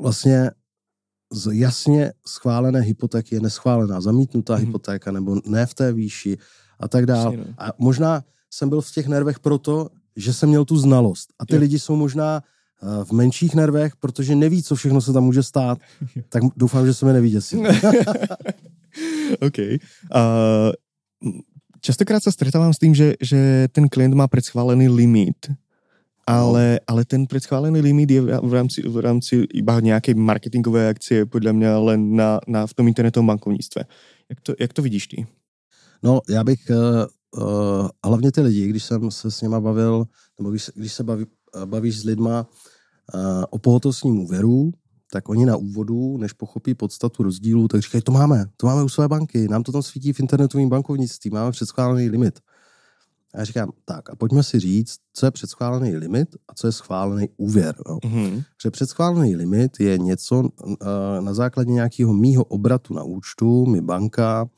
vlastně 0.00 0.50
z 1.32 1.48
jasně 1.52 2.12
schválené 2.26 2.80
hypotéky 2.80 3.34
je 3.34 3.40
neschválená, 3.40 4.00
zamítnutá 4.00 4.56
mm-hmm. 4.56 4.66
hypotéka 4.66 5.12
nebo 5.12 5.40
ne 5.46 5.66
v 5.66 5.74
té 5.74 5.92
výši 5.92 6.38
a 6.80 6.88
tak 6.88 7.06
dále. 7.06 7.36
No. 7.36 7.44
A 7.58 7.72
možná 7.78 8.24
jsem 8.50 8.68
byl 8.68 8.80
v 8.80 8.92
těch 8.92 9.06
nervech 9.06 9.40
proto, 9.40 9.88
že 10.16 10.32
jsem 10.32 10.48
měl 10.48 10.64
tu 10.64 10.76
znalost. 10.76 11.32
A 11.38 11.46
ty 11.46 11.54
jo. 11.54 11.60
lidi 11.60 11.78
jsou 11.78 11.96
možná 11.96 12.42
v 13.04 13.12
menších 13.12 13.54
nervech, 13.54 13.96
protože 13.96 14.34
neví, 14.34 14.62
co 14.62 14.74
všechno 14.74 15.00
se 15.00 15.12
tam 15.12 15.24
může 15.24 15.42
stát. 15.42 15.78
tak 16.28 16.42
doufám, 16.56 16.86
že 16.86 16.94
se 16.94 17.06
mi 17.06 17.12
nevyděsil. 17.12 17.60
OK. 19.40 19.58
Uh, 19.58 20.72
častokrát 21.80 22.22
se 22.22 22.32
stretávám 22.32 22.74
s 22.74 22.78
tím, 22.78 22.94
že, 22.94 23.14
že 23.20 23.68
ten 23.72 23.88
klient 23.88 24.14
má 24.14 24.28
předschválený 24.28 24.88
limit, 24.88 25.36
ale, 26.26 26.80
ale 26.86 27.04
ten 27.04 27.26
předschválený 27.26 27.80
limit 27.80 28.10
je 28.10 28.20
v 28.22 28.54
rámci, 28.54 28.82
v 28.82 28.98
rámci 28.98 29.46
iba 29.54 29.80
nějaké 29.80 30.14
marketingové 30.14 30.88
akcie, 30.88 31.26
podle 31.26 31.52
mě, 31.52 31.70
len 31.70 32.16
na, 32.16 32.40
na, 32.46 32.66
v 32.66 32.74
tom 32.74 32.88
internetovém 32.88 33.26
bankovnictve. 33.26 33.84
Jak 34.28 34.40
to, 34.40 34.54
jak 34.60 34.72
to 34.72 34.82
vidíš 34.82 35.06
ty? 35.06 35.26
No, 36.02 36.20
já 36.28 36.44
bych 36.44 36.60
uh, 36.70 37.42
uh, 37.42 37.88
hlavně 38.04 38.32
ty 38.32 38.40
lidi, 38.40 38.68
když 38.68 38.84
jsem 38.84 39.10
se 39.10 39.30
s 39.30 39.42
nima 39.42 39.60
bavil, 39.60 40.04
nebo 40.38 40.50
když, 40.50 40.70
když 40.74 40.92
se 40.92 41.04
baví, 41.04 41.26
bavíš 41.64 42.00
s 42.00 42.04
lidma 42.04 42.46
o 43.50 43.58
pohotovostním 43.58 44.18
úvěru, 44.20 44.72
tak 45.12 45.28
oni 45.28 45.46
na 45.46 45.56
úvodu, 45.56 46.16
než 46.16 46.32
pochopí 46.32 46.74
podstatu 46.74 47.22
rozdílu, 47.22 47.68
tak 47.68 47.82
říkají, 47.82 48.02
to 48.02 48.12
máme, 48.12 48.44
to 48.56 48.66
máme 48.66 48.82
u 48.82 48.88
své 48.88 49.08
banky, 49.08 49.48
nám 49.48 49.62
to 49.62 49.72
tam 49.72 49.82
svítí 49.82 50.12
v 50.12 50.20
internetovém 50.20 50.68
bankovnictví, 50.68 51.30
máme 51.30 51.50
předschválený 51.50 52.10
limit. 52.10 52.40
A 53.34 53.38
já 53.38 53.44
říkám, 53.44 53.70
tak 53.84 54.10
a 54.10 54.16
pojďme 54.16 54.42
si 54.42 54.60
říct, 54.60 54.96
co 55.12 55.26
je 55.26 55.30
předschválený 55.30 55.96
limit 55.96 56.28
a 56.48 56.54
co 56.54 56.66
je 56.66 56.72
schválený 56.72 57.28
úvěr. 57.36 57.74
Jo. 57.88 57.96
Mm-hmm. 57.96 58.44
Že 58.62 58.70
předschválený 58.70 59.36
limit 59.36 59.80
je 59.80 59.98
něco 59.98 60.40
uh, 60.40 60.76
na 61.20 61.34
základě 61.34 61.72
nějakého 61.72 62.12
mýho 62.14 62.44
obratu 62.44 62.94
na 62.94 63.02
účtu, 63.02 63.66
mi 63.66 63.80
banka 63.80 64.48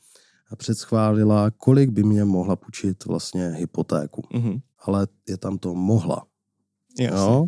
předschválila, 0.55 1.51
kolik 1.51 1.89
by 1.89 2.03
mě 2.03 2.25
mohla 2.25 2.55
půjčit 2.55 3.05
vlastně 3.05 3.47
hypotéku. 3.47 4.21
Mm-hmm. 4.21 4.61
Ale 4.79 5.07
je 5.27 5.37
tam 5.37 5.57
to 5.57 5.75
mohla. 5.75 6.25
Jasně. 6.99 7.17
Jo? 7.17 7.45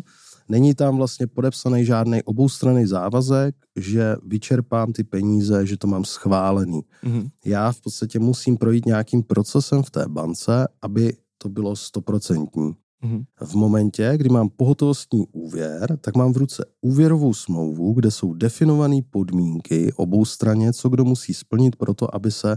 Není 0.48 0.74
tam 0.74 0.96
vlastně 0.96 1.26
podepsaný 1.26 1.84
žádný 1.84 2.22
oboustranný 2.22 2.86
závazek, 2.86 3.54
že 3.76 4.16
vyčerpám 4.26 4.92
ty 4.92 5.04
peníze, 5.04 5.66
že 5.66 5.76
to 5.76 5.86
mám 5.86 6.04
schválený. 6.04 6.80
Mhm. 7.04 7.28
Já 7.44 7.72
v 7.72 7.80
podstatě 7.80 8.18
musím 8.18 8.56
projít 8.56 8.86
nějakým 8.86 9.22
procesem 9.22 9.82
v 9.82 9.90
té 9.90 10.04
bance, 10.08 10.68
aby 10.82 11.16
to 11.38 11.48
bylo 11.48 11.76
stoprocentní. 11.76 12.72
Mhm. 13.02 13.22
V 13.40 13.54
momentě, 13.54 14.12
kdy 14.16 14.28
mám 14.28 14.48
pohotovostní 14.48 15.26
úvěr, 15.32 15.98
tak 16.00 16.16
mám 16.16 16.32
v 16.32 16.36
ruce 16.36 16.64
úvěrovou 16.80 17.34
smlouvu, 17.34 17.92
kde 17.92 18.10
jsou 18.10 18.34
definované 18.34 18.96
podmínky 19.10 19.92
obou 19.96 20.24
straně, 20.24 20.72
co 20.72 20.88
kdo 20.88 21.04
musí 21.04 21.34
splnit 21.34 21.76
pro 21.76 21.94
to, 21.94 22.14
aby 22.14 22.30
se 22.30 22.56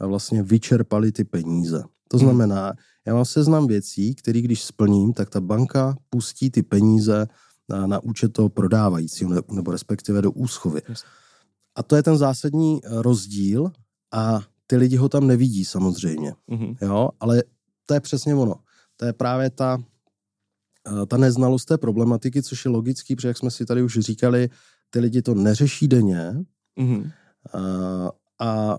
vlastně 0.00 0.42
vyčerpaly 0.42 1.12
ty 1.12 1.24
peníze. 1.24 1.84
To 2.08 2.16
Mhm. 2.16 2.26
znamená, 2.26 2.72
já 3.06 3.14
mám 3.14 3.24
seznam 3.24 3.66
věcí, 3.66 4.14
které 4.14 4.40
když 4.40 4.64
splním, 4.64 5.12
tak 5.12 5.30
ta 5.30 5.40
banka 5.40 5.96
pustí 6.10 6.50
ty 6.50 6.62
peníze 6.62 7.26
na, 7.68 7.86
na 7.86 8.02
účet 8.02 8.32
toho 8.32 8.48
prodávajícího, 8.48 9.30
ne- 9.30 9.40
nebo 9.52 9.70
respektive 9.70 10.22
do 10.22 10.30
úschovy. 10.32 10.82
A 11.76 11.82
to 11.82 11.96
je 11.96 12.02
ten 12.02 12.16
zásadní 12.18 12.80
eh, 12.84 12.88
rozdíl 13.02 13.72
a 14.12 14.40
ty 14.66 14.76
lidi 14.76 14.96
ho 14.96 15.08
tam 15.08 15.26
nevidí 15.26 15.64
samozřejmě. 15.64 16.34
Mhm. 16.46 16.74
Jo, 16.80 17.08
ale 17.20 17.42
to 17.86 17.94
je 17.94 18.00
přesně 18.00 18.34
ono. 18.34 18.54
To 18.96 19.04
je 19.04 19.12
právě 19.12 19.50
ta, 19.50 19.78
eh, 21.02 21.06
ta 21.06 21.16
neznalost 21.16 21.64
té 21.64 21.78
problematiky, 21.78 22.42
což 22.42 22.64
je 22.64 22.70
logický, 22.70 23.16
protože 23.16 23.28
jak 23.28 23.38
jsme 23.38 23.50
si 23.50 23.66
tady 23.66 23.82
už 23.82 23.98
říkali, 23.98 24.48
ty 24.90 24.98
lidi 25.00 25.22
to 25.22 25.34
neřeší 25.34 25.88
denně 25.88 26.34
Mhm. 26.78 27.10
a, 27.52 28.10
a 28.46 28.78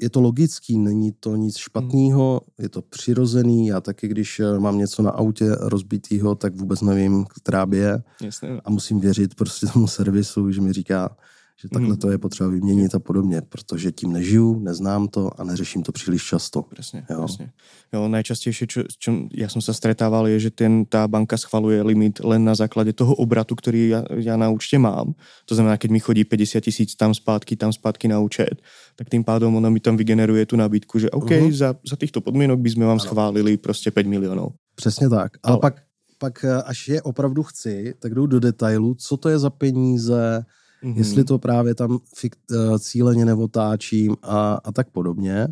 je 0.00 0.10
to 0.10 0.20
logický, 0.20 0.78
není 0.78 1.12
to 1.12 1.36
nic 1.36 1.56
špatného, 1.56 2.40
je 2.58 2.68
to 2.68 2.82
přirozený. 2.82 3.66
Já 3.66 3.80
taky, 3.80 4.08
když 4.08 4.40
eh, 4.40 4.58
mám 4.58 4.78
něco 4.78 5.02
na 5.02 5.10
autě 5.10 5.44
rozbitýho, 5.60 6.34
tak 6.34 6.54
vůbec 6.54 6.80
nevím, 6.80 7.24
která 7.24 7.66
by 7.66 7.76
je 7.76 8.02
Jasné. 8.22 8.60
a 8.64 8.70
musím 8.70 9.00
věřit 9.00 9.34
prostě 9.34 9.66
tomu 9.66 9.86
servisu, 9.86 10.52
že 10.52 10.60
mi 10.60 10.72
říká, 10.72 11.16
že 11.60 11.68
takhle 11.68 11.92
Mhm. 11.92 11.98
to 12.00 12.10
je 12.10 12.18
potřeba 12.18 12.48
vyměnit 12.50 12.94
a 12.94 12.98
podobně, 12.98 13.42
protože 13.42 13.92
tím 13.92 14.12
nežiju, 14.12 14.60
neznám 14.64 15.08
to 15.08 15.40
a 15.40 15.44
neřeším 15.44 15.82
to 15.82 15.92
příliš 15.92 16.24
často. 16.24 16.62
Presne, 16.62 17.04
Jo. 17.10 17.18
presne. 17.28 17.52
Jo, 17.92 18.08
najčastejšie, 18.08 18.64
čo, 18.70 18.80
s 18.88 18.96
čom 18.96 19.28
ja 19.34 19.50
som 19.52 19.58
sa 19.60 19.74
stretával, 19.76 20.24
je, 20.30 20.48
že 20.48 20.50
ten, 20.54 20.86
tá 20.86 21.04
banka 21.10 21.36
schvaluje 21.36 21.82
limit 21.82 22.22
len 22.24 22.40
na 22.46 22.54
základe 22.54 22.94
toho 22.96 23.12
obratu, 23.18 23.52
ktorý 23.58 23.80
ja, 23.92 24.00
ja 24.16 24.34
na 24.40 24.48
účte 24.48 24.78
mám. 24.78 25.12
To 25.50 25.52
znamená, 25.58 25.76
keď 25.76 25.90
mi 25.90 26.00
chodí 26.00 26.22
50 26.24 26.64
tisíc 26.64 26.94
tam 26.96 27.12
zpátky, 27.12 27.56
tam 27.58 27.72
zpátky 27.74 28.08
na 28.08 28.22
účet, 28.24 28.62
tak 28.96 29.10
tým 29.10 29.20
pádom 29.26 29.52
ona 29.56 29.68
mi 29.68 29.80
tam 29.84 29.96
vygeneruje 30.00 30.46
tu 30.46 30.56
nabídku, 30.56 30.96
že 30.98 31.10
OK, 31.10 31.30
Mhm. 31.30 31.52
za, 31.52 31.74
za 31.84 31.96
týchto 31.98 32.20
podmienok 32.24 32.56
by 32.62 32.70
sme 32.70 32.84
vám 32.88 33.00
Ano. 33.02 33.04
schválili 33.04 33.56
prostě 33.60 33.90
5 33.90 34.06
milionů. 34.06 34.48
Přesně 34.74 35.08
tak. 35.08 35.36
Ale 35.42 35.52
Ale- 35.54 35.60
pak, 35.60 35.74
pak, 36.18 36.44
až 36.64 36.88
je 36.88 37.02
opravdu 37.02 37.42
chci, 37.42 37.94
tak 37.98 38.14
jdu 38.14 38.26
do 38.26 38.40
detailu, 38.40 38.94
co 38.94 39.16
to 39.16 39.28
je 39.28 39.38
za 39.38 39.50
peníze, 39.50 40.44
Mhm. 40.82 40.98
jestli 40.98 41.24
to 41.24 41.38
právě 41.38 41.74
tam 41.74 41.98
fik, 42.16 42.36
eh, 42.52 42.78
cíleně 42.78 43.24
neotáčím 43.24 44.16
a, 44.22 44.54
a 44.64 44.72
tak 44.72 44.90
podobně. 44.90 45.48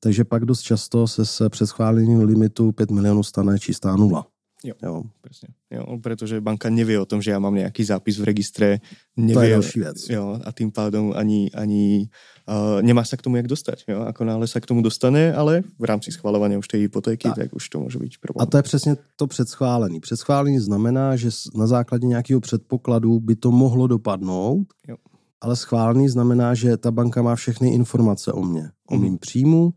Takže 0.00 0.24
pak 0.24 0.44
dost 0.44 0.60
často 0.60 1.08
se 1.08 1.26
se 1.26 1.48
před 1.48 1.66
schválením 1.66 2.20
limitu 2.22 2.72
5 2.72 2.90
milionů 2.90 3.22
stane 3.22 3.58
čistá 3.58 3.96
nula. 3.96 4.26
Jo. 4.64 4.74
jo. 4.82 5.02
Presne. 5.22 5.54
Jo, 5.70 5.86
pretože 6.02 6.42
banka 6.42 6.66
nevie 6.66 6.98
o 6.98 7.06
tom, 7.06 7.22
že 7.22 7.30
ja 7.30 7.38
mám 7.38 7.54
nejaký 7.54 7.78
zápis 7.86 8.18
v 8.18 8.26
registre. 8.26 8.82
To 9.14 9.22
je 9.22 9.34
Nevie, 9.38 9.54
další 9.54 9.78
věc. 9.80 9.98
Jo, 10.10 10.34
a 10.44 10.50
tým 10.50 10.74
pádom 10.74 11.14
ani, 11.14 11.46
ani 11.54 12.10
uh, 12.50 12.82
nemá 12.82 13.06
sa 13.06 13.14
k 13.14 13.22
tomu 13.22 13.38
jak 13.38 13.46
dostať. 13.46 13.86
Jo? 13.86 14.02
Ako 14.10 14.26
náhle 14.26 14.50
sa 14.50 14.58
k 14.58 14.66
tomu 14.66 14.82
dostane, 14.82 15.30
ale 15.30 15.62
v 15.78 15.84
rámci 15.86 16.10
schvalovania 16.10 16.58
už 16.58 16.66
tej 16.66 16.90
hypotéky, 16.90 17.30
Tak. 17.30 17.38
tak, 17.38 17.48
už 17.54 17.64
to 17.70 17.78
môže 17.86 18.02
byť 18.02 18.12
problém. 18.18 18.42
A 18.42 18.50
to 18.50 18.56
je 18.58 18.62
přesně 18.62 18.92
to 19.16 19.26
předschválený. 19.26 20.00
Předschválený 20.00 20.58
znamená, 20.58 21.14
že 21.16 21.30
na 21.54 21.66
základě 21.66 22.06
nějakého 22.06 22.40
předpokladu 22.40 23.20
by 23.20 23.36
to 23.36 23.50
mohlo 23.54 23.86
dopadnout, 23.86 24.66
Jo. 24.88 24.96
ale 25.40 25.56
schválený 25.56 26.08
znamená, 26.08 26.54
že 26.54 26.76
ta 26.76 26.90
banka 26.90 27.22
má 27.22 27.34
všechny 27.38 27.74
informace 27.74 28.32
o 28.32 28.42
mně, 28.42 28.70
o 28.90 28.96
mým 28.98 29.18
příjmu, 29.18 29.70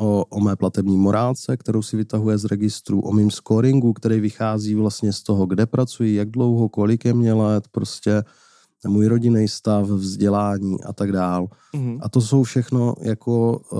o, 0.00 0.24
o 0.24 0.40
mé 0.40 0.56
platební 0.56 0.96
morálce, 0.96 1.56
kterou 1.56 1.82
si 1.82 1.96
vytahuje 1.96 2.38
z 2.38 2.44
registru, 2.44 3.00
o 3.00 3.12
mým 3.12 3.30
scoringu, 3.30 3.92
který 3.92 4.20
vychází 4.20 4.74
vlastně 4.74 5.12
z 5.12 5.22
toho, 5.22 5.46
kde 5.46 5.66
pracuji, 5.66 6.14
jak 6.14 6.30
dlouho, 6.30 6.68
kolik 6.68 7.04
je 7.04 7.14
mě 7.14 7.32
let, 7.32 7.68
prostě 7.70 8.22
můj 8.86 9.06
rodinný 9.06 9.48
stav, 9.48 9.86
vzdělání 9.88 10.84
a 10.84 10.92
tak 10.92 11.12
dál. 11.12 11.48
Mhm. 11.76 11.98
A 12.02 12.08
to 12.08 12.20
jsou 12.20 12.42
všechno 12.42 12.94
jako 13.00 13.60
uh, 13.72 13.78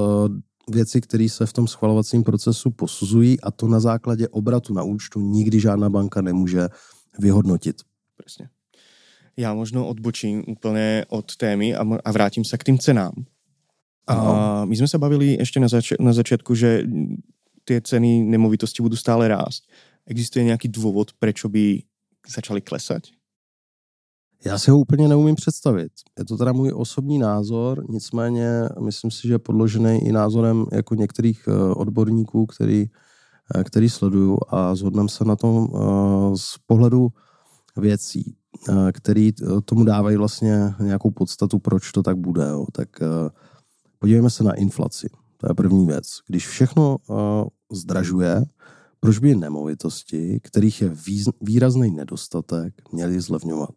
věci, 0.75 1.01
které 1.01 1.29
se 1.29 1.47
v 1.47 1.53
tom 1.53 1.69
schvalovacím 1.69 2.23
procesu 2.23 2.71
posuzují 2.71 3.41
a 3.41 3.51
to 3.51 3.69
na 3.69 3.81
základě 3.81 4.29
obratu 4.29 4.75
na 4.75 4.83
účtu 4.83 5.21
nikdy 5.21 5.61
žádná 5.61 5.91
banka 5.91 6.21
nemůže 6.21 6.69
vyhodnotit. 7.19 7.77
Presne. 8.17 8.53
Ja 9.41 9.57
možno 9.57 9.89
odbočím 9.89 10.45
úplne 10.45 11.09
od 11.09 11.33
témy 11.41 11.73
a, 11.73 11.81
a 11.81 12.11
vrátim 12.13 12.45
sa 12.45 12.61
k 12.61 12.69
tým 12.69 12.77
cenám. 12.77 13.25
A 14.11 14.65
my 14.67 14.75
sme 14.75 14.89
sa 14.91 14.99
bavili 14.99 15.39
ešte 15.39 15.63
na, 15.63 15.69
zač- 15.71 15.99
na 16.01 16.11
začiatku, 16.11 16.55
že 16.55 16.83
tie 17.65 17.79
ceny 17.79 18.27
nemovitosti 18.27 18.83
budú 18.83 18.99
stále 18.99 19.31
rásť. 19.31 19.71
Existuje 20.11 20.43
nejaký 20.51 20.67
dôvod, 20.67 21.15
prečo 21.23 21.47
by 21.47 21.85
začali 22.27 22.61
klesať? 22.61 23.15
Já 24.45 24.59
si 24.59 24.71
ho 24.71 24.79
úplně 24.79 25.09
neumím 25.09 25.35
představit. 25.35 25.93
Je 26.19 26.25
to 26.25 26.37
teda 26.37 26.53
můj 26.53 26.73
osobní 26.75 27.19
názor, 27.19 27.85
nicméně 27.89 28.69
myslím 28.81 29.11
si, 29.11 29.29
že 29.29 29.35
je 29.35 29.39
podložený 29.39 29.99
i 29.99 30.13
názorem 30.13 30.67
jako 30.73 30.95
některých 30.95 31.49
eh, 31.49 31.75
odborníků, 31.75 32.47
který, 32.47 32.87
eh, 33.55 33.65
který 33.65 33.91
sleduju 33.91 34.39
a 34.49 34.75
zhodneme 34.75 35.09
se 35.09 35.25
na 35.25 35.37
tom 35.37 35.69
eh, 35.69 35.79
z 36.37 36.59
pohledu 36.67 37.09
věcí, 37.77 38.37
který 38.93 39.33
tomu 39.65 39.85
dávají 39.85 40.17
vlastně 40.17 40.75
nějakou 40.81 41.11
podstatu, 41.11 41.59
proč 41.59 41.93
to 41.93 42.03
tak 42.03 42.17
bude. 42.17 42.49
Jo. 42.49 42.67
Tak 42.73 42.89
podívejme 44.01 44.31
se 44.31 44.45
na 44.45 44.53
inflaci. 44.53 45.09
To 45.37 45.51
je 45.51 45.55
první 45.55 45.87
věc. 45.87 46.19
Když 46.27 46.49
všechno 46.49 46.97
eh, 46.99 47.15
zdražuje, 47.73 48.45
proč 49.01 49.19
by 49.19 49.35
nemovitosti, 49.35 50.41
kterých 50.43 50.83
je 50.83 50.97
výrazný 51.41 51.91
nedostatek, 51.91 52.75
měly 52.93 53.21
zlevňovat? 53.21 53.75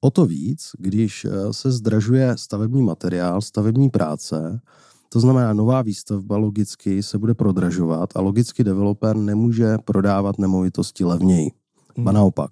O 0.00 0.10
to 0.10 0.26
víc, 0.26 0.70
když 0.78 1.24
eh, 1.24 1.52
se 1.52 1.72
zdražuje 1.72 2.34
stavební 2.38 2.82
materiál, 2.82 3.42
stavební 3.42 3.90
práce, 3.90 4.60
to 5.08 5.20
znamená 5.20 5.52
nová 5.52 5.82
výstavba 5.82 6.36
logicky 6.36 7.02
se 7.02 7.18
bude 7.18 7.34
prodražovat 7.34 8.16
a 8.16 8.20
logicky 8.20 8.64
developer 8.64 9.16
nemůže 9.16 9.78
prodávat 9.84 10.38
nemovitosti 10.38 11.04
levněji. 11.04 11.50
Ba 11.98 12.12
naopak, 12.12 12.50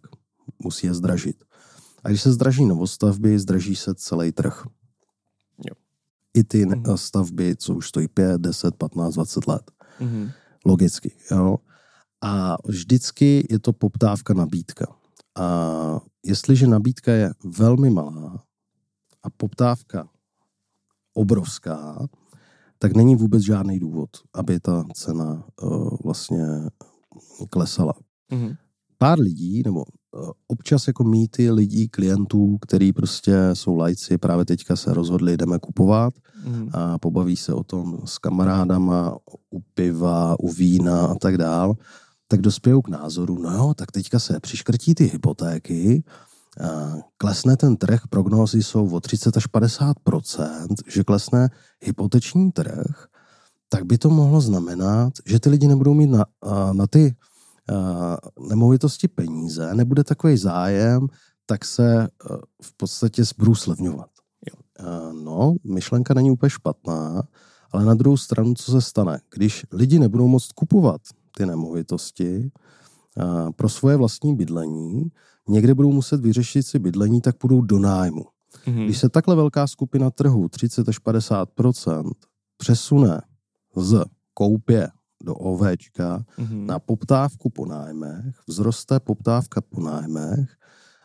musí 0.65 0.87
je 0.87 0.95
zdražit. 0.95 1.37
A 2.05 2.09
když 2.09 2.23
se 2.23 2.33
zdraží 2.33 2.65
novostavby, 2.65 3.39
zdraží 3.39 3.77
se 3.77 3.95
celý 3.95 4.33
trh. 4.33 4.67
I 6.35 6.45
ty 6.45 6.67
Mhm. 6.67 6.83
mm. 6.91 6.97
stavby, 6.97 7.57
co 7.57 7.75
už 7.75 7.89
stojí 7.89 8.09
5, 8.09 8.41
10, 8.41 8.75
15, 8.77 9.15
20 9.15 9.47
let. 9.47 9.71
Mhm. 10.01 10.31
Logicky, 10.67 11.13
jo. 11.31 11.57
A 12.25 12.57
vždycky 12.65 13.47
je 13.51 13.59
to 13.59 13.73
poptávka, 13.73 14.35
nabídka. 14.35 14.87
A 15.39 16.01
jestliže 16.25 16.67
nabídka 16.67 17.13
je 17.13 17.33
velmi 17.45 17.91
malá 17.91 18.45
a 19.23 19.31
poptávka 19.31 20.09
obrovská, 21.15 22.09
tak 22.79 22.95
není 22.97 23.17
vůbec 23.17 23.43
žádný 23.43 23.79
důvod, 23.79 24.11
aby 24.35 24.61
ta 24.61 24.85
cena 24.95 25.45
uh, 25.63 25.97
vlastně 26.05 26.47
klesala. 27.51 27.93
Mhm. 28.33 28.55
Pár 28.99 29.21
lidí, 29.21 29.63
nebo 29.65 29.85
občas 30.47 30.87
jako 30.87 31.05
mýty 31.05 31.51
lidí, 31.51 31.89
klientů, 31.89 32.59
který 32.61 32.93
prostě 32.93 33.35
jsou 33.53 33.75
lajci, 33.77 34.19
právě 34.19 34.45
teďka 34.45 34.77
se 34.77 34.95
rozhodli, 34.95 35.37
jdeme 35.37 35.59
kupovat, 35.59 36.15
Mhm. 36.45 36.69
a 36.73 36.99
pobaví 36.99 37.37
se 37.37 37.55
o 37.55 37.65
tom 37.65 37.99
s 38.05 38.19
kamarádama, 38.19 39.17
u 39.51 39.61
piva, 39.75 40.37
u 40.41 40.49
vína 40.53 41.07
a 41.07 41.15
tak 41.15 41.37
dál, 41.39 41.75
tak 42.29 42.41
dospějou 42.41 42.83
k 42.83 42.89
názoru, 42.89 43.39
no 43.43 43.51
jo, 43.55 43.75
tak 43.77 43.93
teďka 43.93 44.19
se 44.19 44.41
přiškrtí 44.41 44.95
ty 44.95 45.05
hypotéky, 45.05 46.05
a 46.61 46.97
klesne 47.17 47.57
ten 47.57 47.77
trh, 47.77 48.01
prognózy 48.11 48.63
jsou 48.63 48.91
o 48.91 49.01
30 49.01 49.37
až 49.37 49.47
50% 49.49 49.95
že 50.87 51.05
klesne 51.05 51.49
hypoteční 51.81 52.53
trh, 52.53 53.07
tak 53.69 53.85
by 53.87 53.99
to 53.99 54.11
mohlo 54.11 54.41
znamenat, 54.41 55.13
že 55.27 55.41
ty 55.41 55.49
lidi 55.49 55.69
nebudou 55.69 55.95
mít 55.95 56.07
na, 56.07 56.25
na 56.73 56.87
ty 56.87 57.15
a, 57.69 58.17
nemovitosti 58.49 59.09
peníze, 59.09 59.75
nebude 59.75 60.05
takový 60.05 60.37
zájem, 60.37 61.07
tak 61.47 61.65
se 61.65 62.03
a, 62.03 62.09
v 62.63 62.77
podstatě 62.77 63.23
budou 63.39 63.55
slevňovat. 63.55 64.11
Eh, 64.79 65.13
No, 65.13 65.55
myšlenka 65.65 66.15
není 66.15 66.31
úplně 66.31 66.51
špatná, 66.51 67.23
ale 67.71 67.85
na 67.85 67.95
druhou 67.95 68.17
stranu, 68.17 68.55
co 68.55 68.73
se 68.73 68.81
stane? 68.81 69.21
Když 69.35 69.67
lidi 69.73 69.99
nebudou 69.99 70.29
moct 70.29 70.53
kupovat 70.53 71.01
ty 71.37 71.47
nemovitosti 71.47 72.51
eh, 73.19 73.53
pro 73.57 73.69
svoje 73.69 73.97
vlastní 73.97 74.37
bydlení, 74.37 75.11
někde 75.49 75.75
budou 75.75 75.93
muset 75.93 76.21
vyřešit 76.21 76.67
si 76.67 76.79
bydlení, 76.79 77.21
tak 77.21 77.37
půjdou 77.37 77.61
do 77.61 77.79
nájmu. 77.79 78.25
Mhm. 78.67 78.85
Když 78.85 78.99
se 78.99 79.09
takhle 79.09 79.37
velká 79.37 79.67
skupina 79.67 80.11
trhu, 80.11 80.49
30 80.49 80.89
až 80.89 81.01
50% 81.01 82.11
přesune 82.57 83.21
z 83.77 84.05
koupě 84.35 84.89
do 85.23 85.35
OVčka, 85.35 86.25
mm-hmm. 86.39 86.67
na 86.67 86.79
poptávku 86.79 87.51
po 87.51 87.67
nájmech, 87.67 88.35
vzroste 88.49 89.01
poptávka 89.01 89.61
po 89.61 89.81
nájmech, 89.81 90.57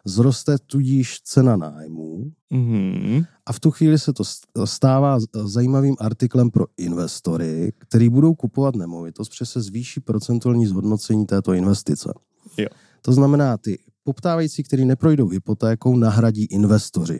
zroste 0.05 0.57
tudíž 0.57 1.21
cena 1.21 1.57
nájmů 1.57 2.31
mm-hmm. 2.51 3.25
a 3.45 3.53
v 3.53 3.59
tu 3.59 3.71
chvíli 3.71 3.99
se 3.99 4.13
to 4.13 4.23
stává 4.65 5.19
zajímavým 5.45 5.95
artiklem 5.99 6.51
pro 6.51 6.65
investory, 6.77 7.73
který 7.77 8.09
budou 8.09 8.35
kupovat 8.35 8.75
nemovitost, 8.75 9.29
protože 9.29 9.45
se 9.45 9.61
zvýší 9.61 9.99
procentuální 9.99 10.67
zhodnocení 10.67 11.25
této 11.25 11.53
investice. 11.53 12.13
Jo. 12.57 12.67
To 13.01 13.11
znamená, 13.11 13.57
ty 13.57 13.79
poptávající, 14.03 14.63
kteří 14.63 14.85
neprojdou 14.85 15.29
hypotékou, 15.29 15.95
nahradí 15.95 16.45
investoři. 16.45 17.19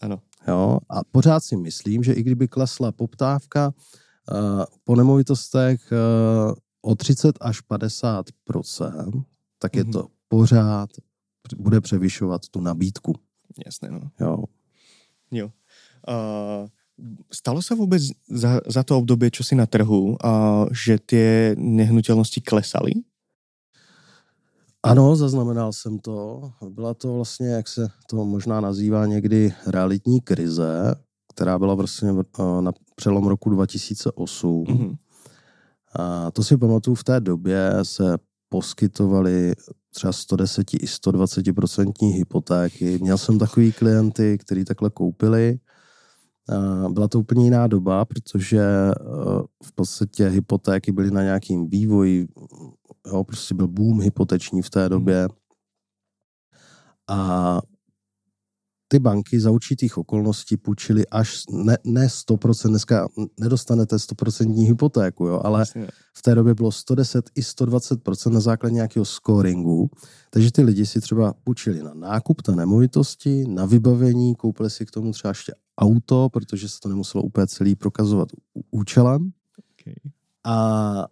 Ano. 0.00 0.18
Jo? 0.48 0.78
A 0.88 1.00
pořád 1.12 1.44
si 1.44 1.56
myslím, 1.56 2.02
že 2.02 2.12
i 2.12 2.22
kdyby 2.22 2.48
klesla 2.48 2.92
poptávka 2.92 3.72
po 4.84 4.96
nemovitostech 4.96 5.92
uh, 5.92 6.54
o 6.82 6.94
30 6.94 7.36
až 7.40 7.60
50% 7.70 9.24
tak 9.58 9.76
je 9.76 9.84
mm-hmm. 9.84 9.92
to 9.92 10.06
pořád 10.28 10.90
bude 11.56 11.80
převyšovat 11.80 12.48
tu 12.48 12.60
nabídku. 12.60 13.14
Jasné, 13.66 13.90
no. 13.90 14.10
Jo. 14.20 14.44
Jo. 15.30 15.50
Uh, 16.08 16.68
stalo 17.32 17.62
se 17.62 17.74
vůbec 17.74 18.02
za, 18.28 18.60
za 18.66 18.82
to 18.82 18.98
období, 18.98 19.30
čo 19.30 19.44
si 19.44 19.54
na 19.54 19.66
trhu, 19.66 20.16
uh, 20.24 20.68
že 20.84 20.98
ty 20.98 21.54
nehnutelnosti 21.58 22.40
klesaly? 22.40 22.92
Ano, 24.82 25.16
zaznamenal 25.16 25.72
jsem 25.72 25.98
to. 25.98 26.50
Byla 26.68 26.94
to 26.94 27.14
vlastně, 27.14 27.48
jak 27.48 27.68
se 27.68 27.88
to 28.06 28.24
možná 28.24 28.60
nazývá 28.60 29.06
někdy, 29.06 29.52
realitní 29.66 30.20
krize, 30.20 30.94
která 31.40 31.58
byla 31.58 31.74
vlastně 31.74 32.12
na 32.60 32.72
přelom 32.96 33.26
roku 33.26 33.50
2008. 33.50 34.64
Mm-hmm. 34.64 34.96
A 35.98 36.30
to 36.30 36.42
si 36.42 36.56
pamatuju, 36.56 36.94
v 36.94 37.04
té 37.04 37.20
době 37.20 37.72
se 37.82 38.18
poskytovali 38.48 39.52
třeba 39.94 40.12
110 40.12 40.74
i 40.74 40.86
120 40.86 41.52
procentní 41.54 42.08
hypotéky. 42.08 42.98
Měl 42.98 43.18
jsem 43.18 43.38
takový 43.38 43.72
klienty, 43.72 44.38
kteří 44.38 44.64
takhle 44.64 44.90
koupili. 44.90 45.58
Byla 46.88 47.08
to 47.08 47.20
úplně 47.20 47.44
jiná 47.44 47.66
doba, 47.66 48.04
protože 48.04 48.60
e, 48.60 48.92
v 49.64 49.72
podstatě 49.74 50.28
hypotéky 50.28 50.92
byly 50.92 51.10
na 51.10 51.22
nějakým 51.22 51.68
vývoji, 51.68 52.28
jo, 53.06 53.24
prostě 53.24 53.54
byl 53.54 53.68
boom 53.68 54.00
hypoteční 54.00 54.62
v 54.62 54.70
té 54.70 54.88
době. 54.88 55.28
A 57.08 57.60
ty 58.92 58.98
banky 58.98 59.40
za 59.40 59.50
určitých 59.50 59.98
okolností 59.98 60.56
půjčily 60.56 61.06
až 61.08 61.42
ne, 61.50 61.78
ne 61.84 62.06
100%, 62.06 62.68
dneska 62.68 63.08
nedostanete 63.40 63.96
100% 63.96 64.66
hypotéku, 64.66 65.26
jo, 65.26 65.40
ale 65.44 65.64
v 66.14 66.22
té 66.22 66.34
době 66.34 66.54
bylo 66.54 66.72
110 66.72 67.30
i 67.34 67.40
120% 67.40 68.30
na 68.30 68.40
základě 68.40 68.74
nějakého 68.74 69.04
scoringu, 69.04 69.90
takže 70.30 70.52
ty 70.52 70.62
lidi 70.62 70.86
si 70.86 71.00
třeba 71.00 71.34
půjčili 71.44 71.82
na 71.82 71.94
nákup 71.94 72.42
té 72.42 72.56
nemovitosti, 72.56 73.44
na 73.48 73.66
vybavení, 73.66 74.34
koupili 74.34 74.70
si 74.70 74.86
k 74.86 74.90
tomu 74.90 75.12
třeba 75.12 75.30
ještě 75.30 75.54
auto, 75.78 76.28
protože 76.32 76.68
se 76.68 76.80
to 76.80 76.88
nemuselo 76.88 77.24
úplně 77.24 77.46
celý 77.46 77.74
prokazovat 77.74 78.28
účelem. 78.70 79.30
Okay. 79.80 79.94
A 80.44 81.06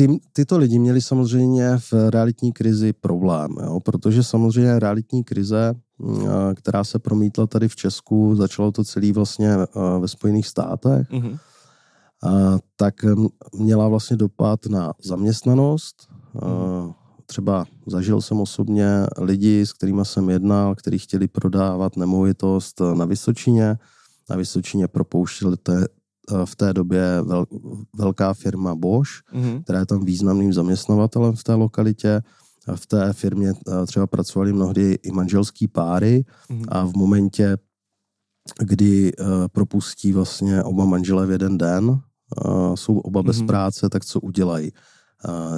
ty, 0.00 0.20
tyto 0.32 0.58
lidi 0.58 0.78
měli 0.78 1.00
samozřejmě 1.00 1.78
v 1.78 1.92
realitní 2.10 2.52
krizi 2.52 2.92
problém, 2.92 3.50
jo? 3.62 3.80
protože 3.80 4.22
samozřejmě 4.22 4.78
realitní 4.78 5.24
krize, 5.24 5.74
mm, 5.98 6.26
která 6.54 6.84
se 6.84 6.98
promítla 6.98 7.46
tady 7.46 7.68
v 7.68 7.76
Česku, 7.76 8.36
začalo 8.36 8.72
to 8.72 8.84
celý 8.84 9.12
vlastně 9.12 9.56
ve 10.00 10.08
Spojených 10.08 10.46
státech, 10.46 11.10
mm-hmm. 11.10 11.38
tak 12.76 12.94
měla 13.54 13.88
vlastně 13.88 14.16
dopad 14.16 14.66
na 14.66 14.92
zaměstnanost. 15.02 16.08
Mm-hmm. 16.34 16.94
Třeba 17.26 17.64
zažil 17.86 18.20
jsem 18.20 18.40
osobně 18.40 19.06
lidi, 19.18 19.66
s 19.66 19.72
kterými 19.72 20.04
jsem 20.04 20.30
jednal, 20.30 20.74
kteří 20.74 20.98
chtěli 20.98 21.28
prodávat 21.28 21.96
nemovitost 21.96 22.80
na 22.94 23.04
Vysočině. 23.04 23.78
Na 24.30 24.36
Vysočině 24.36 24.88
propouštěli 24.88 25.56
Eh, 25.68 25.84
v 26.44 26.56
té 26.56 26.72
době 26.72 27.22
vel, 27.22 27.46
velká 27.96 28.34
firma 28.34 28.74
Bosch, 28.74 29.12
mm-hmm. 29.32 29.62
která 29.62 29.78
je 29.78 29.86
tam 29.86 30.04
významným 30.04 30.52
zaměstnavatelem 30.52 31.36
v 31.36 31.44
té 31.44 31.54
lokalitě. 31.54 32.22
V 32.74 32.86
té 32.86 33.12
firmě 33.12 33.52
eh, 33.52 33.86
třeba 33.86 34.06
pracovali 34.06 34.52
mnohdy 34.52 34.98
i 35.02 35.10
manželský 35.12 35.68
páry 35.68 36.24
mm-hmm. 36.50 36.64
a 36.68 36.84
v 36.84 36.92
momentě, 36.96 37.56
kdy 38.60 39.12
propustí 39.52 40.12
vlastně 40.12 40.62
oba 40.62 40.84
manželé 40.84 41.26
v 41.26 41.30
jeden 41.30 41.58
den, 41.58 42.00
jsou 42.74 42.98
oba 42.98 43.22
bez 43.22 43.36
mm-hmm. 43.36 43.46
práce, 43.46 43.88
tak 43.88 44.04
co 44.04 44.20
udělají? 44.20 44.72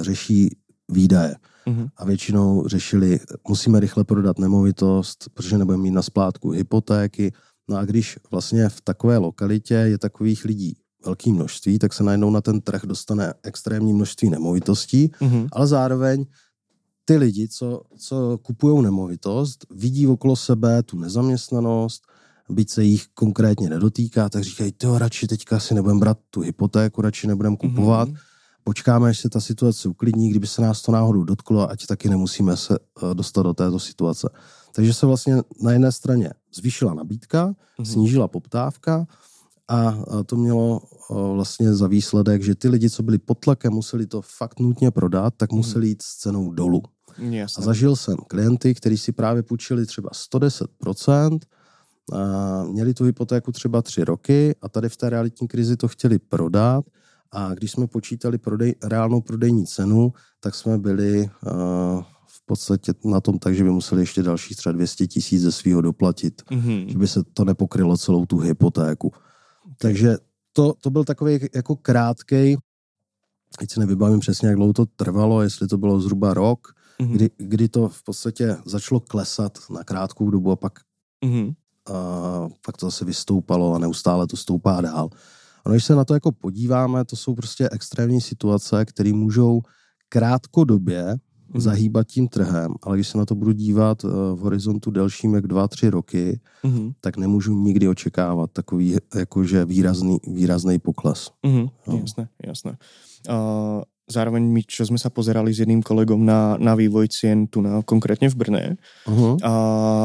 Řeší 0.01 0.57
výdaje. 0.91 1.35
Mm-hmm. 1.67 1.89
A 1.97 2.05
většinou 2.05 2.67
řešili, 2.67 3.19
musíme 3.49 3.79
rychle 3.79 4.03
prodat 4.03 4.39
nemovitost, 4.39 5.29
protože 5.33 5.57
nebudeme 5.57 5.83
mít 5.83 5.91
na 5.91 6.01
splátku 6.01 6.49
hypotéky, 6.49 7.31
No 7.69 7.77
a 7.77 7.85
když 7.85 8.19
vlastně 8.31 8.69
v 8.69 8.81
takové 8.81 9.17
lokalitě 9.17 9.73
je 9.73 9.97
takových 9.97 10.45
lidí 10.45 10.77
velké 11.05 11.31
množství, 11.31 11.79
tak 11.79 11.93
se 11.93 12.03
najednou 12.03 12.29
na 12.29 12.41
ten 12.41 12.61
trh 12.61 12.81
dostane 12.85 13.33
extrémní 13.43 13.93
množství 13.93 14.29
nemovitostí, 14.29 15.07
mm-hmm. 15.07 15.47
ale 15.51 15.67
zároveň 15.67 16.25
ty 17.05 17.17
lidi, 17.17 17.47
co, 17.47 17.81
co 17.97 18.37
kupují 18.37 18.83
nemovitost, 18.83 19.65
vidí 19.75 20.07
okolo 20.07 20.35
sebe 20.35 20.83
tu 20.83 20.99
nezaměstnanost, 20.99 22.03
byť 22.49 22.69
se 22.69 22.83
jich 22.83 23.07
konkrétně 23.13 23.69
nedotýká, 23.69 24.29
tak 24.29 24.43
říkají, 24.43 24.71
to 24.71 24.97
radši 24.97 25.27
teďka 25.27 25.59
si 25.59 25.73
nebudeme 25.73 25.99
brát 25.99 26.19
tu 26.29 26.41
hypotéku, 26.41 27.01
radši 27.01 27.27
nebudeme 27.27 27.57
kupovat, 27.57 28.09
mm-hmm. 28.09 28.32
Počkáme, 28.63 29.09
až 29.09 29.19
se 29.19 29.29
ta 29.29 29.39
situace 29.39 29.89
uklidní, 29.89 30.29
kdyby 30.29 30.47
se 30.47 30.61
nás 30.61 30.81
to 30.81 30.91
náhodou 30.91 31.23
dotklo, 31.23 31.69
ať 31.69 31.85
taky 31.85 32.09
nemusíme 32.09 32.57
se 32.57 32.77
eh, 32.79 33.13
dostat 33.13 33.43
do 33.43 33.53
této 33.53 33.79
situace. 33.79 34.29
Takže 34.71 34.93
se 34.93 35.05
vlastně 35.05 35.35
na 35.61 35.71
jedné 35.71 35.91
straně 35.91 36.29
zvýšila 36.55 36.93
nabídka, 36.93 37.47
mm-hmm. 37.47 37.85
snížila 37.85 38.27
poptávka 38.27 39.05
a 39.67 39.97
to 40.25 40.35
mělo 40.35 40.81
vlastně 41.09 41.73
za 41.73 41.87
výsledek, 41.87 42.43
že 42.43 42.55
ty 42.55 42.69
lidi, 42.69 42.89
co 42.89 43.03
byli 43.03 43.17
pod 43.17 43.39
tlakem, 43.39 43.73
museli 43.73 44.07
to 44.07 44.21
fakt 44.21 44.59
nutně 44.59 44.91
prodat, 44.91 45.33
tak 45.37 45.51
mhm. 45.51 45.57
museli 45.57 45.87
jít 45.87 46.01
s 46.01 46.15
cenou 46.15 46.51
dolů. 46.51 46.81
Jasne. 47.17 47.61
A 47.61 47.65
zažil 47.65 47.95
jsem 47.95 48.17
klienty, 48.27 48.73
kteří 48.73 48.97
si 48.97 49.11
právě 49.11 49.43
půjčili 49.43 49.85
třeba 49.85 50.09
110%, 50.09 51.39
a 52.13 52.63
měli 52.63 52.93
tu 52.93 53.03
hypotéku 53.03 53.51
třeba 53.51 53.81
tři 53.81 54.03
roky 54.03 54.55
a 54.61 54.69
tady 54.69 54.89
v 54.89 54.97
té 54.97 55.09
realitní 55.09 55.47
krizi 55.47 55.77
to 55.77 55.87
chtěli 55.87 56.19
prodat 56.19 56.85
a 57.33 57.53
když 57.53 57.71
jsme 57.71 57.87
počítali 57.87 58.37
prodej, 58.37 58.75
reálnou 58.83 59.21
prodejní 59.21 59.65
cenu, 59.65 60.13
tak 60.39 60.55
jsme 60.55 60.77
byli 60.77 61.29
uh, 61.45 62.03
podstatě 62.45 62.93
na 63.05 63.21
tom 63.21 63.39
tak, 63.39 63.55
že 63.55 63.63
by 63.63 63.69
museli 63.69 64.01
ještě 64.01 64.23
dalších 64.23 64.57
třeba 64.57 64.73
200 64.73 65.07
tisíc 65.07 65.41
ze 65.41 65.51
svého 65.51 65.81
doplatit, 65.81 66.41
mm-hmm. 66.41 66.87
že 66.87 66.97
by 66.97 67.07
se 67.07 67.23
to 67.33 67.45
nepokrylo 67.45 67.97
celou 67.97 68.25
tu 68.25 68.37
hypotéku. 68.37 69.11
Takže 69.77 70.17
to, 70.53 70.73
to 70.81 70.89
byl 70.89 71.03
takový 71.03 71.39
jako 71.55 71.75
krátkej, 71.75 72.57
teď 73.59 73.71
si 73.71 73.79
nevybavím 73.79 74.19
přesně, 74.19 74.47
jak 74.47 74.57
dlouho 74.57 74.73
to 74.73 74.85
trvalo, 74.85 75.41
jestli 75.41 75.67
to 75.67 75.77
bylo 75.77 75.99
zhruba 75.99 76.33
rok, 76.33 76.67
mm-hmm. 76.99 77.11
kdy, 77.11 77.29
kdy 77.37 77.67
to 77.67 77.89
v 77.89 78.03
podstatě 78.03 78.57
začalo 78.65 78.99
klesat 78.99 79.57
na 79.69 79.83
krátkou 79.83 80.31
dobu 80.31 80.51
a 80.51 80.55
pak, 80.55 80.79
mm-hmm. 81.25 81.53
a, 81.93 82.49
pak 82.65 82.77
to 82.77 82.85
zase 82.85 83.05
vystoupalo 83.05 83.73
a 83.73 83.79
neustále 83.79 84.27
to 84.27 84.37
stoupá 84.37 84.81
dál. 84.81 85.09
A 85.65 85.69
když 85.69 85.83
se 85.83 85.95
na 85.95 86.05
to 86.05 86.13
jako 86.13 86.31
podíváme, 86.31 87.05
to 87.05 87.15
jsou 87.15 87.35
prostě 87.35 87.69
extrémní 87.71 88.21
situace, 88.21 88.85
které 88.85 89.13
můžou 89.13 89.61
krátkodobě 90.09 91.15
mm. 91.53 91.61
zahýbat 91.61 92.07
tím 92.07 92.27
trhem, 92.27 92.73
ale 92.81 92.97
když 92.97 93.07
se 93.07 93.17
na 93.17 93.25
to 93.25 93.35
budu 93.35 93.51
dívat 93.51 94.03
uh, 94.03 94.11
v 94.11 94.39
horizontu 94.39 94.91
delším 94.91 95.33
jak 95.33 95.47
dva, 95.47 95.67
tři 95.67 95.89
roky, 95.89 96.39
mm. 96.63 96.91
tak 97.01 97.17
nemůžu 97.17 97.63
nikdy 97.63 97.87
očekávat 97.87 98.49
takový 98.53 98.95
jakože 99.15 99.65
výrazný, 99.65 100.17
výrazný 100.27 100.79
pokles. 100.79 101.31
Mm. 101.45 101.67
No. 101.87 101.97
Jasné, 101.97 102.29
jasné. 102.45 102.77
Uh, 103.29 103.35
zároveň 104.07 104.43
my, 104.43 104.61
čo 104.67 104.83
sme 104.83 104.99
sa 104.99 105.07
pozerali 105.07 105.55
s 105.55 105.63
jedným 105.63 105.79
kolegom 105.79 106.19
na, 106.19 106.59
na 106.59 106.75
vývoj 106.75 107.07
cien 107.07 107.47
tu 107.47 107.63
na, 107.63 107.79
konkrétne 107.81 108.27
v 108.27 108.35
Brne. 108.35 108.65
Uh-huh. 109.07 109.39
A, 109.39 109.53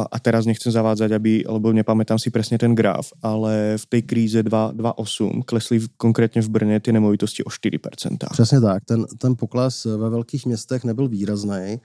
a 0.07 0.17
teraz 0.23 0.47
nechcem 0.47 0.71
zavádzať, 0.71 1.11
aby, 1.11 1.43
lebo 1.43 1.75
nepamätám 1.75 2.19
si 2.19 2.31
presne 2.31 2.59
ten 2.59 2.79
graf, 2.79 3.11
ale 3.23 3.75
v 3.75 3.85
tej 3.87 4.03
kríze 4.07 4.39
2.8 4.43 5.43
klesly 5.43 5.83
konkrétně 5.97 6.43
v 6.43 6.49
Brně 6.49 6.81
ty 6.81 6.93
nemovitosti 6.93 7.45
o 7.45 7.51
4%. 7.51 8.17
Přesně 8.31 8.61
tak. 8.61 8.85
Ten, 8.85 9.07
ten 9.19 9.35
pokles 9.37 9.85
ve 9.85 10.11
velkých 10.11 10.47
městech 10.47 10.85
nebyl 10.85 11.09
výrazný. 11.09 11.81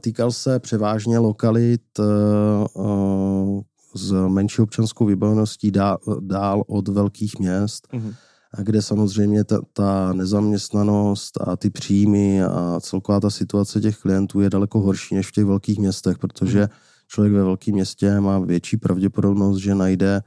Týkal 0.00 0.32
se 0.32 0.60
převážně 0.60 1.18
lokalit 1.18 1.98
uh, 1.98 3.60
s 3.96 4.12
menší 4.28 4.62
občanskou 4.62 5.04
vybaveností 5.06 5.70
dál, 5.70 5.98
dál 6.20 6.62
od 6.66 6.88
velkých 6.88 7.38
měst. 7.38 7.88
Uh-huh 7.92 8.14
kde 8.58 8.82
samozřejmě 8.82 9.44
ta, 9.44 9.60
ta 9.72 10.12
nezaměstnanost 10.12 11.40
a 11.40 11.56
ty 11.56 11.70
příjmy 11.70 12.42
a 12.42 12.80
celková 12.80 13.20
ta 13.20 13.30
situace 13.30 13.80
těch 13.80 13.98
klientů 13.98 14.40
je 14.40 14.50
daleko 14.50 14.80
horší 14.80 15.14
než 15.14 15.28
v 15.28 15.32
těch 15.32 15.44
velkých 15.44 15.78
městech, 15.78 16.18
protože 16.18 16.60
mhm. 16.60 16.68
člověk 17.08 17.32
ve 17.34 17.44
velkém 17.44 17.74
městě 17.74 18.20
má 18.20 18.38
větší 18.38 18.76
pravděpodobnost, 18.76 19.56
že 19.56 19.74
najde 19.74 20.22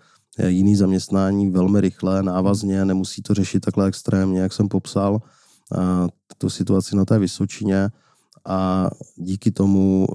jiný 0.48 0.76
zaměstnání 0.76 1.52
velmi 1.52 1.82
rychle, 1.82 2.24
návazně, 2.24 2.86
nemusí 2.86 3.22
to 3.22 3.34
řešit 3.34 3.60
takhle 3.60 3.88
extrémně, 3.88 4.40
jak 4.40 4.54
jsem 4.54 4.68
popsal 4.68 5.22
tu 6.38 6.50
situaci 6.50 6.96
na 6.96 7.06
té 7.06 7.20
Vysočině 7.20 7.90
a 8.48 8.90
díky 9.16 9.52
tomu 9.52 10.08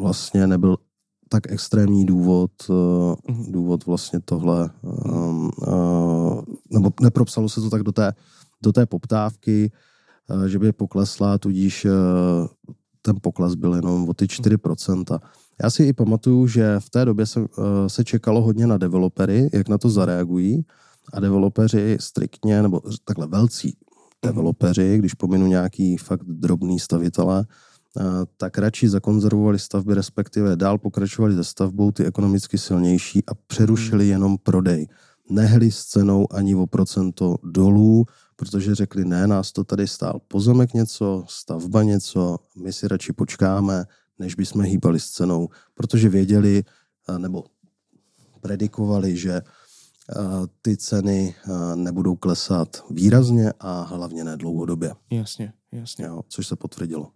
vlastně 0.00 0.46
nebyl 0.46 0.76
tak 1.28 1.52
extrémní 1.52 2.06
důvod, 2.06 2.50
mhm. 3.28 3.52
důvod 3.52 3.86
vlastně 3.86 4.20
tohle, 4.24 4.70
nebo 6.72 6.90
nepropsalo 7.00 7.48
se 7.48 7.60
to 7.60 7.70
tak 7.70 7.82
do 7.82 7.92
té, 7.92 8.12
do 8.62 8.72
té 8.72 8.86
poptávky, 8.86 9.72
že 10.46 10.58
by 10.58 10.72
poklesla, 10.72 11.38
tudíž 11.38 11.86
ten 13.02 13.16
pokles 13.22 13.54
byl 13.54 13.74
jenom 13.74 14.08
o 14.08 14.14
ty 14.14 14.24
4%. 14.24 15.18
Já 15.62 15.70
si 15.70 15.84
i 15.84 15.92
pamatuju, 15.92 16.46
že 16.46 16.80
v 16.80 16.90
té 16.90 17.04
době 17.04 17.26
se, 17.26 17.40
se 17.86 18.04
čekalo 18.04 18.42
hodně 18.42 18.66
na 18.66 18.78
developery, 18.78 19.50
jak 19.52 19.68
na 19.68 19.78
to 19.78 19.88
zareagují 19.88 20.64
a 21.12 21.20
developeři 21.20 21.96
striktně, 22.00 22.62
nebo 22.62 22.80
takhle 23.04 23.26
velcí 23.26 23.76
developeři, 24.24 24.98
když 24.98 25.14
pominu 25.14 25.46
nějaký 25.46 25.96
fakt 25.96 26.24
drobný 26.24 26.78
stavitele, 26.78 27.46
tak 28.36 28.58
radši 28.58 28.88
zakonzervovali 28.88 29.58
stavby, 29.58 29.94
respektive 29.94 30.56
dál 30.56 30.78
pokračovali 30.78 31.34
ze 31.34 31.44
stavbou 31.44 31.90
ty 31.90 32.04
ekonomicky 32.04 32.58
silnější 32.58 33.22
a 33.26 33.34
přerušili 33.46 34.08
jenom 34.08 34.38
prodej. 34.38 34.86
Nehli 35.30 35.70
s 35.70 35.84
cenou 35.84 36.26
ani 36.32 36.54
o 36.54 36.66
procento 36.66 37.36
dolů, 37.42 38.06
protože 38.36 38.74
řekli, 38.74 39.04
ne, 39.04 39.26
nás 39.26 39.52
to 39.52 39.64
tady 39.64 39.88
stál 39.88 40.20
pozemek 40.28 40.74
něco, 40.74 41.24
stavba 41.28 41.82
něco, 41.82 42.38
my 42.56 42.72
si 42.72 42.88
radši 42.88 43.12
počkáme, 43.12 43.84
než 44.18 44.34
bychom 44.34 44.62
hýbali 44.62 45.00
s 45.00 45.10
cenou, 45.10 45.48
protože 45.74 46.08
věděli, 46.08 46.64
nebo 47.18 47.44
predikovali, 48.40 49.16
že 49.16 49.42
ty 50.62 50.76
ceny 50.76 51.34
nebudou 51.74 52.16
klesat 52.16 52.84
výrazně 52.90 53.52
a 53.60 53.82
hlavně 53.82 54.24
ne 54.24 54.36
dlouhodobě. 54.36 54.94
Jasně, 55.10 55.52
jasně. 55.72 56.04
Jo, 56.04 56.22
což 56.28 56.46
se 56.46 56.56
potvrdilo. 56.56 57.10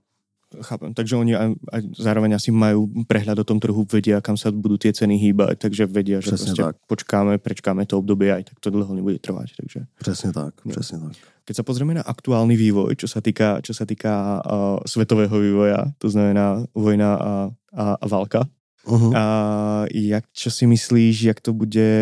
Chápem, 0.62 0.94
takže 0.94 1.16
oni 1.16 1.36
a, 1.36 1.50
a 1.72 1.76
zároveň 1.98 2.34
asi 2.34 2.50
mají 2.50 2.76
prehľad 3.06 3.38
o 3.38 3.44
tom 3.44 3.60
trhu, 3.60 3.86
vedia, 3.92 4.20
kam 4.20 4.36
se 4.36 4.52
budou 4.52 4.76
ty 4.76 4.92
ceny 4.92 5.16
hýbat, 5.16 5.58
takže 5.58 5.86
vedia, 5.86 6.20
že 6.20 6.30
prostě 6.30 6.62
tak. 6.62 6.76
počkáme, 6.86 7.38
prečkáme 7.38 7.86
to 7.86 7.98
období 7.98 8.30
a 8.30 8.36
tak 8.36 8.60
to 8.60 8.70
dlouho 8.70 8.94
nebude 8.94 9.18
trvat. 9.18 9.46
Takže... 9.60 9.80
Přesně 9.98 10.32
tak, 10.32 10.54
jo. 10.64 10.70
přesně 10.70 10.98
tak. 10.98 11.12
Keď 11.44 11.60
sa 11.60 11.62
pozrieme 11.68 11.92
na 11.92 12.00
aktuálny 12.00 12.56
vývoj, 12.56 12.96
čo 12.96 13.04
sa 13.04 13.20
týka, 13.20 13.60
čo 13.60 13.76
sa 13.76 13.84
týka 13.84 14.40
uh, 14.40 14.80
svetového 14.88 15.36
vývoja, 15.36 15.92
to 16.00 16.08
znamená 16.08 16.64
vojna 16.72 17.20
a, 17.20 17.32
a, 17.68 17.84
a 18.00 18.06
válka, 18.08 18.48
uh-huh. 18.88 19.12
a 19.12 19.24
jak, 19.92 20.24
čo 20.32 20.48
si 20.48 20.64
myslíš, 20.64 21.22
jak 21.22 21.40
to 21.44 21.52
bude, 21.52 21.92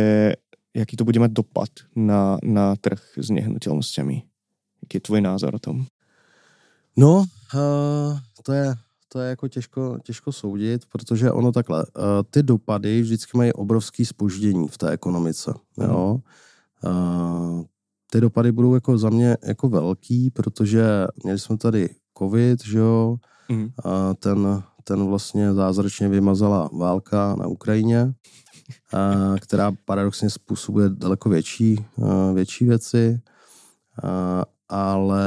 jaký 0.71 0.95
to 0.95 1.03
bude 1.03 1.19
mať 1.19 1.31
dopad 1.35 1.71
na, 1.99 2.39
na 2.39 2.79
trh 2.79 3.03
s 3.19 3.35
nehnuteľnosťami? 3.35 4.17
Jaký 4.87 4.95
je 4.97 5.01
tvůj 5.01 5.21
názor 5.21 5.55
o 5.55 5.59
tom? 5.59 5.91
No, 6.97 7.25
uh, 7.55 8.19
to 8.43 8.53
je 8.53 8.75
to 9.13 9.21
je 9.21 9.29
jako 9.29 9.49
těžko, 9.49 9.99
těžko 10.03 10.33
soudit, 10.33 10.87
protože 10.87 11.33
ono 11.33 11.53
takhle, 11.53 11.85
uh, 11.97 12.03
ty 12.31 12.43
dopady 12.43 13.03
vždycky 13.03 13.39
mají 13.39 13.53
obrovský 13.53 14.05
spoždění 14.05 14.69
v 14.69 14.79
té 14.79 14.91
ekonomice, 14.91 15.55
mm. 15.77 15.85
jo. 15.85 16.21
Uh, 16.85 17.63
ty 18.11 18.21
dopady 18.21 18.53
budou 18.53 18.75
jako 18.75 18.99
za 18.99 19.11
mě 19.11 19.37
jako 19.43 19.69
velký, 19.69 20.31
protože 20.31 21.07
měli 21.25 21.39
jsme 21.39 21.57
tady 21.57 21.89
covid, 22.19 22.65
že 22.65 22.79
jo, 22.79 23.17
mm. 23.49 23.69
a 23.85 24.15
ten, 24.15 24.63
ten 24.85 25.07
vlastně 25.07 25.55
zázračně 25.55 26.09
vymazala 26.09 26.71
válka 26.73 27.37
na 27.37 27.47
Ukrajině, 27.47 28.13
a, 28.93 29.35
která 29.41 29.73
paradoxně 29.85 30.31
způsobuje 30.31 30.89
daleko 30.89 31.29
větší, 31.29 31.85
větší 32.35 32.65
věci. 32.65 33.21
A, 34.03 34.45
ale 34.69 35.25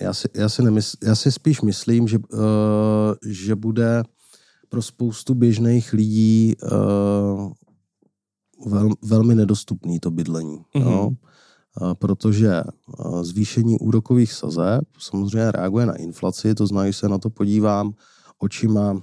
já 0.00 0.14
si, 0.14 0.28
já 0.34 0.48
si, 0.48 0.62
nemysl, 0.62 0.96
já 1.02 1.14
si 1.14 1.32
spíš 1.32 1.60
myslím, 1.60 2.08
že, 2.08 2.18
uh, 2.18 2.34
že 3.26 3.54
bude 3.54 4.02
pro 4.68 4.82
spoustu 4.82 5.34
běžných 5.34 5.92
lidí 5.92 6.54
uh, 6.62 7.52
vel, 8.72 8.90
velmi 9.02 9.34
nedostupný 9.34 10.00
to 10.00 10.10
bydlení. 10.10 10.58
Mm-hmm. 10.58 10.84
No? 10.84 11.08
Uh, 11.08 11.94
protože 11.94 12.62
uh, 12.98 13.22
zvýšení 13.22 13.78
úrokových 13.78 14.32
sazeb 14.32 14.84
samozřejmě 14.98 15.52
reaguje 15.52 15.86
na 15.86 15.94
inflaci, 15.94 16.54
to 16.54 16.66
znamená, 16.66 16.90
že 16.90 16.98
se 16.98 17.08
na 17.08 17.18
to 17.18 17.30
podívám 17.30 17.92
očima 18.38 19.02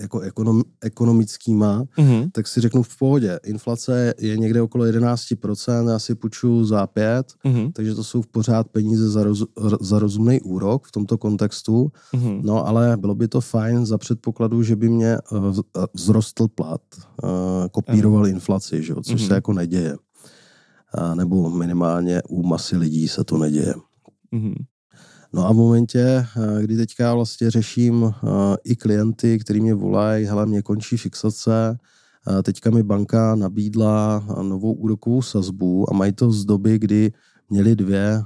jako 0.00 0.20
ekonom, 0.20 0.62
ekonomickýma, 0.80 1.84
mm-hmm. 1.98 2.30
tak 2.32 2.48
si 2.48 2.60
řeknu 2.60 2.82
v 2.82 2.96
pohodě. 2.96 3.40
Inflace 3.44 4.14
je 4.18 4.36
někde 4.36 4.62
okolo 4.62 4.84
11%, 4.84 5.90
já 5.90 5.98
si 5.98 6.14
půjču 6.14 6.64
za 6.64 6.86
5, 6.86 7.26
mm-hmm. 7.44 7.72
takže 7.72 7.94
to 7.94 8.04
jsou 8.04 8.22
v 8.22 8.26
pořád 8.26 8.68
peníze 8.68 9.10
za, 9.10 9.24
roz, 9.24 9.44
za 9.80 9.98
rozumný 9.98 10.40
úrok 10.40 10.86
v 10.86 10.92
tomto 10.92 11.18
kontextu. 11.18 11.92
Mm-hmm. 12.14 12.40
No 12.44 12.66
ale 12.66 12.96
bylo 12.96 13.14
by 13.14 13.28
to 13.28 13.40
fajn 13.40 13.86
za 13.86 13.98
předpokladu, 13.98 14.62
že 14.62 14.76
by 14.76 14.88
mě 14.88 15.18
uh, 15.32 15.60
vzrostl 15.96 16.48
plat, 16.48 16.82
uh, 17.22 17.30
kopíroval 17.70 18.24
mm-hmm. 18.24 18.30
inflaci, 18.30 18.82
že? 18.82 18.94
což 18.94 19.22
mm-hmm. 19.22 19.28
se 19.28 19.34
jako 19.34 19.52
neděje. 19.52 19.96
Uh, 20.98 21.14
nebo 21.14 21.50
minimálně 21.50 22.22
u 22.28 22.46
masy 22.46 22.76
lidí 22.76 23.08
se 23.08 23.24
to 23.24 23.38
neděje. 23.38 23.74
Mm-hmm. 24.32 24.54
No 25.32 25.46
a 25.46 25.52
v 25.52 25.56
momentě, 25.56 26.00
eh, 26.00 26.62
kdy 26.62 26.76
teďka 26.76 27.14
vlastně 27.14 27.50
řeším 27.50 28.04
eh, 28.04 28.28
i 28.64 28.76
klienty, 28.76 29.38
který 29.38 29.60
mě 29.60 29.74
volají, 29.74 30.26
hele, 30.26 30.46
mě 30.46 30.62
končí 30.62 30.96
fixace, 30.96 31.78
eh, 32.28 32.42
teďka 32.42 32.70
mi 32.70 32.82
banka 32.82 33.34
nabídla 33.34 34.24
novou 34.42 34.72
úrokovou 34.72 35.22
sazbu 35.22 35.90
a 35.90 35.94
mají 35.94 36.12
to 36.12 36.32
z 36.32 36.44
doby, 36.44 36.78
kdy 36.78 37.12
měli 37.50 37.76
2, 37.76 38.24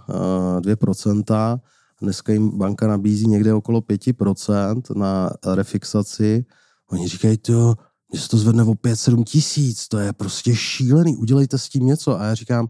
2%, 0.60 1.60
dneska 2.02 2.32
jim 2.32 2.58
banka 2.58 2.86
nabízí 2.86 3.26
někde 3.26 3.54
okolo 3.54 3.80
5% 3.80 4.90
na 4.94 5.30
refixaci. 5.54 6.44
Oni 6.90 7.08
říkají, 7.08 7.38
to, 7.38 7.74
mě 8.12 8.20
se 8.20 8.28
to 8.28 8.38
zvedne 8.38 8.64
o 8.64 8.74
5-7 8.74 9.24
tisíc, 9.24 9.88
to 9.88 9.98
je 9.98 10.12
prostě 10.12 10.56
šílený, 10.56 11.16
udělejte 11.16 11.58
s 11.58 11.68
tím 11.68 11.86
něco. 11.86 12.20
A 12.20 12.24
já 12.24 12.34
říkám, 12.34 12.68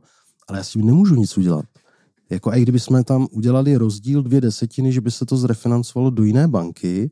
ale 0.49 0.59
já 0.59 0.65
s 0.65 0.71
tím 0.71 0.87
nemůžu 0.87 1.15
nic 1.15 1.39
udělat. 1.39 1.65
Jako 2.31 2.53
i 2.53 2.63
kdyby 2.63 2.81
jsme 2.81 3.05
tam 3.05 3.27
udělali 3.31 3.77
rozdíl 3.77 4.23
dvě 4.23 4.41
desetiny, 4.41 4.93
že 4.93 5.01
by 5.01 5.11
se 5.11 5.27
to 5.27 5.37
zrefinancovalo 5.37 6.11
do 6.11 6.23
jiné 6.23 6.49
banky, 6.49 7.11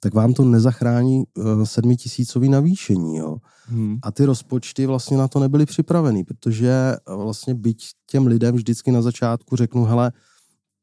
tak 0.00 0.14
vám 0.14 0.34
to 0.34 0.44
nezachrání 0.44 1.24
uh, 1.34 1.64
sedmitisícový 1.64 2.48
navýšení. 2.48 3.16
Jo? 3.16 3.36
Hmm. 3.66 3.98
A 4.02 4.12
ty 4.12 4.24
rozpočty 4.24 4.86
vlastně 4.86 5.16
na 5.16 5.28
to 5.28 5.40
nebyly 5.40 5.66
připraveny, 5.66 6.24
protože 6.24 6.70
eh, 6.70 7.16
vlastně 7.16 7.54
byť 7.54 7.84
těm 8.06 8.26
lidem 8.26 8.54
vždycky 8.54 8.92
na 8.92 9.02
začátku 9.02 9.56
řeknu, 9.56 9.84
hele, 9.84 10.12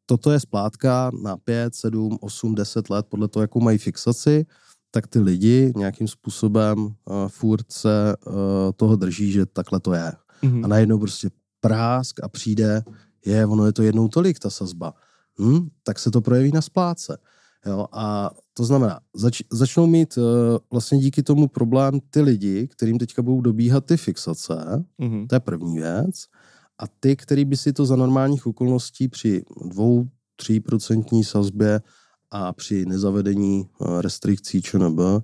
toto 0.05 0.31
je 0.31 0.39
splátka 0.39 1.11
na 1.23 1.37
5, 1.37 1.75
7, 1.75 2.17
8, 2.21 2.55
10 2.55 2.89
let, 2.89 3.05
podle 3.09 3.27
toho, 3.27 3.41
jakou 3.41 3.59
mají 3.59 3.77
fixaci, 3.77 4.45
tak 4.91 5.07
ty 5.07 5.19
lidi 5.19 5.73
nějakým 5.75 6.07
způsobem 6.07 6.85
uh, 6.85 6.93
furt 7.27 7.71
se 7.71 8.15
uh, 8.27 8.33
toho 8.75 8.95
drží, 8.95 9.31
že 9.31 9.45
takhle 9.45 9.79
to 9.79 9.93
je. 9.93 10.11
Hmm. 10.41 10.65
A 10.65 10.67
najednou 10.67 10.99
prostě 10.99 11.29
prásk 11.61 12.23
a 12.23 12.29
přijde 12.29 12.83
je, 13.25 13.45
ono 13.45 13.65
je 13.65 13.73
to 13.73 13.83
jednou 13.83 14.07
tolik, 14.07 14.39
ta 14.39 14.49
sazba, 14.49 14.93
hm, 15.39 15.67
tak 15.83 15.99
se 15.99 16.11
to 16.11 16.21
projeví 16.21 16.51
na 16.51 16.61
spláce. 16.61 17.17
Jo, 17.65 17.87
a 17.91 18.31
to 18.53 18.63
znamená, 18.65 18.99
zač, 19.15 19.41
začnou 19.51 19.87
mít 19.87 20.17
uh, 20.17 20.23
vlastně 20.71 20.97
díky 20.97 21.23
tomu 21.23 21.47
problém 21.47 21.99
ty 22.09 22.21
lidi, 22.21 22.67
kterým 22.67 22.97
teďka 22.97 23.21
budou 23.21 23.41
dobíhat 23.41 23.85
ty 23.85 23.97
fixace, 23.97 24.85
mm-hmm. 24.99 25.27
to 25.27 25.35
je 25.35 25.39
první 25.39 25.77
věc, 25.77 26.15
a 26.79 26.83
ty, 26.99 27.15
který 27.15 27.45
by 27.45 27.57
si 27.57 27.73
to 27.73 27.85
za 27.85 27.95
normálních 27.95 28.47
okolností 28.47 29.07
při 29.07 29.43
dvou, 29.65 30.07
tří 30.35 30.59
procentní 30.59 31.23
sazbě 31.23 31.81
a 32.31 32.53
při 32.53 32.85
nezavedení 32.85 33.69
uh, 33.79 34.01
restrikcí 34.01 34.61
ČNB 34.61 34.99
uh, 34.99 35.21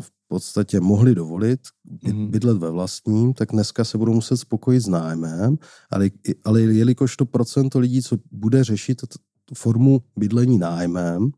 v 0.00 0.10
podstatě 0.28 0.80
mohli 0.80 1.14
dovolit 1.14 1.60
mhm. 2.02 2.30
bydlet 2.30 2.58
ve 2.58 2.70
vlastním, 2.70 3.34
tak 3.34 3.52
dneska 3.52 3.84
se 3.84 3.98
budou 3.98 4.14
muset 4.14 4.36
spokojit 4.36 4.80
s 4.80 4.88
nájmem, 4.88 5.58
ale, 5.90 6.10
ale 6.44 6.60
jelikož 6.60 7.16
to 7.16 7.26
procento 7.26 7.78
lidí, 7.78 8.02
co 8.02 8.16
bude 8.30 8.64
řešit 8.64 9.00
tu 9.44 9.54
formu 9.54 10.02
bydlení 10.16 10.58
nájmem, 10.58 11.30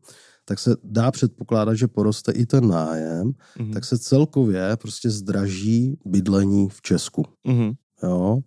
tak 0.45 0.59
se 0.59 0.75
dá 0.83 1.11
předpokládat, 1.11 1.73
že 1.73 1.87
poroste 1.87 2.31
i 2.31 2.45
ten 2.45 2.67
nájem, 2.67 3.31
mm-hmm. 3.31 3.73
tak 3.73 3.85
se 3.85 3.99
celkově 3.99 4.77
prostě 4.77 5.09
zdraží 5.09 5.99
bydlení 6.05 6.69
v 6.69 6.81
Česku. 6.81 7.25
Mm-hmm. 7.47 7.75
Jo? 8.03 8.39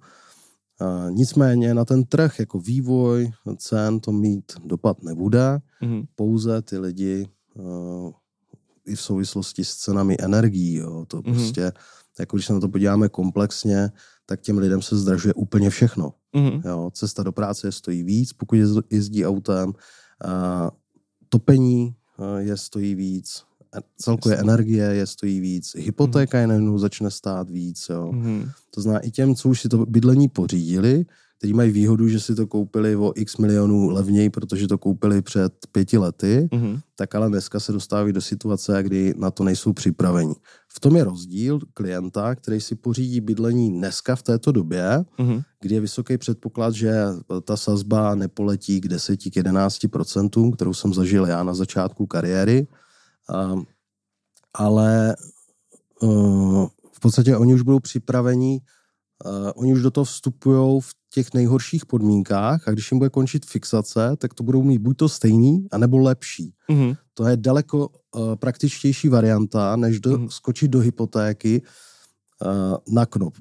A 0.80 1.10
nicméně 1.10 1.74
na 1.74 1.84
ten 1.84 2.04
trh 2.04 2.38
jako 2.38 2.58
vývoj 2.58 3.30
cen 3.56 4.00
to 4.00 4.12
mít 4.12 4.52
dopad 4.64 5.02
nebude, 5.02 5.58
mm-hmm. 5.82 6.06
pouze 6.14 6.62
ty 6.62 6.78
lidi 6.78 7.26
uh, 7.54 8.10
i 8.86 8.94
v 8.94 9.00
souvislosti 9.00 9.64
s 9.64 9.74
cenami 9.74 10.16
energií. 10.20 10.74
Jo. 10.74 11.04
To 11.08 11.16
mm-hmm. 11.16 11.34
prostě, 11.34 11.72
jako 12.18 12.36
když 12.36 12.46
se 12.46 12.52
na 12.52 12.60
to 12.60 12.68
podíváme 12.68 13.08
komplexně, 13.08 13.90
tak 14.26 14.40
těm 14.40 14.58
lidem 14.58 14.82
se 14.82 14.96
zdražuje 14.96 15.34
úplně 15.34 15.70
všechno. 15.70 16.14
Mm-hmm. 16.36 16.62
Jo. 16.68 16.90
Cesta 16.94 17.22
do 17.22 17.32
práce 17.32 17.72
stojí 17.72 18.02
víc, 18.02 18.32
pokud 18.32 18.56
jezdí 18.90 19.26
autem. 19.26 19.72
A 20.24 20.70
topení 21.28 21.94
je 22.38 22.56
stojí 22.56 22.94
víc, 22.94 23.42
celkově 23.96 24.38
energie 24.38 24.84
je 24.84 25.06
stojí 25.06 25.40
víc, 25.40 25.72
hypotéka 25.76 26.38
je 26.38 26.46
najednou 26.46 26.78
začne 26.78 27.10
stát 27.10 27.50
víc, 27.50 27.86
jo. 27.90 28.12
Mhm. 28.12 28.50
To 28.70 28.80
znamená 28.80 29.00
i 29.00 29.10
těm, 29.10 29.34
co 29.34 29.48
už 29.48 29.60
si 29.60 29.68
to 29.68 29.86
bydlení 29.86 30.28
pořídili, 30.28 31.06
kteří 31.44 31.54
mají 31.54 31.70
výhodu, 31.70 32.08
že 32.08 32.20
si 32.20 32.34
to 32.34 32.46
koupili 32.46 32.96
o 32.96 33.12
x 33.16 33.36
milionů 33.36 33.88
levněji, 33.90 34.30
protože 34.30 34.68
to 34.68 34.78
koupili 34.78 35.22
před 35.22 35.52
pěti 35.72 35.98
lety, 35.98 36.48
Mhm. 36.52 36.80
tak 36.96 37.14
ale 37.14 37.28
dneska 37.28 37.60
se 37.60 37.72
dostávají 37.72 38.12
do 38.12 38.20
situace, 38.20 38.82
kdy 38.82 39.14
na 39.16 39.30
to 39.30 39.44
nejsou 39.44 39.72
připraveni. 39.72 40.34
V 40.68 40.80
tom 40.80 40.96
je 40.96 41.04
rozdíl 41.04 41.58
klienta, 41.74 42.34
který 42.34 42.60
si 42.60 42.74
pořídí 42.74 43.20
bydlení 43.20 43.70
dneska 43.72 44.16
v 44.16 44.22
této 44.22 44.52
době, 44.52 45.04
Mhm. 45.18 45.40
kdy 45.60 45.74
je 45.74 45.80
vysoký 45.80 46.18
předpoklad, 46.18 46.74
že 46.74 46.94
ta 47.44 47.56
sazba 47.56 48.14
nepoletí 48.14 48.80
k 48.80 48.88
10, 48.88 49.30
k 49.30 49.36
11%, 49.36 50.52
kterou 50.52 50.74
jsem 50.74 50.94
zažil 50.94 51.26
já 51.26 51.42
na 51.42 51.54
začátku 51.54 52.06
kariéry. 52.06 52.66
Um, 53.52 53.66
ale 54.54 55.16
uh, 56.02 56.66
v 56.92 57.00
podstatě 57.00 57.36
oni 57.36 57.54
už 57.54 57.62
budou 57.62 57.80
připraveni, 57.80 58.60
uh, 59.26 59.50
oni 59.54 59.72
už 59.72 59.82
do 59.82 59.90
toho 59.90 60.04
vstupují 60.04 60.80
v 60.80 60.90
těch 61.14 61.34
nejhorších 61.34 61.86
podmínkách 61.86 62.68
a 62.68 62.70
když 62.70 62.90
jim 62.92 62.98
bude 62.98 63.10
končit 63.10 63.46
fixace, 63.46 64.16
tak 64.18 64.34
to 64.34 64.42
budou 64.44 64.62
mít 64.62 64.78
buď 64.78 64.96
to 64.96 65.08
stejný, 65.08 65.66
anebo 65.72 65.98
lepší. 65.98 66.54
Mhm. 66.70 66.94
To 67.14 67.26
je 67.26 67.36
daleko 67.36 67.88
uh, 67.88 68.34
praktičtější 68.36 69.08
varianta, 69.08 69.76
než 69.76 70.00
do, 70.00 70.18
Mhm. 70.18 70.28
skočit 70.30 70.70
do 70.70 70.78
hypotéky 70.80 71.62
uh, 71.62 72.94
na 72.94 73.06
knop 73.06 73.34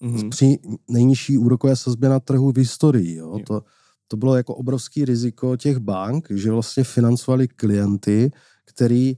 Mhm. 0.00 0.30
při 0.30 0.58
nejnižší 0.90 1.38
úrokové 1.38 1.76
sazbě 1.76 2.08
na 2.08 2.20
trhu 2.20 2.52
v 2.52 2.56
historii. 2.58 3.14
Jo? 3.16 3.32
Jo. 3.38 3.44
To, 3.46 3.62
to 4.08 4.16
bylo 4.16 4.36
jako 4.36 4.54
obrovský 4.54 5.04
riziko 5.04 5.56
těch 5.56 5.78
bank, 5.78 6.26
že 6.30 6.50
vlastně 6.52 6.84
financovali 6.84 7.48
klienty, 7.48 8.30
který 8.64 9.16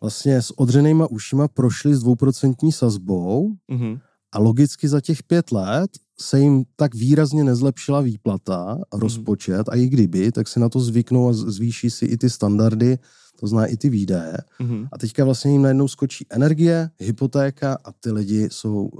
vlastně 0.00 0.42
s 0.42 0.58
odřenýma 0.58 1.06
ušima 1.06 1.48
prošli 1.48 1.94
s 1.94 2.00
dvouprocentní 2.00 2.72
sazbou 2.72 3.52
Mhm. 3.68 3.98
A 4.32 4.38
logicky 4.38 4.88
za 4.88 5.00
těch 5.00 5.22
pět 5.22 5.52
let 5.52 5.90
se 6.20 6.40
jim 6.40 6.64
tak 6.76 6.94
výrazně 6.94 7.44
nezlepšila 7.44 8.00
výplata, 8.00 8.78
rozpočet 8.92 9.68
a 9.68 9.76
i 9.76 9.86
kdyby, 9.88 10.32
tak 10.32 10.48
si 10.48 10.60
na 10.60 10.68
to 10.68 10.80
zvyknou 10.80 11.28
a 11.28 11.32
zvýší 11.32 11.90
si 11.90 12.04
i 12.04 12.16
ty 12.16 12.30
standardy, 12.30 12.98
to 13.40 13.46
zná 13.46 13.66
i 13.66 13.76
ty 13.76 13.88
výdaje. 13.88 14.36
Mhm. 14.58 14.86
A 14.92 14.98
teďka 14.98 15.24
vlastně 15.24 15.52
jim 15.52 15.62
najednou 15.62 15.88
skočí 15.88 16.26
energie, 16.30 16.90
hypotéka 16.98 17.78
a 17.84 17.92
ty 17.92 18.12
lidi 18.12 18.48
jsou 18.50 18.90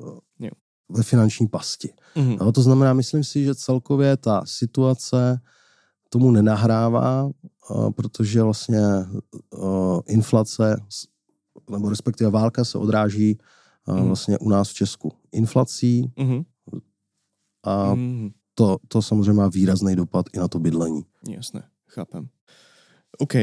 eh, 0.41 0.47
Jo. 0.47 0.51
ve 0.89 1.03
finanční 1.03 1.49
pasti. 1.49 1.93
Mhm. 2.17 2.37
No, 2.41 2.53
to 2.53 2.63
znamená, 2.63 2.93
myslím 2.93 3.25
si, 3.25 3.45
že 3.45 3.55
celkově 3.55 4.17
ta 4.17 4.43
situace 4.45 5.41
tomu 6.09 6.31
nenahrává, 6.31 7.31
eh, 7.31 7.91
protože 7.91 8.43
vlastně 8.43 8.85
eh, 8.85 10.01
inflace, 10.07 10.77
nebo 11.71 11.89
respektive 11.89 12.31
válka 12.31 12.65
se 12.65 12.79
odráží 12.79 13.39
Mhm. 13.87 14.07
vlastně 14.07 14.39
u 14.39 14.49
nás 14.49 14.69
v 14.71 14.75
Česku 14.75 15.13
inflací 15.33 16.13
Mhm. 16.19 16.43
a 17.67 17.95
Mhm. 17.95 18.31
to, 18.55 18.77
to 18.89 19.03
samozřejmě 19.03 19.33
má 19.33 19.49
výrazný 19.49 19.97
dopad 19.97 20.27
i 20.33 20.39
na 20.39 20.49
to 20.49 20.59
bydlení. 20.59 21.03
Jasné, 21.29 21.63
chápem. 21.89 22.29
OK. 23.19 23.35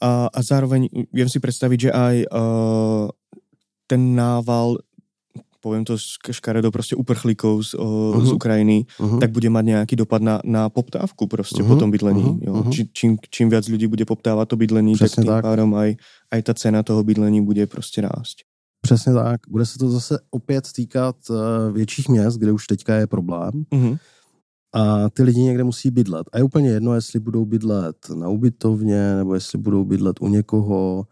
A, 0.00 0.26
a 0.30 0.42
zároveň 0.42 0.88
viem 1.12 1.26
si 1.28 1.40
predstaviť, 1.42 1.78
že 1.80 1.90
aj 1.92 2.16
uh, 2.30 3.10
ten 3.90 4.14
nával 4.14 4.78
poviem 5.58 5.82
to 5.82 5.98
škaredo, 6.30 6.70
proste 6.70 6.94
uprchlíkov 6.94 7.66
z, 7.66 7.74
uh, 7.74 8.14
z 8.22 8.30
Mhm. 8.30 8.34
Ukrajiny, 8.38 8.78
Mhm. 9.02 9.18
tak 9.18 9.30
bude 9.34 9.50
mať 9.50 9.64
nejaký 9.66 9.94
dopad 9.98 10.22
na, 10.22 10.38
na 10.46 10.70
poptávku 10.70 11.26
proste 11.26 11.62
Mhm, 11.62 11.68
po 11.68 11.74
tom 11.76 11.90
bydlení. 11.90 12.22
mhm, 12.22 12.38
jo. 12.46 12.52
mhm. 12.62 12.70
Či, 12.70 12.82
čím, 12.94 13.10
čím 13.30 13.50
viac 13.50 13.66
ľudí 13.66 13.90
bude 13.90 14.06
poptávať 14.06 14.48
to 14.48 14.56
bydlení, 14.56 14.94
tak 14.94 15.10
Přesně 15.10 15.22
tým 15.26 15.32
tak. 15.34 15.42
pádom 15.44 15.74
aj, 15.74 15.90
aj 16.30 16.40
ta 16.42 16.54
cena 16.54 16.82
toho 16.86 17.02
bydlení 17.02 17.42
bude 17.42 17.66
proste 17.66 18.00
rásť. 18.06 18.46
Přesně 18.94 19.12
tak. 19.12 19.40
Bude 19.48 19.66
se 19.66 19.78
to 19.78 19.90
zase 19.90 20.18
opět 20.30 20.72
týkat 20.72 21.16
eh, 21.30 21.72
větších 21.72 22.08
měst, 22.08 22.36
kde 22.36 22.52
už 22.52 22.66
teďka 22.66 22.94
je 22.94 23.06
problém. 23.06 23.50
Mhm. 23.74 23.96
A 24.72 25.10
ty 25.10 25.22
lidi 25.22 25.40
někde 25.40 25.64
musí 25.64 25.90
bydlet. 25.90 26.26
A 26.32 26.38
je 26.38 26.44
úplně 26.44 26.70
jedno, 26.70 26.94
jestli 26.94 27.20
budou 27.20 27.44
bydlet 27.44 27.96
na 28.14 28.28
ubytovně, 28.28 29.16
nebo 29.16 29.34
jestli 29.34 29.58
budou 29.58 29.84
bydlet 29.84 30.20
u 30.20 30.28
někoho 30.28 31.06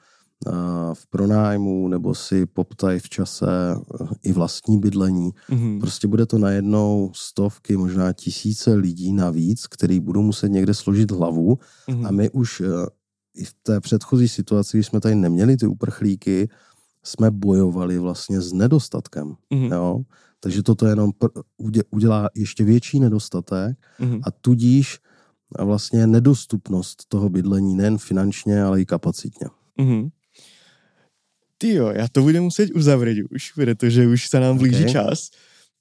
a 0.47 0.95
v 0.95 1.07
pronájmu, 1.07 1.89
nebo 1.89 2.15
si 2.15 2.47
poptají 2.47 3.01
v 3.01 3.09
čase 3.09 3.47
eh, 3.77 4.07
i 4.23 4.33
vlastní 4.33 4.79
bydlení. 4.81 5.31
Mhm. 5.51 5.81
Prostě 5.81 6.09
bude 6.09 6.27
to 6.27 6.39
najednou 6.39 7.11
stovky, 7.15 7.77
možná 7.77 8.13
tisíce 8.13 8.75
lidí 8.75 9.13
navíc, 9.13 9.67
který 9.67 10.01
budou 10.01 10.23
muset 10.23 10.49
někde 10.49 10.75
složit 10.75 11.11
hlavu. 11.11 11.59
Mhm. 11.89 12.07
A 12.07 12.11
my 12.11 12.31
už 12.31 12.61
eh, 12.61 12.87
i 13.35 13.45
v 13.45 13.55
té 13.63 13.81
předchozí 13.81 14.29
situaci, 14.29 14.77
když 14.77 14.87
jsme 14.87 15.01
tady 15.01 15.15
neměli 15.15 15.57
ty 15.57 15.67
uprchlíky, 15.67 16.49
jsme 17.07 17.31
bojovali 17.31 17.99
vlastně 17.99 18.41
s 18.41 18.53
nedostatkem. 18.53 19.35
Mhm. 19.51 19.73
Jo? 19.73 20.01
Takže 20.41 20.63
toto 20.63 20.87
jenom 20.87 21.11
udělá 21.91 22.31
ještě 22.35 22.65
větší 22.65 23.01
nedostatek 23.01 23.77
Mhm. 23.99 24.21
a 24.25 24.31
tudíž 24.31 24.99
a 25.57 25.65
vlastně 25.65 26.07
nedostupnost 26.07 27.05
toho 27.09 27.29
bydlení 27.29 27.75
nejen 27.75 27.99
finančně, 27.99 28.63
ale 28.63 28.81
i 28.81 28.87
kapacitně. 28.87 29.47
Mhm. 29.79 30.09
Ty 31.59 31.75
jo, 31.75 31.89
já 31.95 32.09
to 32.13 32.23
budem 32.23 32.43
muset 32.45 32.71
uzavřít 32.75 33.23
už, 33.31 33.53
protože 33.53 34.07
už 34.07 34.29
se 34.29 34.41
nám 34.41 34.59
blíží 34.59 34.85
Ok. 34.85 34.91
čas. 34.91 35.31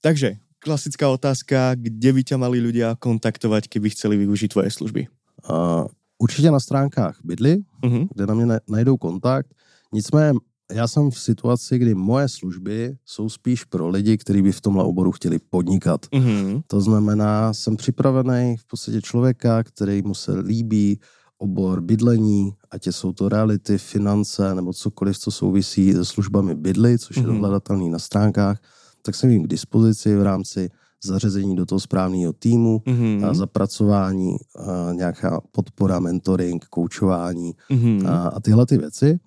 Takže, 0.02 0.36
klasická 0.60 1.10
otázka, 1.10 1.76
kde 1.76 2.14
by 2.14 2.24
tě 2.24 2.38
mali 2.38 2.62
ľudia 2.62 2.96
kontaktovať, 3.00 3.68
keby 3.68 3.90
chceli 3.90 4.18
využiť 4.18 4.50
tvoje 4.54 4.72
služby? 4.72 5.08
A 5.52 5.86
určitě 6.18 6.52
na 6.52 6.60
stránkách 6.60 7.20
bydly, 7.24 7.64
Mhm. 7.86 8.08
kde 8.16 8.26
na 8.26 8.34
mě 8.34 8.46
na- 8.46 8.60
najdou 8.70 8.98
kontakt. 8.98 9.52
Nicméně 9.94 10.34
já 10.74 10.88
jsem 10.88 11.12
v 11.12 11.20
situaci, 11.20 11.78
kdy 11.80 11.96
moje 11.96 12.30
služby 12.30 12.98
jsou 13.06 13.30
spíš 13.30 13.64
pro 13.64 13.90
lidi, 13.90 14.18
kteří 14.18 14.42
by 14.42 14.52
v 14.52 14.62
tomhle 14.62 14.84
oboru 14.84 15.12
chtěli 15.12 15.40
podnikat. 15.50 16.06
Mhm. 16.16 16.62
To 16.68 16.82
znamená, 16.82 17.54
jsem 17.54 17.76
připravený 17.76 18.58
v 18.58 18.66
podstatě 18.68 19.02
člověka, 19.02 19.64
který 19.64 20.02
mu 20.02 20.14
se 20.16 20.40
líbí 20.40 21.00
obor 21.38 21.82
bydlení, 21.82 22.52
ať 22.72 22.88
jsou 22.88 23.12
to 23.14 23.30
reality, 23.30 23.78
finance 23.78 24.56
nebo 24.56 24.74
cokoliv, 24.74 25.18
co 25.20 25.32
souvisí 25.32 25.94
se 25.94 26.06
službami 26.06 26.56
bydly, 26.56 27.00
což 27.00 27.16
je 27.18 27.24
Mhm. 27.24 27.32
dohledatelný 27.34 27.90
na 27.90 28.00
stránkách, 28.00 28.60
tak 29.02 29.16
jsem 29.16 29.30
jim 29.30 29.44
k 29.44 29.48
dispozici 29.48 30.16
v 30.16 30.24
rámci 30.24 30.70
zařazení 31.04 31.56
do 31.56 31.66
toho 31.66 31.80
správného 31.80 32.34
týmu, 32.34 32.82
Mhm. 32.86 33.26
a 33.26 33.34
zapracování, 33.34 34.36
a 34.60 34.94
nějaká 34.94 35.42
podpora, 35.52 36.00
mentoring, 36.00 36.66
koučování 36.66 37.54
Mhm. 37.72 38.08
a, 38.08 38.28
a 38.28 38.40
tyhle 38.40 38.66
ty 38.66 38.78
věci. 38.78 39.20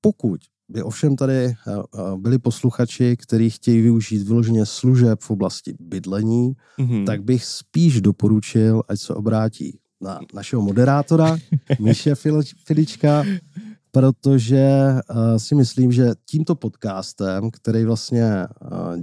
Pokud 0.00 0.40
by 0.68 0.82
ovšem 0.82 1.16
tady 1.16 1.46
a, 1.46 1.54
a 2.00 2.16
byli 2.16 2.38
posluchači, 2.38 3.16
kteří 3.16 3.50
chtějí 3.50 3.80
využít 3.82 4.22
vyloženě 4.28 4.66
služeb 4.66 5.20
v 5.20 5.30
oblasti 5.30 5.74
bydlení, 5.80 6.52
Mhm. 6.78 7.04
tak 7.04 7.22
bych 7.24 7.44
spíš 7.44 8.00
doporučil, 8.00 8.82
ať 8.88 9.00
se 9.00 9.14
obrátí 9.14 9.78
na 10.00 10.20
našeho 10.34 10.62
moderátora, 10.62 11.36
Míše 11.80 12.14
Filič- 12.14 12.54
Filička, 12.64 13.24
protože 13.90 14.94
uh, 15.10 15.16
si 15.36 15.54
myslím, 15.54 15.92
že 15.92 16.10
tímto 16.30 16.54
podcastem, 16.54 17.50
který 17.50 17.84
vlastně 17.84 18.46
uh, 18.62 19.02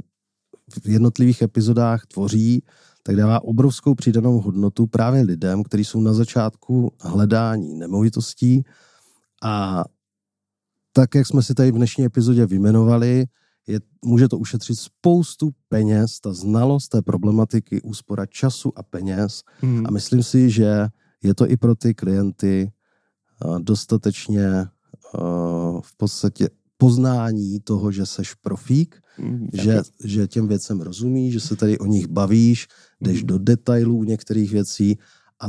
v 0.83 0.87
jednotlivých 0.89 1.41
epizodách 1.41 2.05
tvoří, 2.05 2.63
tak 3.03 3.15
dává 3.15 3.43
obrovskou 3.43 3.95
přidanou 3.95 4.39
hodnotu 4.41 4.87
právě 4.87 5.21
lidem, 5.21 5.63
kteří 5.63 5.85
jsou 5.85 6.01
na 6.01 6.13
začátku 6.13 6.91
hledání 7.01 7.73
nemovitostí 7.73 8.63
a 9.43 9.83
tak, 10.95 11.15
jak 11.15 11.27
jsme 11.27 11.43
si 11.43 11.53
tady 11.53 11.71
v 11.71 11.75
dnešní 11.75 12.05
epizodě 12.05 12.45
vymenovali, 12.45 13.25
je, 13.67 13.79
může 14.05 14.27
to 14.27 14.37
ušetřit 14.37 14.75
spoustu 14.75 15.51
peněz, 15.69 16.19
ta 16.19 16.33
znalost 16.33 16.87
té 16.89 17.01
problematiky, 17.01 17.81
úspora 17.81 18.25
času 18.25 18.71
a 18.75 18.83
peněz. 18.83 19.41
Mhm. 19.61 19.83
A 19.87 19.91
myslím 19.91 20.23
si, 20.23 20.49
že 20.49 20.87
je 21.23 21.35
to 21.35 21.49
i 21.51 21.57
pro 21.57 21.75
ty 21.75 21.93
klienty 21.93 22.71
uh, 23.45 23.59
dostatečně 23.59 24.47
uh, 24.59 25.81
v 25.81 25.97
podstatě 25.97 26.49
poznání 26.77 27.59
toho, 27.59 27.91
že 27.91 28.05
seš 28.05 28.33
profík, 28.33 28.95
Mhm. 29.19 29.47
že, 29.53 29.81
že 30.03 30.27
těm 30.27 30.47
věcem 30.47 30.81
rozumíš, 30.81 31.33
že 31.33 31.39
se 31.39 31.55
tady 31.55 31.77
o 31.79 31.85
nich 31.85 32.07
bavíš, 32.07 32.67
jdeš 33.01 33.17
Mhm. 33.23 33.27
do 33.27 33.37
detailů 33.37 34.03
některých 34.03 34.51
věcí 34.51 34.97
a 35.41 35.45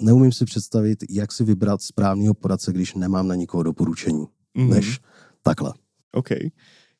neumím 0.00 0.32
si 0.32 0.44
představit, 0.44 1.04
jak 1.10 1.32
si 1.32 1.44
vybrat 1.44 1.82
správného 1.82 2.34
poradce, 2.34 2.72
když 2.72 2.94
nemám 2.94 3.28
na 3.28 3.34
nikoho 3.34 3.62
doporučení, 3.62 4.26
Mhm. 4.54 4.70
než 4.70 4.86
takhle. 5.42 5.72
OK. 6.12 6.30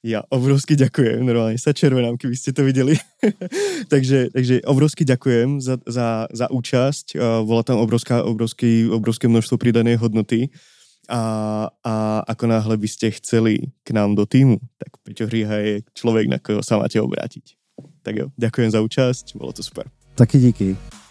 Ja 0.05 0.21
obrovsky 0.29 0.77
ďakujem, 0.77 1.25
normálne 1.25 1.57
sa 1.57 1.73
červenám, 1.73 2.21
keby 2.21 2.37
ste 2.37 2.53
to 2.53 2.61
videli. 2.61 2.93
takže, 3.93 4.29
takže 4.37 4.61
obrovsky 4.69 5.01
ďakujem 5.01 5.65
za, 5.65 5.81
za, 5.89 6.29
za 6.29 6.47
účasť. 6.53 7.17
Uh, 7.17 7.41
bola 7.41 7.65
tam 7.65 7.81
obrovská, 7.81 8.21
obrovský, 8.21 8.85
obrovské 8.93 9.33
množstvo 9.33 9.57
pridanej 9.57 9.97
hodnoty. 9.97 10.53
A, 11.09 11.21
a 11.85 12.21
ako 12.29 12.45
náhle 12.49 12.77
by 12.77 12.89
ste 12.89 13.17
chceli 13.17 13.73
k 13.81 13.97
nám 13.97 14.13
do 14.17 14.29
týmu, 14.29 14.61
tak 14.77 14.93
Peťo 15.05 15.25
Hříha 15.29 15.57
je 15.61 15.75
človek, 15.97 16.29
na 16.29 16.37
koho 16.41 16.61
sa 16.61 16.81
máte 16.81 17.01
obrátiť. 17.01 17.57
Tak 18.05 18.15
jo, 18.17 18.27
ďakujem 18.37 18.71
za 18.73 18.81
účasť, 18.85 19.37
bolo 19.37 19.53
to 19.53 19.61
super. 19.65 19.89
Taky 20.17 20.41
díky. 20.41 21.04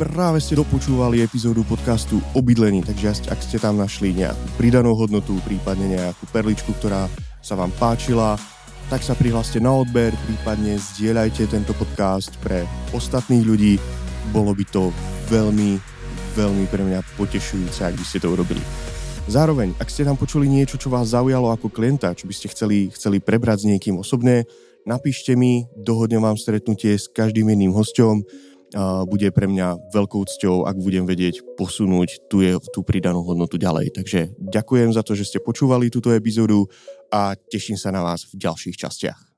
Práve 0.00 0.40
ste 0.40 0.56
dopočúvali 0.56 1.20
epizódu 1.20 1.60
podcastu 1.60 2.24
o 2.32 2.40
bydlení, 2.40 2.80
takže 2.80 3.28
ak 3.28 3.36
ste 3.44 3.60
tam 3.60 3.76
našli 3.76 4.16
nejakú 4.16 4.46
pridanú 4.56 4.96
hodnotu, 4.96 5.36
prípadne 5.44 5.92
nejakú 5.92 6.24
perličku, 6.32 6.72
ktorá 6.80 7.04
sa 7.44 7.52
vám 7.52 7.68
páčila, 7.76 8.40
tak 8.88 9.04
sa 9.04 9.12
prihláste 9.12 9.60
na 9.60 9.76
odber, 9.76 10.16
prípadne 10.24 10.80
zdieľajte 10.80 11.52
tento 11.52 11.76
podcast 11.76 12.32
pre 12.40 12.64
ostatných 12.96 13.44
ľudí. 13.44 13.76
Bolo 14.32 14.56
by 14.56 14.64
to 14.72 14.88
veľmi, 15.28 15.76
veľmi 16.32 16.64
pre 16.72 16.80
mňa 16.80 17.04
potešujúce, 17.20 17.84
ak 17.84 18.00
by 18.00 18.04
ste 18.08 18.24
to 18.24 18.32
urobili. 18.32 18.64
Zároveň, 19.28 19.76
ak 19.76 19.92
ste 19.92 20.08
tam 20.08 20.16
počuli 20.16 20.48
niečo, 20.48 20.80
čo 20.80 20.88
vás 20.88 21.12
zaujalo 21.12 21.52
ako 21.52 21.68
klienta, 21.68 22.16
čo 22.16 22.24
by 22.24 22.32
ste 22.32 22.48
chceli, 22.48 22.88
chceli 22.88 23.20
prebrať 23.20 23.68
s 23.68 23.68
niekým 23.68 24.00
osobne, 24.00 24.48
napíšte 24.88 25.36
mi, 25.36 25.68
dohodnem 25.76 26.24
vám 26.24 26.40
stretnutie 26.40 26.96
s 26.96 27.04
každým 27.04 27.52
jedným 27.52 27.76
hosťom, 27.76 28.24
bude 29.06 29.28
pre 29.30 29.46
mňa 29.50 29.90
veľkou 29.94 30.22
cťou, 30.26 30.66
ak 30.66 30.76
budem 30.78 31.06
vedieť 31.06 31.42
posunúť 31.54 32.26
tu 32.30 32.42
je, 32.42 32.58
tú 32.70 32.82
pridanú 32.82 33.22
hodnotu 33.22 33.58
ďalej. 33.58 33.94
Takže 33.94 34.34
ďakujem 34.38 34.90
za 34.94 35.02
to, 35.06 35.14
že 35.14 35.26
ste 35.26 35.38
počúvali 35.42 35.90
túto 35.90 36.10
epizódu 36.10 36.66
a 37.10 37.34
teším 37.34 37.78
sa 37.78 37.90
na 37.90 38.02
vás 38.02 38.26
v 38.30 38.42
ďalších 38.42 38.78
častiach. 38.78 39.29